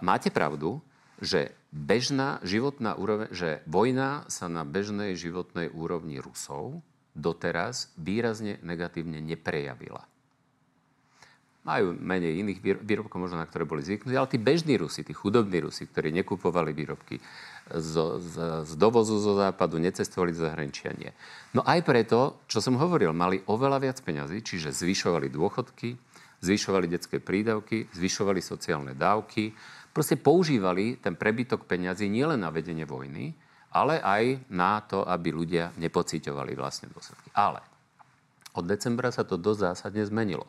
máte 0.05 0.29
pravdu, 0.29 0.85
že 1.23 1.57
bežná 1.73 2.39
životná 2.45 2.99
úroveň, 3.01 3.33
že 3.33 3.65
vojna 3.65 4.29
sa 4.29 4.47
na 4.47 4.63
bežnej 4.63 5.17
životnej 5.17 5.73
úrovni 5.73 6.21
Rusov 6.21 6.85
doteraz 7.17 7.93
výrazne 7.97 8.61
negatívne 8.61 9.21
neprejavila 9.21 10.12
majú 11.63 11.95
menej 11.95 12.43
iných 12.43 12.83
výrobkov, 12.83 13.23
možno 13.23 13.39
na 13.39 13.47
ktoré 13.47 13.63
boli 13.63 13.87
zvyknutí, 13.87 14.19
ale 14.19 14.27
tí 14.27 14.39
bežní 14.39 14.75
Rusi, 14.75 15.07
tí 15.07 15.15
chudobní 15.15 15.63
Rusi, 15.63 15.87
ktorí 15.87 16.11
nekupovali 16.11 16.75
výrobky 16.75 17.23
z, 17.71 17.93
z, 18.19 18.35
z 18.67 18.73
dovozu 18.75 19.23
zo 19.23 19.39
západu, 19.39 19.79
necestovali 19.79 20.35
do 20.35 20.43
zahraničia, 20.43 20.91
nie. 20.99 21.15
No 21.55 21.63
aj 21.63 21.87
preto, 21.87 22.43
čo 22.51 22.59
som 22.59 22.75
hovoril, 22.75 23.15
mali 23.15 23.39
oveľa 23.47 23.79
viac 23.79 23.99
peňazí, 24.03 24.43
čiže 24.43 24.75
zvyšovali 24.75 25.31
dôchodky, 25.31 25.95
zvyšovali 26.43 26.91
detské 26.91 27.23
prídavky, 27.23 27.87
zvyšovali 27.95 28.43
sociálne 28.43 28.99
dávky, 28.99 29.55
proste 29.95 30.19
používali 30.19 30.99
ten 30.99 31.15
prebytok 31.15 31.71
peňazí 31.71 32.11
nielen 32.11 32.43
na 32.43 32.51
vedenie 32.51 32.83
vojny, 32.83 33.31
ale 33.71 34.03
aj 34.03 34.51
na 34.51 34.83
to, 34.83 35.07
aby 35.07 35.31
ľudia 35.31 35.71
nepociťovali 35.79 36.53
vlastne 36.59 36.91
dôsledky. 36.91 37.31
Ale 37.39 37.63
od 38.59 38.67
decembra 38.67 39.15
sa 39.15 39.23
to 39.23 39.39
dosť 39.39 39.61
zásadne 39.73 40.03
zmenilo. 40.03 40.45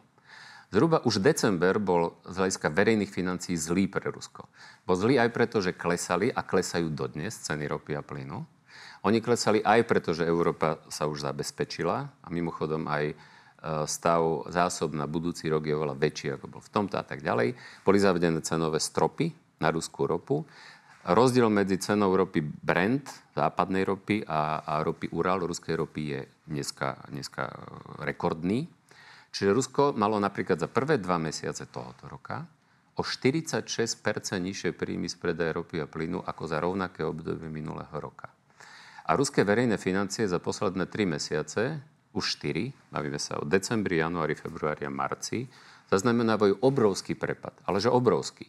Zhruba 0.74 1.05
už 1.05 1.21
december 1.21 1.78
bol 1.78 2.17
z 2.26 2.34
hľadiska 2.34 2.74
verejných 2.74 3.13
financií 3.13 3.53
zlý 3.53 3.86
pre 3.86 4.09
Rusko. 4.09 4.49
Bol 4.89 4.97
zlý 4.97 5.21
aj 5.21 5.30
preto, 5.30 5.61
že 5.61 5.78
klesali 5.78 6.34
a 6.34 6.41
klesajú 6.41 6.89
dodnes 6.89 7.30
ceny 7.45 7.69
ropy 7.69 7.93
a 7.93 8.01
plynu. 8.01 8.41
Oni 9.05 9.21
klesali 9.21 9.61
aj 9.61 9.86
preto, 9.86 10.17
že 10.17 10.26
Európa 10.26 10.82
sa 10.89 11.05
už 11.05 11.30
zabezpečila 11.30 12.26
a 12.26 12.28
mimochodom 12.34 12.89
aj 12.89 13.05
e, 13.05 13.15
stav 13.86 14.49
zásob 14.49 14.97
na 14.97 15.05
budúci 15.05 15.45
rok 15.45 15.61
je 15.61 15.78
oveľa 15.78 15.93
väčší, 15.93 16.41
ako 16.41 16.57
bol 16.57 16.61
v 16.65 16.74
tomto 16.74 16.97
a 16.97 17.05
tak 17.05 17.21
ďalej. 17.21 17.53
Boli 17.86 17.97
zavedené 18.01 18.41
cenové 18.41 18.82
stropy 18.82 19.30
na 19.61 19.69
ruskú 19.69 20.09
ropu. 20.09 20.41
Rozdiel 21.05 21.53
medzi 21.53 21.78
cenou 21.78 22.17
ropy 22.17 22.41
Brent, 22.41 23.05
západnej 23.38 23.86
ropy, 23.86 24.26
a, 24.26 24.65
a 24.65 24.82
ropy 24.82 25.11
Ural, 25.13 25.45
ruskej 25.45 25.78
ropy, 25.78 26.01
je 26.17 26.21
dneska, 26.49 26.97
dneska 27.13 27.51
rekordný. 28.01 28.65
Čiže 29.34 29.49
Rusko 29.49 29.97
malo 29.97 30.21
napríklad 30.21 30.61
za 30.61 30.69
prvé 30.69 31.01
dva 31.01 31.17
mesiace 31.17 31.65
tohoto 31.65 32.05
roka 32.05 32.45
o 32.93 33.01
46% 33.01 33.65
nižšie 34.38 34.77
príjmy 34.77 35.09
z 35.09 35.17
predaja 35.17 35.57
ropy 35.57 35.81
a 35.81 35.89
plynu 35.89 36.21
ako 36.21 36.43
za 36.45 36.61
rovnaké 36.61 37.01
obdobie 37.01 37.49
minulého 37.49 37.97
roka. 37.97 38.29
A 39.09 39.17
ruské 39.17 39.41
verejné 39.41 39.81
financie 39.81 40.29
za 40.29 40.38
posledné 40.38 40.86
3 40.86 41.17
mesiace, 41.17 41.81
už 42.13 42.38
4, 42.39 42.93
bavíme 42.93 43.17
sa 43.17 43.41
o 43.41 43.43
decembri, 43.43 43.97
januári, 43.97 44.38
februári 44.38 44.86
a 44.86 44.93
marci, 44.93 45.49
zaznamenávajú 45.89 46.61
obrovský 46.61 47.17
prepad. 47.17 47.57
Ale 47.65 47.81
že 47.81 47.89
obrovský. 47.89 48.45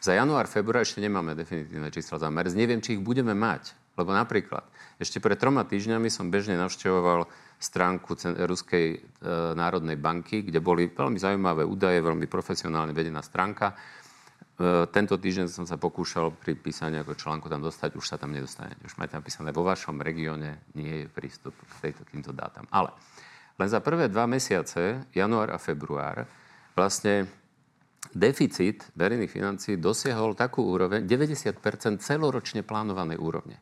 Za 0.00 0.16
január, 0.16 0.48
február 0.48 0.86
ešte 0.86 1.04
nemáme 1.04 1.36
definitívne 1.36 1.92
čísla 1.92 2.16
za 2.16 2.32
mers. 2.32 2.56
Neviem, 2.56 2.80
či 2.80 2.96
ich 2.96 3.04
budeme 3.04 3.36
mať. 3.36 3.76
Lebo 4.00 4.16
napríklad, 4.16 4.64
ešte 4.96 5.20
pred 5.20 5.36
troma 5.36 5.66
týždňami 5.66 6.08
som 6.08 6.32
bežne 6.32 6.56
navštevoval 6.56 7.28
stránku 7.60 8.16
Ruskej 8.48 8.86
e, 8.96 8.98
národnej 9.52 10.00
banky, 10.00 10.40
kde 10.40 10.64
boli 10.64 10.88
veľmi 10.88 11.20
zaujímavé 11.20 11.68
údaje, 11.68 12.00
veľmi 12.00 12.24
profesionálne 12.24 12.96
vedená 12.96 13.20
stránka. 13.20 13.76
E, 13.76 14.88
tento 14.88 15.20
týždeň 15.20 15.52
som 15.52 15.68
sa 15.68 15.76
pokúšal 15.76 16.32
pri 16.32 16.56
písaní 16.56 16.96
ako 16.96 17.20
článku 17.20 17.52
tam 17.52 17.60
dostať, 17.60 18.00
už 18.00 18.08
sa 18.08 18.16
tam 18.16 18.32
nedostane. 18.32 18.80
Už 18.80 18.96
máte 18.96 19.12
napísané, 19.12 19.52
vo 19.52 19.60
vašom 19.68 20.00
regióne 20.00 20.64
nie 20.72 21.04
je 21.04 21.12
prístup 21.12 21.52
k 21.52 21.92
tejto, 21.92 22.08
týmto 22.08 22.32
dátam. 22.32 22.64
Ale 22.72 22.96
len 23.60 23.68
za 23.68 23.84
prvé 23.84 24.08
dva 24.08 24.24
mesiace, 24.24 25.04
január 25.12 25.52
a 25.52 25.60
február, 25.60 26.24
vlastne 26.72 27.28
deficit 28.16 28.88
verejných 28.96 29.28
financií 29.28 29.76
dosiahol 29.76 30.32
takú 30.32 30.64
úroveň, 30.64 31.04
90% 31.04 32.00
celoročne 32.00 32.64
plánovanej 32.64 33.20
úrovne. 33.20 33.60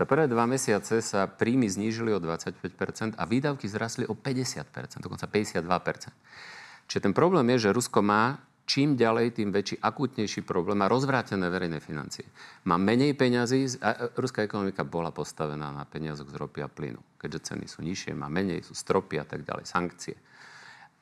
Za 0.00 0.08
prvé 0.08 0.32
dva 0.32 0.48
mesiace 0.48 1.04
sa 1.04 1.28
príjmy 1.28 1.68
znížili 1.68 2.08
o 2.16 2.24
25% 2.24 3.20
a 3.20 3.24
výdavky 3.28 3.68
zrastli 3.68 4.08
o 4.08 4.16
50%, 4.16 4.96
dokonca 4.96 5.28
52%. 5.28 6.88
Čiže 6.88 7.04
ten 7.04 7.12
problém 7.12 7.44
je, 7.52 7.68
že 7.68 7.76
Rusko 7.76 8.00
má 8.00 8.40
čím 8.64 8.96
ďalej, 8.96 9.36
tým 9.36 9.52
väčší, 9.52 9.76
akútnejší 9.76 10.40
problém 10.46 10.80
a 10.80 10.88
rozvrátené 10.88 11.52
verejné 11.52 11.84
financie. 11.84 12.24
Má 12.64 12.80
menej 12.80 13.12
peňazí, 13.12 13.76
a 13.84 14.08
ruská 14.16 14.40
ekonomika 14.40 14.88
bola 14.88 15.12
postavená 15.12 15.68
na 15.68 15.84
peniazoch 15.84 16.32
z 16.32 16.38
ropy 16.38 16.64
a 16.64 16.72
plynu. 16.72 17.02
Keďže 17.20 17.52
ceny 17.52 17.66
sú 17.68 17.84
nižšie, 17.84 18.16
má 18.16 18.32
menej, 18.32 18.64
sú 18.64 18.72
stropy 18.72 19.20
a 19.20 19.28
tak 19.28 19.44
ďalej, 19.44 19.68
sankcie. 19.68 20.16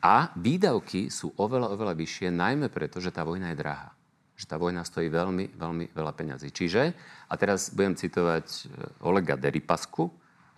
A 0.03 0.35
výdavky 0.35 1.07
sú 1.07 1.39
oveľa, 1.39 1.71
oveľa 1.71 1.95
vyššie, 1.95 2.35
najmä 2.35 2.67
preto, 2.67 2.99
že 2.99 3.15
tá 3.15 3.23
vojna 3.23 3.55
je 3.55 3.63
drahá. 3.63 3.95
Že 4.39 4.45
tá 4.47 4.57
vojna 4.57 4.87
stojí 4.87 5.11
veľmi, 5.11 5.59
veľmi 5.59 5.85
veľa 5.91 6.13
peňazí. 6.15 6.55
Čiže, 6.55 6.83
a 7.27 7.35
teraz 7.35 7.75
budem 7.75 7.99
citovať 7.99 8.47
e, 8.47 8.61
Olega 9.03 9.35
Deripasku, 9.35 10.07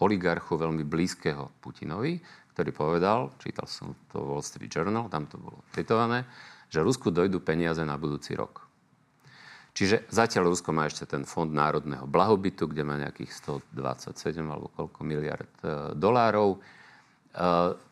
oligarchu 0.04 0.60
veľmi 0.60 0.84
blízkeho 0.84 1.48
Putinovi, 1.64 2.20
ktorý 2.52 2.70
povedal, 2.76 3.32
čítal 3.40 3.64
som 3.64 3.96
to 4.12 4.20
Wall 4.20 4.44
Street 4.44 4.68
Journal, 4.68 5.08
tam 5.08 5.24
to 5.24 5.40
bolo 5.40 5.64
citované, 5.72 6.28
že 6.68 6.84
Rusku 6.84 7.08
dojdú 7.08 7.40
peniaze 7.40 7.80
na 7.80 7.96
budúci 7.96 8.36
rok. 8.36 8.68
Čiže 9.72 10.12
zatiaľ 10.12 10.52
Rusko 10.52 10.76
má 10.76 10.84
ešte 10.84 11.08
ten 11.08 11.24
fond 11.24 11.48
národného 11.48 12.04
blahobytu, 12.04 12.68
kde 12.68 12.82
má 12.84 13.00
nejakých 13.00 13.32
127 13.72 14.44
alebo 14.44 14.68
koľko 14.76 15.00
miliard 15.08 15.54
e, 15.64 15.96
dolárov 15.96 16.60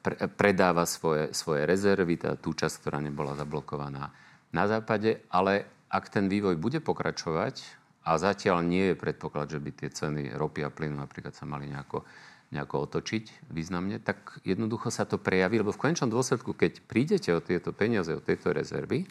pre, 0.03 0.15
predáva 0.35 0.83
svoje, 0.83 1.31
svoje 1.31 1.63
rezervy, 1.63 2.19
tá, 2.19 2.35
tú 2.35 2.55
časť, 2.55 2.83
ktorá 2.83 2.99
nebola 2.99 3.39
zablokovaná 3.39 4.11
na 4.51 4.65
západe, 4.67 5.23
ale 5.31 5.78
ak 5.89 6.13
ten 6.13 6.29
vývoj 6.29 6.61
bude 6.61 6.81
pokračovať, 6.85 7.65
a 8.09 8.17
zatiaľ 8.17 8.65
nie 8.65 8.93
je 8.93 8.97
predpoklad, 8.97 9.53
že 9.53 9.61
by 9.61 9.71
tie 9.77 9.93
ceny 9.93 10.33
ropy 10.33 10.65
a 10.65 10.73
plynu 10.73 10.97
napríklad 10.97 11.37
sa 11.37 11.45
mali 11.45 11.69
nejako, 11.69 12.09
nejako 12.57 12.89
otočiť 12.89 13.53
významne, 13.53 14.01
tak 14.01 14.41
jednoducho 14.49 14.89
sa 14.89 15.05
to 15.05 15.21
prejaví, 15.21 15.61
lebo 15.61 15.77
v 15.77 15.83
konečnom 15.85 16.09
dôsledku, 16.09 16.57
keď 16.57 16.81
prídete 16.89 17.29
o 17.37 17.45
tieto 17.45 17.77
peniaze, 17.77 18.09
o 18.17 18.25
tieto 18.25 18.49
rezervy, 18.49 19.05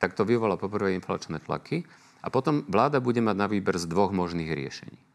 tak 0.00 0.16
to 0.16 0.24
vyvolá 0.24 0.56
poprvé 0.56 0.96
inflačné 0.96 1.44
tlaky 1.44 1.84
a 2.24 2.32
potom 2.32 2.64
vláda 2.64 3.04
bude 3.04 3.20
mať 3.20 3.36
na 3.36 3.44
výber 3.44 3.76
z 3.76 3.84
dvoch 3.84 4.08
možných 4.08 4.56
riešení 4.56 5.10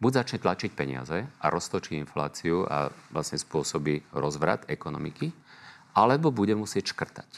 buď 0.00 0.12
začne 0.12 0.38
tlačiť 0.44 0.70
peniaze 0.76 1.24
a 1.24 1.46
roztočí 1.48 1.96
infláciu 1.96 2.68
a 2.68 2.92
vlastne 3.12 3.40
spôsobí 3.40 4.12
rozvrat 4.12 4.68
ekonomiky, 4.68 5.32
alebo 5.96 6.28
bude 6.28 6.52
musieť 6.52 6.92
škrtať. 6.92 7.30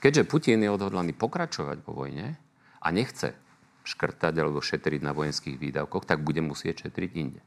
Keďže 0.00 0.24
Putin 0.24 0.64
je 0.64 0.72
odhodlaný 0.72 1.12
pokračovať 1.12 1.84
vo 1.84 2.04
vojne 2.04 2.40
a 2.80 2.88
nechce 2.90 3.36
škrtať 3.84 4.34
alebo 4.36 4.60
šetriť 4.60 5.00
na 5.00 5.12
vojenských 5.16 5.56
výdavkoch, 5.56 6.04
tak 6.04 6.20
bude 6.24 6.40
musieť 6.44 6.88
šetriť 6.88 7.10
inde. 7.16 7.40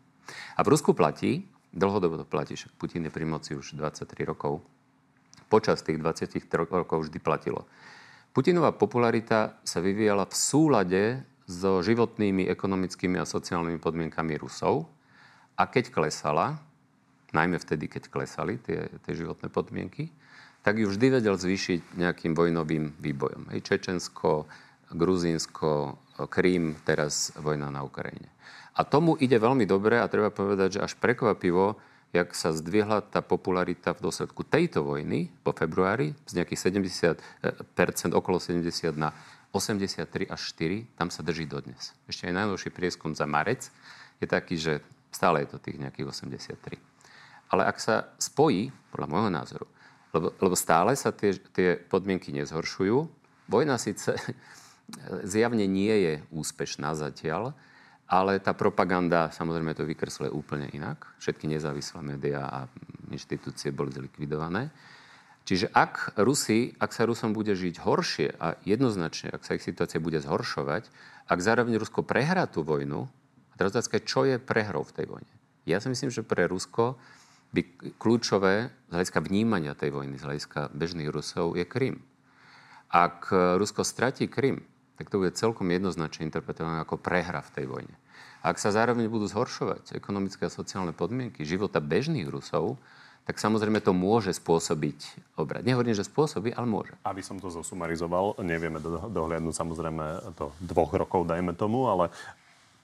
A 0.58 0.66
v 0.66 0.72
Rusku 0.74 0.94
platí, 0.98 1.46
dlhodobo 1.74 2.22
to 2.22 2.26
platí, 2.26 2.58
však 2.58 2.74
Putin 2.78 3.06
je 3.06 3.12
pri 3.14 3.26
moci 3.26 3.54
už 3.54 3.78
23 3.78 4.26
rokov, 4.26 4.66
počas 5.50 5.86
tých 5.86 6.02
23 6.02 6.42
rokov 6.58 7.10
vždy 7.10 7.20
platilo. 7.22 7.70
Putinová 8.34 8.74
popularita 8.74 9.62
sa 9.62 9.78
vyvíjala 9.78 10.26
v 10.26 10.34
súlade 10.34 11.04
so 11.46 11.86
životnými, 11.86 12.50
ekonomickými 12.50 13.22
a 13.22 13.30
sociálnymi 13.30 13.78
podmienkami 13.78 14.42
Rusov. 14.42 14.90
A 15.54 15.70
keď 15.70 15.94
klesala, 15.94 16.58
najmä 17.30 17.62
vtedy, 17.62 17.86
keď 17.86 18.10
klesali 18.10 18.58
tie, 18.58 18.90
tie 19.06 19.14
životné 19.14 19.54
podmienky, 19.54 20.10
tak 20.66 20.80
ju 20.80 20.90
vždy 20.90 21.20
vedel 21.20 21.36
zvýšiť 21.38 22.00
nejakým 22.00 22.34
vojnovým 22.34 22.98
výbojom. 22.98 23.54
Hej, 23.54 23.68
Čečensko, 23.68 24.48
Gruzínsko, 24.96 25.98
Krím, 26.30 26.78
teraz 26.86 27.34
vojna 27.38 27.74
na 27.74 27.82
Ukrajine. 27.82 28.30
A 28.74 28.82
tomu 28.86 29.14
ide 29.22 29.38
veľmi 29.38 29.70
dobre 29.70 30.02
a 30.02 30.10
treba 30.10 30.34
povedať, 30.34 30.78
že 30.78 30.84
až 30.86 30.94
prekvapivo, 30.98 31.78
jak 32.14 32.34
sa 32.38 32.54
zdvihla 32.54 33.02
tá 33.06 33.26
popularita 33.26 33.98
v 33.98 34.06
dôsledku 34.06 34.46
tejto 34.46 34.86
vojny 34.86 35.34
po 35.41 35.54
februári 35.54 36.14
z 36.30 36.41
nejakých 36.41 36.70
70%, 37.74 38.14
okolo 38.14 38.38
70 38.38 38.94
na 38.94 39.14
83 39.54 40.30
až 40.30 40.41
4, 40.58 40.98
tam 40.98 41.14
sa 41.14 41.22
drží 41.22 41.46
dodnes. 41.46 41.94
Ešte 42.10 42.30
aj 42.30 42.34
najnovší 42.34 42.70
prieskum 42.74 43.14
za 43.14 43.30
marec 43.30 43.70
je 44.18 44.26
taký, 44.26 44.58
že 44.58 44.82
stále 45.14 45.46
je 45.46 45.54
to 45.54 45.62
tých 45.62 45.78
nejakých 45.78 46.10
83. 46.10 46.78
Ale 47.54 47.70
ak 47.70 47.78
sa 47.78 48.10
spojí, 48.18 48.74
podľa 48.89 49.08
môjho 49.10 49.30
názoru, 49.30 49.66
lebo, 50.14 50.34
lebo 50.41 50.56
stále 50.58 50.98
sa 50.98 51.14
tie, 51.14 51.38
tie 51.54 51.78
podmienky 51.78 52.34
nezhoršujú, 52.34 53.06
vojna 53.50 53.78
síce 53.78 54.18
zjavne 55.24 55.66
nie 55.66 55.94
je 55.94 56.14
úspešná 56.34 56.94
zatiaľ, 56.94 57.56
ale 58.08 58.38
tá 58.38 58.54
propaganda 58.54 59.32
samozrejme 59.34 59.74
to 59.74 59.88
vykresluje 59.88 60.30
úplne 60.30 60.70
inak. 60.70 61.08
Všetky 61.18 61.50
nezávislé 61.50 62.00
médiá 62.04 62.46
a 62.46 62.60
inštitúcie 63.10 63.74
boli 63.74 63.96
zlikvidované. 63.96 64.70
Čiže 65.44 65.76
ak, 65.76 66.16
Rusi, 66.24 66.72
ak 66.80 66.96
sa 66.96 67.04
Rusom 67.04 67.36
bude 67.36 67.52
žiť 67.52 67.84
horšie 67.84 68.28
a 68.40 68.56
jednoznačne, 68.64 69.28
ak 69.28 69.44
sa 69.44 69.60
ich 69.60 69.66
situácia 69.66 70.00
bude 70.00 70.24
zhoršovať, 70.24 70.88
ak 71.28 71.40
zároveň 71.40 71.76
Rusko 71.76 72.08
prehrá 72.08 72.48
tú 72.48 72.64
vojnu, 72.64 73.12
a 73.52 73.54
teraz 73.60 73.76
otázka 73.76 74.00
čo 74.08 74.24
je 74.24 74.40
prehrou 74.40 74.88
v 74.88 74.96
tej 74.96 75.06
vojne. 75.12 75.34
Ja 75.68 75.84
si 75.84 75.92
myslím, 75.92 76.12
že 76.12 76.24
pre 76.24 76.48
Rusko 76.48 76.96
by 77.54 77.62
kľúčové 78.00 78.72
z 78.88 78.92
hľadiska 78.96 79.20
vnímania 79.20 79.76
tej 79.76 79.94
vojny, 79.94 80.16
z 80.16 80.26
hľadiska 80.26 80.74
bežných 80.74 81.12
Rusov, 81.12 81.60
je 81.60 81.68
Krym. 81.68 82.02
Ak 82.90 83.30
Rusko 83.32 83.84
stratí 83.84 84.32
Krym, 84.32 84.64
tak 84.98 85.10
to 85.10 85.22
bude 85.22 85.34
celkom 85.34 85.70
jednoznačne 85.74 86.30
interpretované 86.30 86.82
ako 86.84 87.02
prehra 87.02 87.41
v 87.41 87.54
tej 87.54 87.66
vojne. 87.70 87.96
Ak 88.44 88.60
sa 88.60 88.76
zároveň 88.76 89.08
budú 89.08 89.26
zhoršovať 89.32 89.96
ekonomické 89.96 90.46
a 90.46 90.52
sociálne 90.52 90.91
podmienky 90.91 91.48
života 91.48 91.80
bežných 91.80 92.28
Rusov, 92.28 92.76
tak 93.24 93.39
samozrejme 93.39 93.80
to 93.80 93.96
môže 93.96 94.36
spôsobiť 94.36 95.32
obrad. 95.39 95.64
Nehovorím, 95.64 95.96
že 95.96 96.04
spôsobí, 96.04 96.52
ale 96.52 96.68
môže. 96.68 96.91
Aby 97.08 97.24
som 97.24 97.39
to 97.39 97.48
zosumarizoval, 97.48 98.36
nevieme 98.44 98.84
do, 98.84 99.00
dohľadnúť 99.08 99.56
samozrejme 99.56 100.06
to 100.36 100.52
dvoch 100.60 100.91
rokov, 100.91 101.24
dajme 101.24 101.56
tomu, 101.56 101.88
ale 101.88 102.12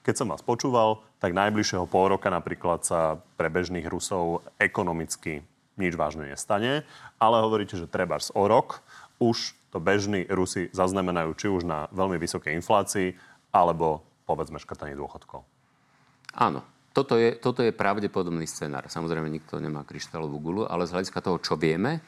keď 0.07 0.15
som 0.15 0.31
vás 0.31 0.39
počúval, 0.39 1.03
tak 1.19 1.35
najbližšieho 1.35 1.83
pol 1.91 2.15
roka 2.15 2.31
napríklad 2.31 2.87
sa 2.87 3.19
pre 3.35 3.51
bežných 3.51 3.83
Rusov 3.91 4.47
ekonomicky 4.55 5.43
nič 5.75 5.95
vážne 5.99 6.31
nestane, 6.31 6.87
ale 7.19 7.43
hovoríte, 7.43 7.75
že 7.75 7.87
treba 7.87 8.15
o 8.19 8.43
rok 8.47 8.79
už 9.19 9.53
to 9.69 9.77
bežní 9.77 10.25
Rusi 10.25 10.71
zaznamenajú 10.73 11.31
či 11.37 11.47
už 11.51 11.63
na 11.67 11.85
veľmi 11.93 12.17
vysokej 12.17 12.57
inflácii, 12.57 13.13
alebo 13.53 14.01
povedzme 14.25 14.57
škrtanie 14.57 14.97
dôchodkov. 14.97 15.45
Áno, 16.37 16.61
toto 16.93 17.17
je, 17.17 17.37
toto 17.37 17.61
je 17.61 17.73
pravdepodobný 17.73 18.49
scenár. 18.49 18.89
Samozrejme, 18.89 19.29
nikto 19.29 19.61
nemá 19.61 19.85
kryštálovú 19.85 20.37
gulu, 20.41 20.61
ale 20.65 20.89
z 20.89 20.93
hľadiska 20.97 21.21
toho, 21.21 21.37
čo 21.37 21.53
vieme 21.53 22.01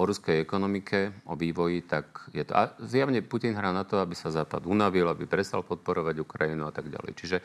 o 0.00 0.08
ruskej 0.08 0.40
ekonomike, 0.40 1.12
o 1.28 1.36
vývoji, 1.36 1.84
tak 1.84 2.32
je 2.32 2.40
to... 2.48 2.56
A 2.56 2.72
zjavne 2.80 3.20
Putin 3.20 3.52
hrá 3.52 3.76
na 3.76 3.84
to, 3.84 4.00
aby 4.00 4.16
sa 4.16 4.32
Západ 4.32 4.64
unavil, 4.64 5.04
aby 5.04 5.28
prestal 5.28 5.60
podporovať 5.60 6.16
Ukrajinu 6.24 6.64
a 6.64 6.72
tak 6.72 6.88
ďalej. 6.88 7.12
Čiže, 7.12 7.38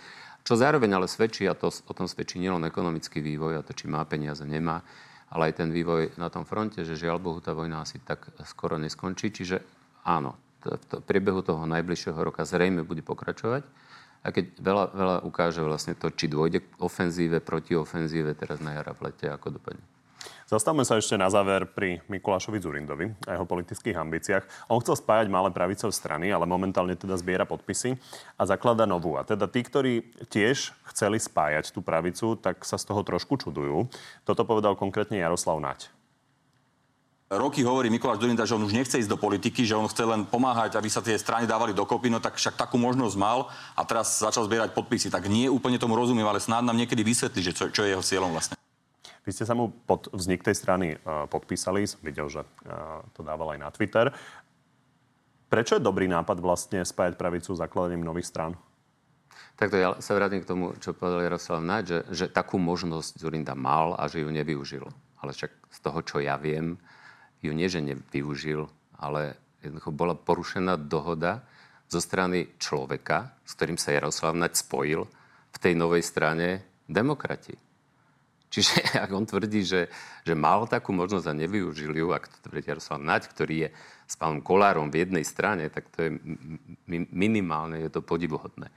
čo 0.47 0.55
zároveň 0.55 0.95
ale 0.95 1.11
svedčí, 1.11 1.43
a 1.43 1.59
to, 1.59 1.67
o 1.67 1.93
tom 1.93 2.07
svedčí 2.07 2.39
nielen 2.39 2.63
ekonomický 2.63 3.19
vývoj, 3.19 3.59
a 3.59 3.65
to, 3.67 3.75
či 3.75 3.91
má 3.91 3.99
peniaze, 4.07 4.47
nemá, 4.47 4.79
ale 5.27 5.51
aj 5.51 5.63
ten 5.63 5.69
vývoj 5.71 6.15
na 6.15 6.31
tom 6.31 6.47
fronte, 6.47 6.83
že 6.87 6.95
žiaľ 6.99 7.19
Bohu 7.19 7.39
tá 7.43 7.51
vojna 7.51 7.83
asi 7.83 7.99
tak 7.99 8.31
skoro 8.47 8.79
neskončí. 8.79 9.31
Čiže 9.31 9.59
áno, 10.07 10.39
v 10.63 11.03
priebehu 11.03 11.43
toho 11.43 11.63
najbližšieho 11.67 12.19
roka 12.19 12.47
zrejme 12.47 12.83
bude 12.87 13.03
pokračovať. 13.03 13.63
A 14.25 14.33
keď 14.33 14.59
veľa, 14.59 14.85
veľa 14.91 15.15
ukáže 15.23 15.63
vlastne 15.63 15.95
to, 15.95 16.11
či 16.11 16.27
dôjde 16.27 16.59
k 16.63 16.67
ofenzíve, 16.83 17.39
proti 17.39 17.77
ofenzíve 17.77 18.35
teraz 18.35 18.59
na 18.59 18.75
jara 18.75 18.91
v 18.91 19.11
lete, 19.11 19.31
ako 19.31 19.59
dopadne. 19.59 19.96
Zastavme 20.47 20.87
sa 20.87 20.95
ešte 20.95 21.19
na 21.19 21.27
záver 21.27 21.67
pri 21.67 21.99
Mikulášovi 22.07 22.59
Zurindovi 22.61 23.11
a 23.27 23.35
jeho 23.35 23.45
politických 23.45 23.99
ambíciách. 23.99 24.71
On 24.71 24.79
chcel 24.79 24.95
spájať 24.95 25.27
malé 25.27 25.51
pravicové 25.51 25.91
strany, 25.91 26.31
ale 26.31 26.47
momentálne 26.47 26.95
teda 26.95 27.19
zbiera 27.19 27.43
podpisy 27.43 27.99
a 28.39 28.43
zaklada 28.47 28.87
novú. 28.87 29.19
A 29.19 29.27
teda 29.27 29.45
tí, 29.45 29.61
ktorí 29.63 30.07
tiež 30.31 30.71
chceli 30.93 31.19
spájať 31.19 31.75
tú 31.75 31.83
pravicu, 31.83 32.39
tak 32.39 32.63
sa 32.63 32.79
z 32.79 32.87
toho 32.87 33.03
trošku 33.03 33.35
čudujú. 33.39 33.91
Toto 34.23 34.47
povedal 34.47 34.79
konkrétne 34.79 35.19
Jaroslav 35.19 35.59
Nať 35.59 35.97
roky 37.27 37.59
hovorí 37.59 37.91
Mikuláš 37.91 38.23
Dorinda, 38.23 38.47
že 38.47 38.55
on 38.55 38.63
už 38.63 38.71
nechce 38.71 38.95
ísť 38.95 39.11
do 39.11 39.19
politiky, 39.19 39.67
že 39.67 39.75
on 39.75 39.91
chce 39.91 40.07
len 40.07 40.23
pomáhať, 40.23 40.79
aby 40.79 40.87
sa 40.87 41.03
tie 41.03 41.19
strany 41.19 41.43
dávali 41.43 41.75
dokopy, 41.75 42.07
no 42.07 42.23
tak 42.23 42.39
však 42.39 42.55
takú 42.55 42.79
možnosť 42.79 43.15
mal 43.19 43.51
a 43.75 43.83
teraz 43.83 44.23
začal 44.23 44.47
zbierať 44.47 44.71
podpisy. 44.71 45.11
Tak 45.11 45.27
nie 45.27 45.51
úplne 45.51 45.75
tomu 45.75 45.99
rozumiem, 45.99 46.23
ale 46.23 46.39
snáď 46.39 46.71
nám 46.71 46.79
niekedy 46.79 47.03
vysvetli, 47.03 47.43
že 47.43 47.51
čo, 47.51 47.67
čo 47.67 47.83
je 47.83 47.91
jeho 47.91 48.03
cieľom 48.03 48.31
vlastne. 48.31 48.56
Vy 49.27 49.35
ste 49.35 49.43
sa 49.43 49.59
mu 49.59 49.67
pod 49.67 50.07
vznik 50.15 50.39
tej 50.39 50.55
strany 50.55 50.95
uh, 50.95 51.27
podpísali, 51.27 51.83
som 51.83 51.99
videl, 51.99 52.31
že 52.31 52.47
uh, 52.47 53.03
to 53.11 53.27
dával 53.27 53.51
aj 53.51 53.59
na 53.59 53.67
Twitter. 53.75 54.07
Prečo 55.51 55.75
je 55.75 55.83
dobrý 55.83 56.07
nápad 56.07 56.39
vlastne 56.39 56.79
spájať 56.87 57.19
pravicu 57.19 57.51
zakladaním 57.51 58.07
nových 58.07 58.31
strán? 58.31 58.55
Takto 59.59 59.75
ja 59.75 59.99
sa 59.99 60.15
vrátim 60.15 60.39
k 60.39 60.47
tomu, 60.47 60.79
čo 60.79 60.95
povedal 60.95 61.27
Jaroslav 61.27 61.59
Naď, 61.59 61.83
že, 61.83 61.99
že 62.15 62.25
takú 62.31 62.55
možnosť 62.55 63.19
Zurinda 63.19 63.51
mal 63.51 63.99
a 63.99 64.07
že 64.07 64.23
ju 64.23 64.31
nevyužil. 64.31 64.87
Ale 65.19 65.35
však 65.35 65.51
z 65.75 65.79
toho, 65.83 65.99
čo 66.07 66.17
ja 66.23 66.39
viem, 66.39 66.79
ju 67.43 67.51
nie, 67.51 67.67
že 67.67 67.83
nevyužil, 67.83 68.63
ale 68.95 69.35
jednoducho 69.59 69.91
bola 69.91 70.15
porušená 70.15 70.79
dohoda 70.79 71.43
zo 71.91 71.99
strany 71.99 72.47
človeka, 72.63 73.35
s 73.43 73.59
ktorým 73.59 73.75
sa 73.75 73.91
Jaroslav 73.91 74.39
Naď 74.39 74.55
spojil 74.55 75.03
v 75.51 75.57
tej 75.59 75.73
novej 75.75 76.05
strane 76.05 76.63
demokrati. 76.87 77.66
Čiže 78.47 78.73
ak 79.03 79.11
on 79.11 79.27
tvrdí, 79.27 79.63
že, 79.63 79.91
že 80.23 80.33
mal 80.33 80.67
takú 80.67 80.95
možnosť 80.95 81.25
a 81.27 81.33
nevyužil 81.35 81.91
ju, 81.91 82.07
ak 82.15 82.31
to 82.31 82.37
tvrdí 82.47 82.67
Jaroslav 82.71 82.99
Naď, 83.03 83.23
ktorý 83.31 83.55
je 83.67 83.69
s 84.07 84.15
pánom 84.15 84.39
Kolárom 84.39 84.87
v 84.87 85.03
jednej 85.03 85.23
strane, 85.27 85.67
tak 85.67 85.91
to 85.91 86.07
je 86.07 86.09
minimálne, 87.11 87.83
je 87.83 87.91
to 87.91 87.99
podivuhodné. 87.99 88.71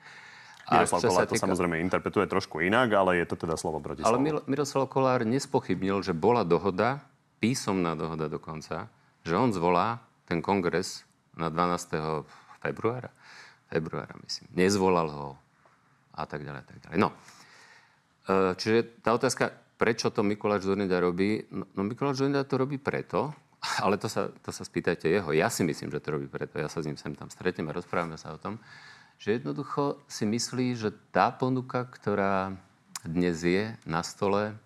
Miroslav 0.70 1.02
Kolár 1.02 1.26
to 1.26 1.34
týka... 1.34 1.44
samozrejme 1.46 1.82
interpretuje 1.82 2.26
trošku 2.30 2.62
inak, 2.62 2.94
ale 2.94 3.18
je 3.18 3.26
to 3.26 3.34
teda 3.34 3.58
slovo 3.58 3.82
proti 3.82 4.06
Ale. 4.06 4.22
Miroslav 4.46 4.86
Kolár 4.86 5.26
nespochybnil, 5.26 6.02
že 6.06 6.14
bola 6.14 6.46
dohoda, 6.46 7.02
písomná 7.42 7.98
dohoda 7.98 8.30
dokonca, 8.30 8.86
že 9.26 9.34
on 9.34 9.50
zvolá 9.50 9.98
ten 10.30 10.38
kongres 10.38 11.02
na 11.34 11.50
12. 11.50 12.22
februára. 12.62 13.10
Februára, 13.70 14.14
myslím. 14.22 14.46
Nezvolal 14.54 15.08
ho 15.10 15.28
a 16.14 16.26
tak 16.26 16.42
ďalej, 16.42 16.60
a 16.62 16.66
tak 16.66 16.78
ďalej. 16.86 16.96
No, 16.98 17.14
čiže 18.56 19.00
tá 19.00 19.16
otázka, 19.16 19.52
prečo 19.80 20.12
to 20.12 20.20
Mikuláš 20.20 20.68
Zurinda 20.68 21.00
robí? 21.00 21.44
No, 21.48 21.64
no 21.72 21.80
Mikuláš 21.88 22.20
Zurinda 22.20 22.44
to 22.44 22.60
robí 22.60 22.76
preto, 22.76 23.32
ale 23.84 23.96
to 23.96 24.08
sa, 24.08 24.28
to 24.44 24.50
sa 24.52 24.62
spýtajte 24.64 25.08
jeho. 25.08 25.32
Ja 25.32 25.48
si 25.48 25.64
myslím, 25.64 25.88
že 25.92 26.02
to 26.02 26.20
robí 26.20 26.28
preto. 26.28 26.60
Ja 26.60 26.68
sa 26.68 26.80
s 26.80 26.88
ním 26.88 27.00
sem 27.00 27.16
tam 27.16 27.32
stretnem 27.32 27.68
a 27.68 27.76
rozprávame 27.76 28.20
sa 28.20 28.32
o 28.34 28.40
tom, 28.40 28.60
že 29.20 29.36
jednoducho 29.36 30.00
si 30.08 30.24
myslí, 30.24 30.80
že 30.80 30.96
tá 31.12 31.28
ponuka, 31.28 31.84
ktorá 31.84 32.56
dnes 33.04 33.44
je 33.44 33.76
na 33.84 34.04
stole, 34.04 34.56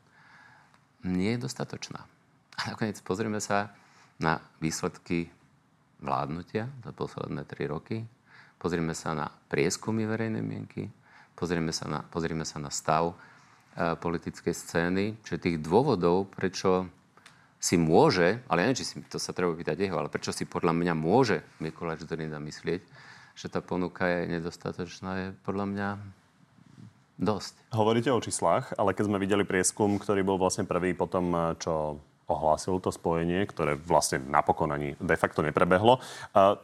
nie 1.02 1.34
je 1.36 1.44
dostatočná. 1.46 2.06
A 2.58 2.74
nakoniec 2.74 2.98
pozrieme 3.02 3.42
sa 3.42 3.74
na 4.18 4.38
výsledky 4.62 5.26
vládnutia 5.98 6.70
za 6.86 6.92
posledné 6.94 7.42
tri 7.46 7.66
roky. 7.66 8.06
Pozrieme 8.62 8.94
sa 8.94 9.12
na 9.12 9.26
prieskumy 9.50 10.06
verejnej 10.06 10.42
mienky. 10.42 10.86
Pozrieme 11.34 11.74
sa 11.74 11.90
na, 11.90 11.98
pozrieme 12.06 12.46
sa 12.46 12.62
na 12.62 12.70
stav 12.70 13.10
e, 13.10 13.14
politickej 13.74 14.54
scény. 14.54 15.04
Čiže 15.26 15.44
tých 15.50 15.56
dôvodov, 15.62 16.30
prečo 16.30 16.86
si 17.58 17.80
môže, 17.80 18.44
ale 18.44 18.60
ja 18.60 18.64
neviem, 18.68 18.80
či 18.80 18.84
si 18.84 18.94
to 19.08 19.16
sa 19.16 19.32
treba 19.32 19.56
pýtať 19.56 19.88
jeho, 19.88 19.96
ale 19.96 20.12
prečo 20.12 20.36
si 20.36 20.44
podľa 20.44 20.76
mňa 20.76 20.92
môže 20.92 21.40
Mikuláš 21.64 22.04
Zorinda 22.04 22.36
myslieť, 22.36 22.84
že 23.32 23.46
tá 23.48 23.64
ponuka 23.64 24.04
je 24.04 24.36
nedostatočná, 24.36 25.10
je 25.16 25.26
podľa 25.48 25.66
mňa 25.72 25.88
dosť. 27.16 27.54
Hovoríte 27.72 28.12
o 28.12 28.20
číslach, 28.20 28.76
ale 28.76 28.92
keď 28.92 29.04
sme 29.08 29.22
videli 29.22 29.48
prieskum, 29.48 29.96
ktorý 29.96 30.20
bol 30.20 30.36
vlastne 30.36 30.68
prvý 30.68 30.92
potom, 30.92 31.32
eh, 31.32 31.40
čo 31.56 32.04
ohlásil 32.28 32.80
to 32.80 32.88
spojenie, 32.88 33.44
ktoré 33.44 33.76
vlastne 33.76 34.20
napokon 34.28 34.72
ani 34.72 34.96
de 34.96 35.16
facto 35.16 35.44
neprebehlo, 35.44 36.00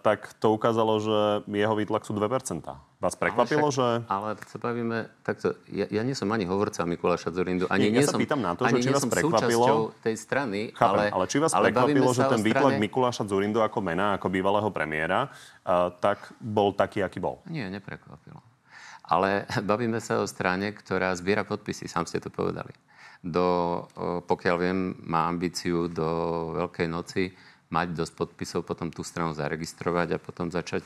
tak 0.01 0.33
to 0.41 0.57
ukázalo, 0.57 0.97
že 0.97 1.45
jeho 1.53 1.77
výtlak 1.77 2.09
sú 2.09 2.17
2%. 2.17 2.65
Vás 3.01 3.17
prekvapilo, 3.17 3.65
ale 3.65 3.73
však, 3.73 3.81
že... 3.81 4.13
Ale 4.13 4.29
sa 4.45 4.59
bavíme 4.61 4.99
takto, 5.25 5.57
ja, 5.73 5.89
ja 5.89 6.05
nie 6.05 6.13
som 6.13 6.29
ani 6.37 6.45
hovorca 6.45 6.85
Mikuláša 6.85 7.33
Zorindu, 7.33 7.65
ani 7.73 7.89
nie, 7.89 7.97
nie 7.97 8.05
ja 8.05 8.13
som, 8.13 8.21
sa 8.21 8.21
pýtam 8.21 8.45
na 8.45 8.53
to, 8.53 8.69
že 8.69 8.77
či 8.77 8.93
vás 8.93 9.09
prekvapilo... 9.09 9.97
tej 10.05 10.17
strany, 10.21 10.77
Chápem, 10.77 10.85
ale, 10.85 11.05
ale 11.09 11.25
či 11.25 11.41
vás 11.41 11.57
ale 11.57 11.73
prekvapilo, 11.73 12.13
že 12.13 12.29
ten 12.29 12.45
výtlak 12.45 12.77
strane... 12.77 12.85
Mikuláša 12.85 13.25
Zurindu 13.25 13.65
ako 13.65 13.81
mena, 13.81 14.21
ako 14.21 14.29
bývalého 14.29 14.69
premiéra, 14.69 15.33
uh, 15.33 15.89
tak 15.97 16.29
bol 16.45 16.77
taký, 16.77 17.01
aký 17.01 17.25
bol? 17.25 17.41
Nie, 17.49 17.73
neprekvapilo. 17.73 18.45
Ale 19.09 19.49
bavíme 19.71 19.97
sa 20.05 20.21
o 20.21 20.29
strane, 20.29 20.69
ktorá 20.77 21.17
zbiera 21.17 21.49
podpisy, 21.49 21.89
sám 21.89 22.05
ste 22.05 22.21
to 22.21 22.29
povedali. 22.29 22.77
Do, 23.25 23.85
pokiaľ 24.29 24.57
viem, 24.61 24.93
má 25.09 25.25
ambíciu 25.25 25.89
do 25.89 26.09
Veľkej 26.53 26.89
noci 26.89 27.33
mať 27.73 27.97
dosť 27.97 28.13
podpisov, 28.13 28.61
potom 28.69 28.93
tú 28.93 29.01
stranu 29.01 29.33
zaregistrovať 29.33 30.17
a 30.17 30.19
potom 30.21 30.53
začať 30.53 30.85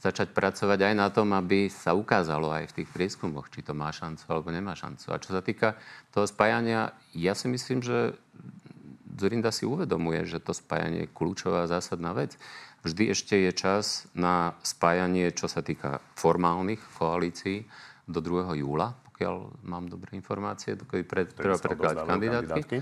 začať 0.00 0.34
pracovať 0.34 0.90
aj 0.90 0.94
na 0.94 1.08
tom, 1.08 1.32
aby 1.32 1.66
sa 1.70 1.96
ukázalo 1.96 2.50
aj 2.52 2.70
v 2.70 2.76
tých 2.82 2.88
prieskumoch, 2.92 3.48
či 3.48 3.64
to 3.64 3.72
má 3.72 3.88
šancu 3.90 4.24
alebo 4.28 4.52
nemá 4.52 4.76
šancu. 4.76 5.12
A 5.14 5.22
čo 5.22 5.32
sa 5.32 5.40
týka 5.40 5.78
toho 6.10 6.28
spájania, 6.28 6.92
ja 7.16 7.32
si 7.32 7.48
myslím, 7.48 7.80
že 7.80 8.14
Zurinda 9.14 9.54
si 9.54 9.62
uvedomuje, 9.62 10.26
že 10.26 10.42
to 10.42 10.50
spájanie 10.50 11.06
je 11.06 11.14
kľúčová 11.14 11.70
zásadná 11.70 12.10
vec. 12.10 12.34
Vždy 12.82 13.14
ešte 13.14 13.38
je 13.38 13.52
čas 13.54 14.10
na 14.12 14.58
spájanie, 14.60 15.30
čo 15.32 15.48
sa 15.48 15.64
týka 15.64 16.02
formálnych 16.18 16.82
koalícií 16.98 17.64
do 18.04 18.20
2. 18.20 18.60
júla, 18.60 18.92
pokiaľ 19.08 19.64
mám 19.64 19.88
dobré 19.88 20.18
informácie, 20.18 20.76
dokedy 20.76 21.06
pred, 21.06 21.32
treba 21.32 21.56
predkladať 21.56 22.04
kandidátky. 22.04 22.44
kandidátky. 22.44 22.78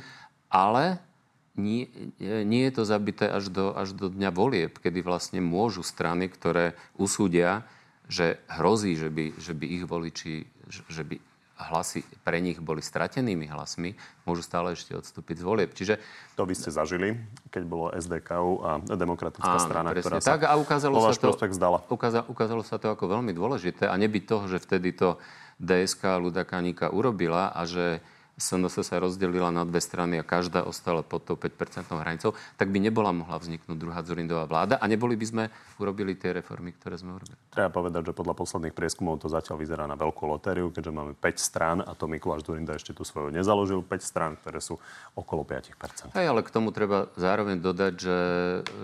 Ale 0.50 1.11
nie, 1.52 1.88
nie 2.20 2.62
je 2.68 2.72
to 2.72 2.82
zabité 2.88 3.28
až 3.28 3.52
do, 3.52 3.76
až 3.76 3.92
do 3.92 4.08
dňa 4.08 4.30
volieb, 4.32 4.72
kedy 4.80 5.04
vlastne 5.04 5.44
môžu 5.44 5.84
strany, 5.84 6.32
ktoré 6.32 6.72
usúdia, 6.96 7.68
že 8.08 8.40
hrozí, 8.48 8.96
že 8.96 9.12
by, 9.12 9.36
že 9.36 9.52
by 9.52 9.66
ich 9.68 9.84
voliči, 9.84 10.34
že 10.88 11.02
by 11.04 11.16
hlasy 11.62 12.02
pre 12.26 12.42
nich 12.42 12.58
boli 12.58 12.82
stratenými 12.82 13.46
hlasmi, 13.46 13.94
môžu 14.26 14.42
stále 14.42 14.74
ešte 14.74 14.96
odstúpiť 14.98 15.38
z 15.38 15.44
volieb. 15.46 15.70
Čiže... 15.70 16.00
To 16.34 16.48
by 16.48 16.54
ste 16.56 16.74
zažili, 16.74 17.14
keď 17.54 17.62
bolo 17.68 17.86
SDKU 17.94 18.52
a 18.64 18.70
demokratická 18.98 19.58
áno, 19.60 19.62
strana, 19.62 19.88
ktorá 19.94 20.18
tak, 20.18 20.42
sa 20.42 20.50
a 20.50 20.54
ukázalo 20.58 20.98
sa 20.98 21.14
to, 21.14 21.30
zdala. 21.54 21.78
Ukázalo, 21.86 22.24
ukázalo 22.26 22.62
sa 22.66 22.76
to 22.82 22.90
ako 22.90 23.06
veľmi 23.06 23.30
dôležité 23.30 23.86
a 23.86 23.94
nebyť 23.94 24.22
toho, 24.26 24.44
že 24.50 24.58
vtedy 24.58 24.96
to 24.96 25.22
DSK 25.62 26.18
Luda 26.18 26.42
Kaníka 26.42 26.90
urobila 26.90 27.54
a 27.54 27.62
že 27.68 28.02
SNS 28.42 28.82
sa 28.82 28.98
rozdelila 28.98 29.54
na 29.54 29.62
dve 29.62 29.78
strany 29.78 30.18
a 30.18 30.26
každá 30.26 30.66
ostala 30.66 31.06
pod 31.06 31.22
tou 31.22 31.38
5% 31.38 31.86
hranicou, 31.94 32.34
tak 32.58 32.74
by 32.74 32.82
nebola 32.82 33.14
mohla 33.14 33.38
vzniknúť 33.38 33.78
druhá 33.78 34.02
Zurindová 34.02 34.50
vláda 34.50 34.82
a 34.82 34.84
neboli 34.90 35.14
by 35.14 35.26
sme 35.26 35.44
urobili 35.78 36.18
tie 36.18 36.34
reformy, 36.34 36.74
ktoré 36.74 36.98
sme 36.98 37.14
urobili. 37.14 37.38
Treba 37.54 37.70
povedať, 37.70 38.10
že 38.10 38.18
podľa 38.18 38.34
posledných 38.34 38.74
prieskumov 38.74 39.22
to 39.22 39.30
zatiaľ 39.30 39.62
vyzerá 39.62 39.86
na 39.86 39.94
veľkú 39.94 40.26
lotériu, 40.26 40.74
keďže 40.74 40.90
máme 40.90 41.12
5 41.14 41.38
strán 41.38 41.78
a 41.86 41.94
to 41.94 42.10
Mikuláš 42.10 42.42
Zurinda 42.42 42.74
ešte 42.74 42.90
tu 42.90 43.06
svoju 43.06 43.30
nezaložil. 43.30 43.86
5 43.86 44.02
strán, 44.02 44.34
ktoré 44.42 44.58
sú 44.58 44.82
okolo 45.14 45.46
5%. 45.46 46.18
Hej, 46.18 46.26
ale 46.26 46.40
k 46.42 46.50
tomu 46.50 46.74
treba 46.74 47.12
zároveň 47.14 47.62
dodať, 47.62 47.94
že, 47.94 48.20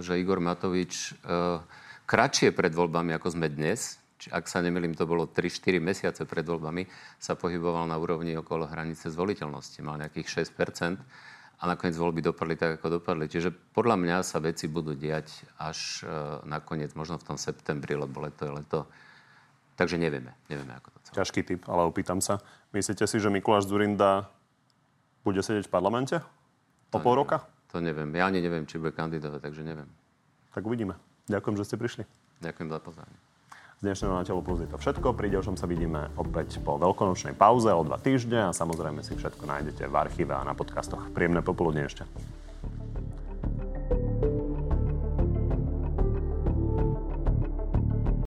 že 0.04 0.12
Igor 0.20 0.38
Matovič 0.38 1.18
e, 1.24 1.59
kratšie 2.06 2.54
pred 2.54 2.70
voľbami, 2.70 3.12
ako 3.16 3.34
sme 3.34 3.50
dnes, 3.50 3.98
ak 4.31 4.45
sa 4.47 4.62
nemýlim, 4.62 4.95
to 4.95 5.09
bolo 5.09 5.26
3-4 5.26 5.81
mesiace 5.83 6.22
pred 6.29 6.45
voľbami, 6.45 6.85
sa 7.18 7.35
pohyboval 7.35 7.89
na 7.89 7.97
úrovni 7.97 8.37
okolo 8.37 8.68
hranice 8.68 9.11
zvoliteľnosti. 9.11 9.79
Mal 9.83 10.01
nejakých 10.05 10.45
6% 10.47 10.99
a 11.59 11.62
nakoniec 11.66 11.99
voľby 11.99 12.22
dopadli 12.22 12.55
tak, 12.55 12.79
ako 12.79 13.03
dopadli. 13.03 13.26
Čiže 13.26 13.51
podľa 13.51 13.99
mňa 13.99 14.16
sa 14.22 14.39
veci 14.39 14.70
budú 14.70 14.95
diať 14.95 15.43
až 15.59 16.07
e, 16.07 16.11
nakoniec, 16.47 16.95
možno 16.95 17.18
v 17.18 17.35
tom 17.35 17.39
septembri, 17.39 17.99
lebo 17.99 18.22
leto 18.22 18.47
je 18.47 18.53
leto. 18.55 18.79
Takže 19.74 19.99
nevieme, 19.99 20.35
nevieme, 20.47 20.74
ako 20.79 20.95
to 20.95 20.99
celé. 21.07 21.14
Ťažký 21.22 21.41
typ, 21.43 21.61
ale 21.66 21.87
opýtam 21.87 22.22
sa. 22.22 22.39
Myslíte 22.70 23.07
si, 23.07 23.18
že 23.18 23.31
Mikuláš 23.31 23.66
Zurinda 23.66 24.31
bude 25.26 25.43
sedieť 25.43 25.66
v 25.66 25.72
parlamente? 25.72 26.16
Po 26.95 26.99
to 26.99 27.05
pol 27.05 27.14
neviem. 27.14 27.22
roka? 27.26 27.37
To 27.74 27.76
neviem. 27.83 28.11
Ja 28.14 28.31
ani 28.31 28.39
neviem, 28.39 28.64
či 28.64 28.79
bude 28.79 28.95
kandidovať, 28.95 29.41
takže 29.43 29.62
neviem. 29.66 29.91
Tak 30.55 30.62
uvidíme. 30.64 30.95
Ďakujem, 31.29 31.55
že 31.61 31.66
ste 31.68 31.76
prišli. 31.76 32.03
Ďakujem 32.41 32.68
za 32.70 32.79
pozvanie. 32.81 33.28
Z 33.79 33.87
dnešného 33.87 34.11
Na 34.11 34.26
telo 34.26 34.43
plus 34.43 34.59
je 34.59 34.66
to 34.66 34.74
všetko. 34.74 35.14
Pri 35.14 35.31
ďalšom 35.31 35.55
sa 35.55 35.70
vidíme 35.70 36.11
opäť 36.18 36.59
po 36.66 36.83
veľkonočnej 36.83 37.39
pauze 37.39 37.70
o 37.70 37.87
dva 37.87 37.95
týždne 37.95 38.51
a 38.51 38.57
samozrejme 38.57 39.07
si 39.07 39.14
všetko 39.14 39.47
nájdete 39.47 39.87
v 39.87 39.95
archíve 39.95 40.35
a 40.35 40.43
na 40.43 40.51
podcastoch. 40.51 41.07
Príjemné 41.14 41.47
popoludne 41.47 41.87
ešte. 41.87 42.03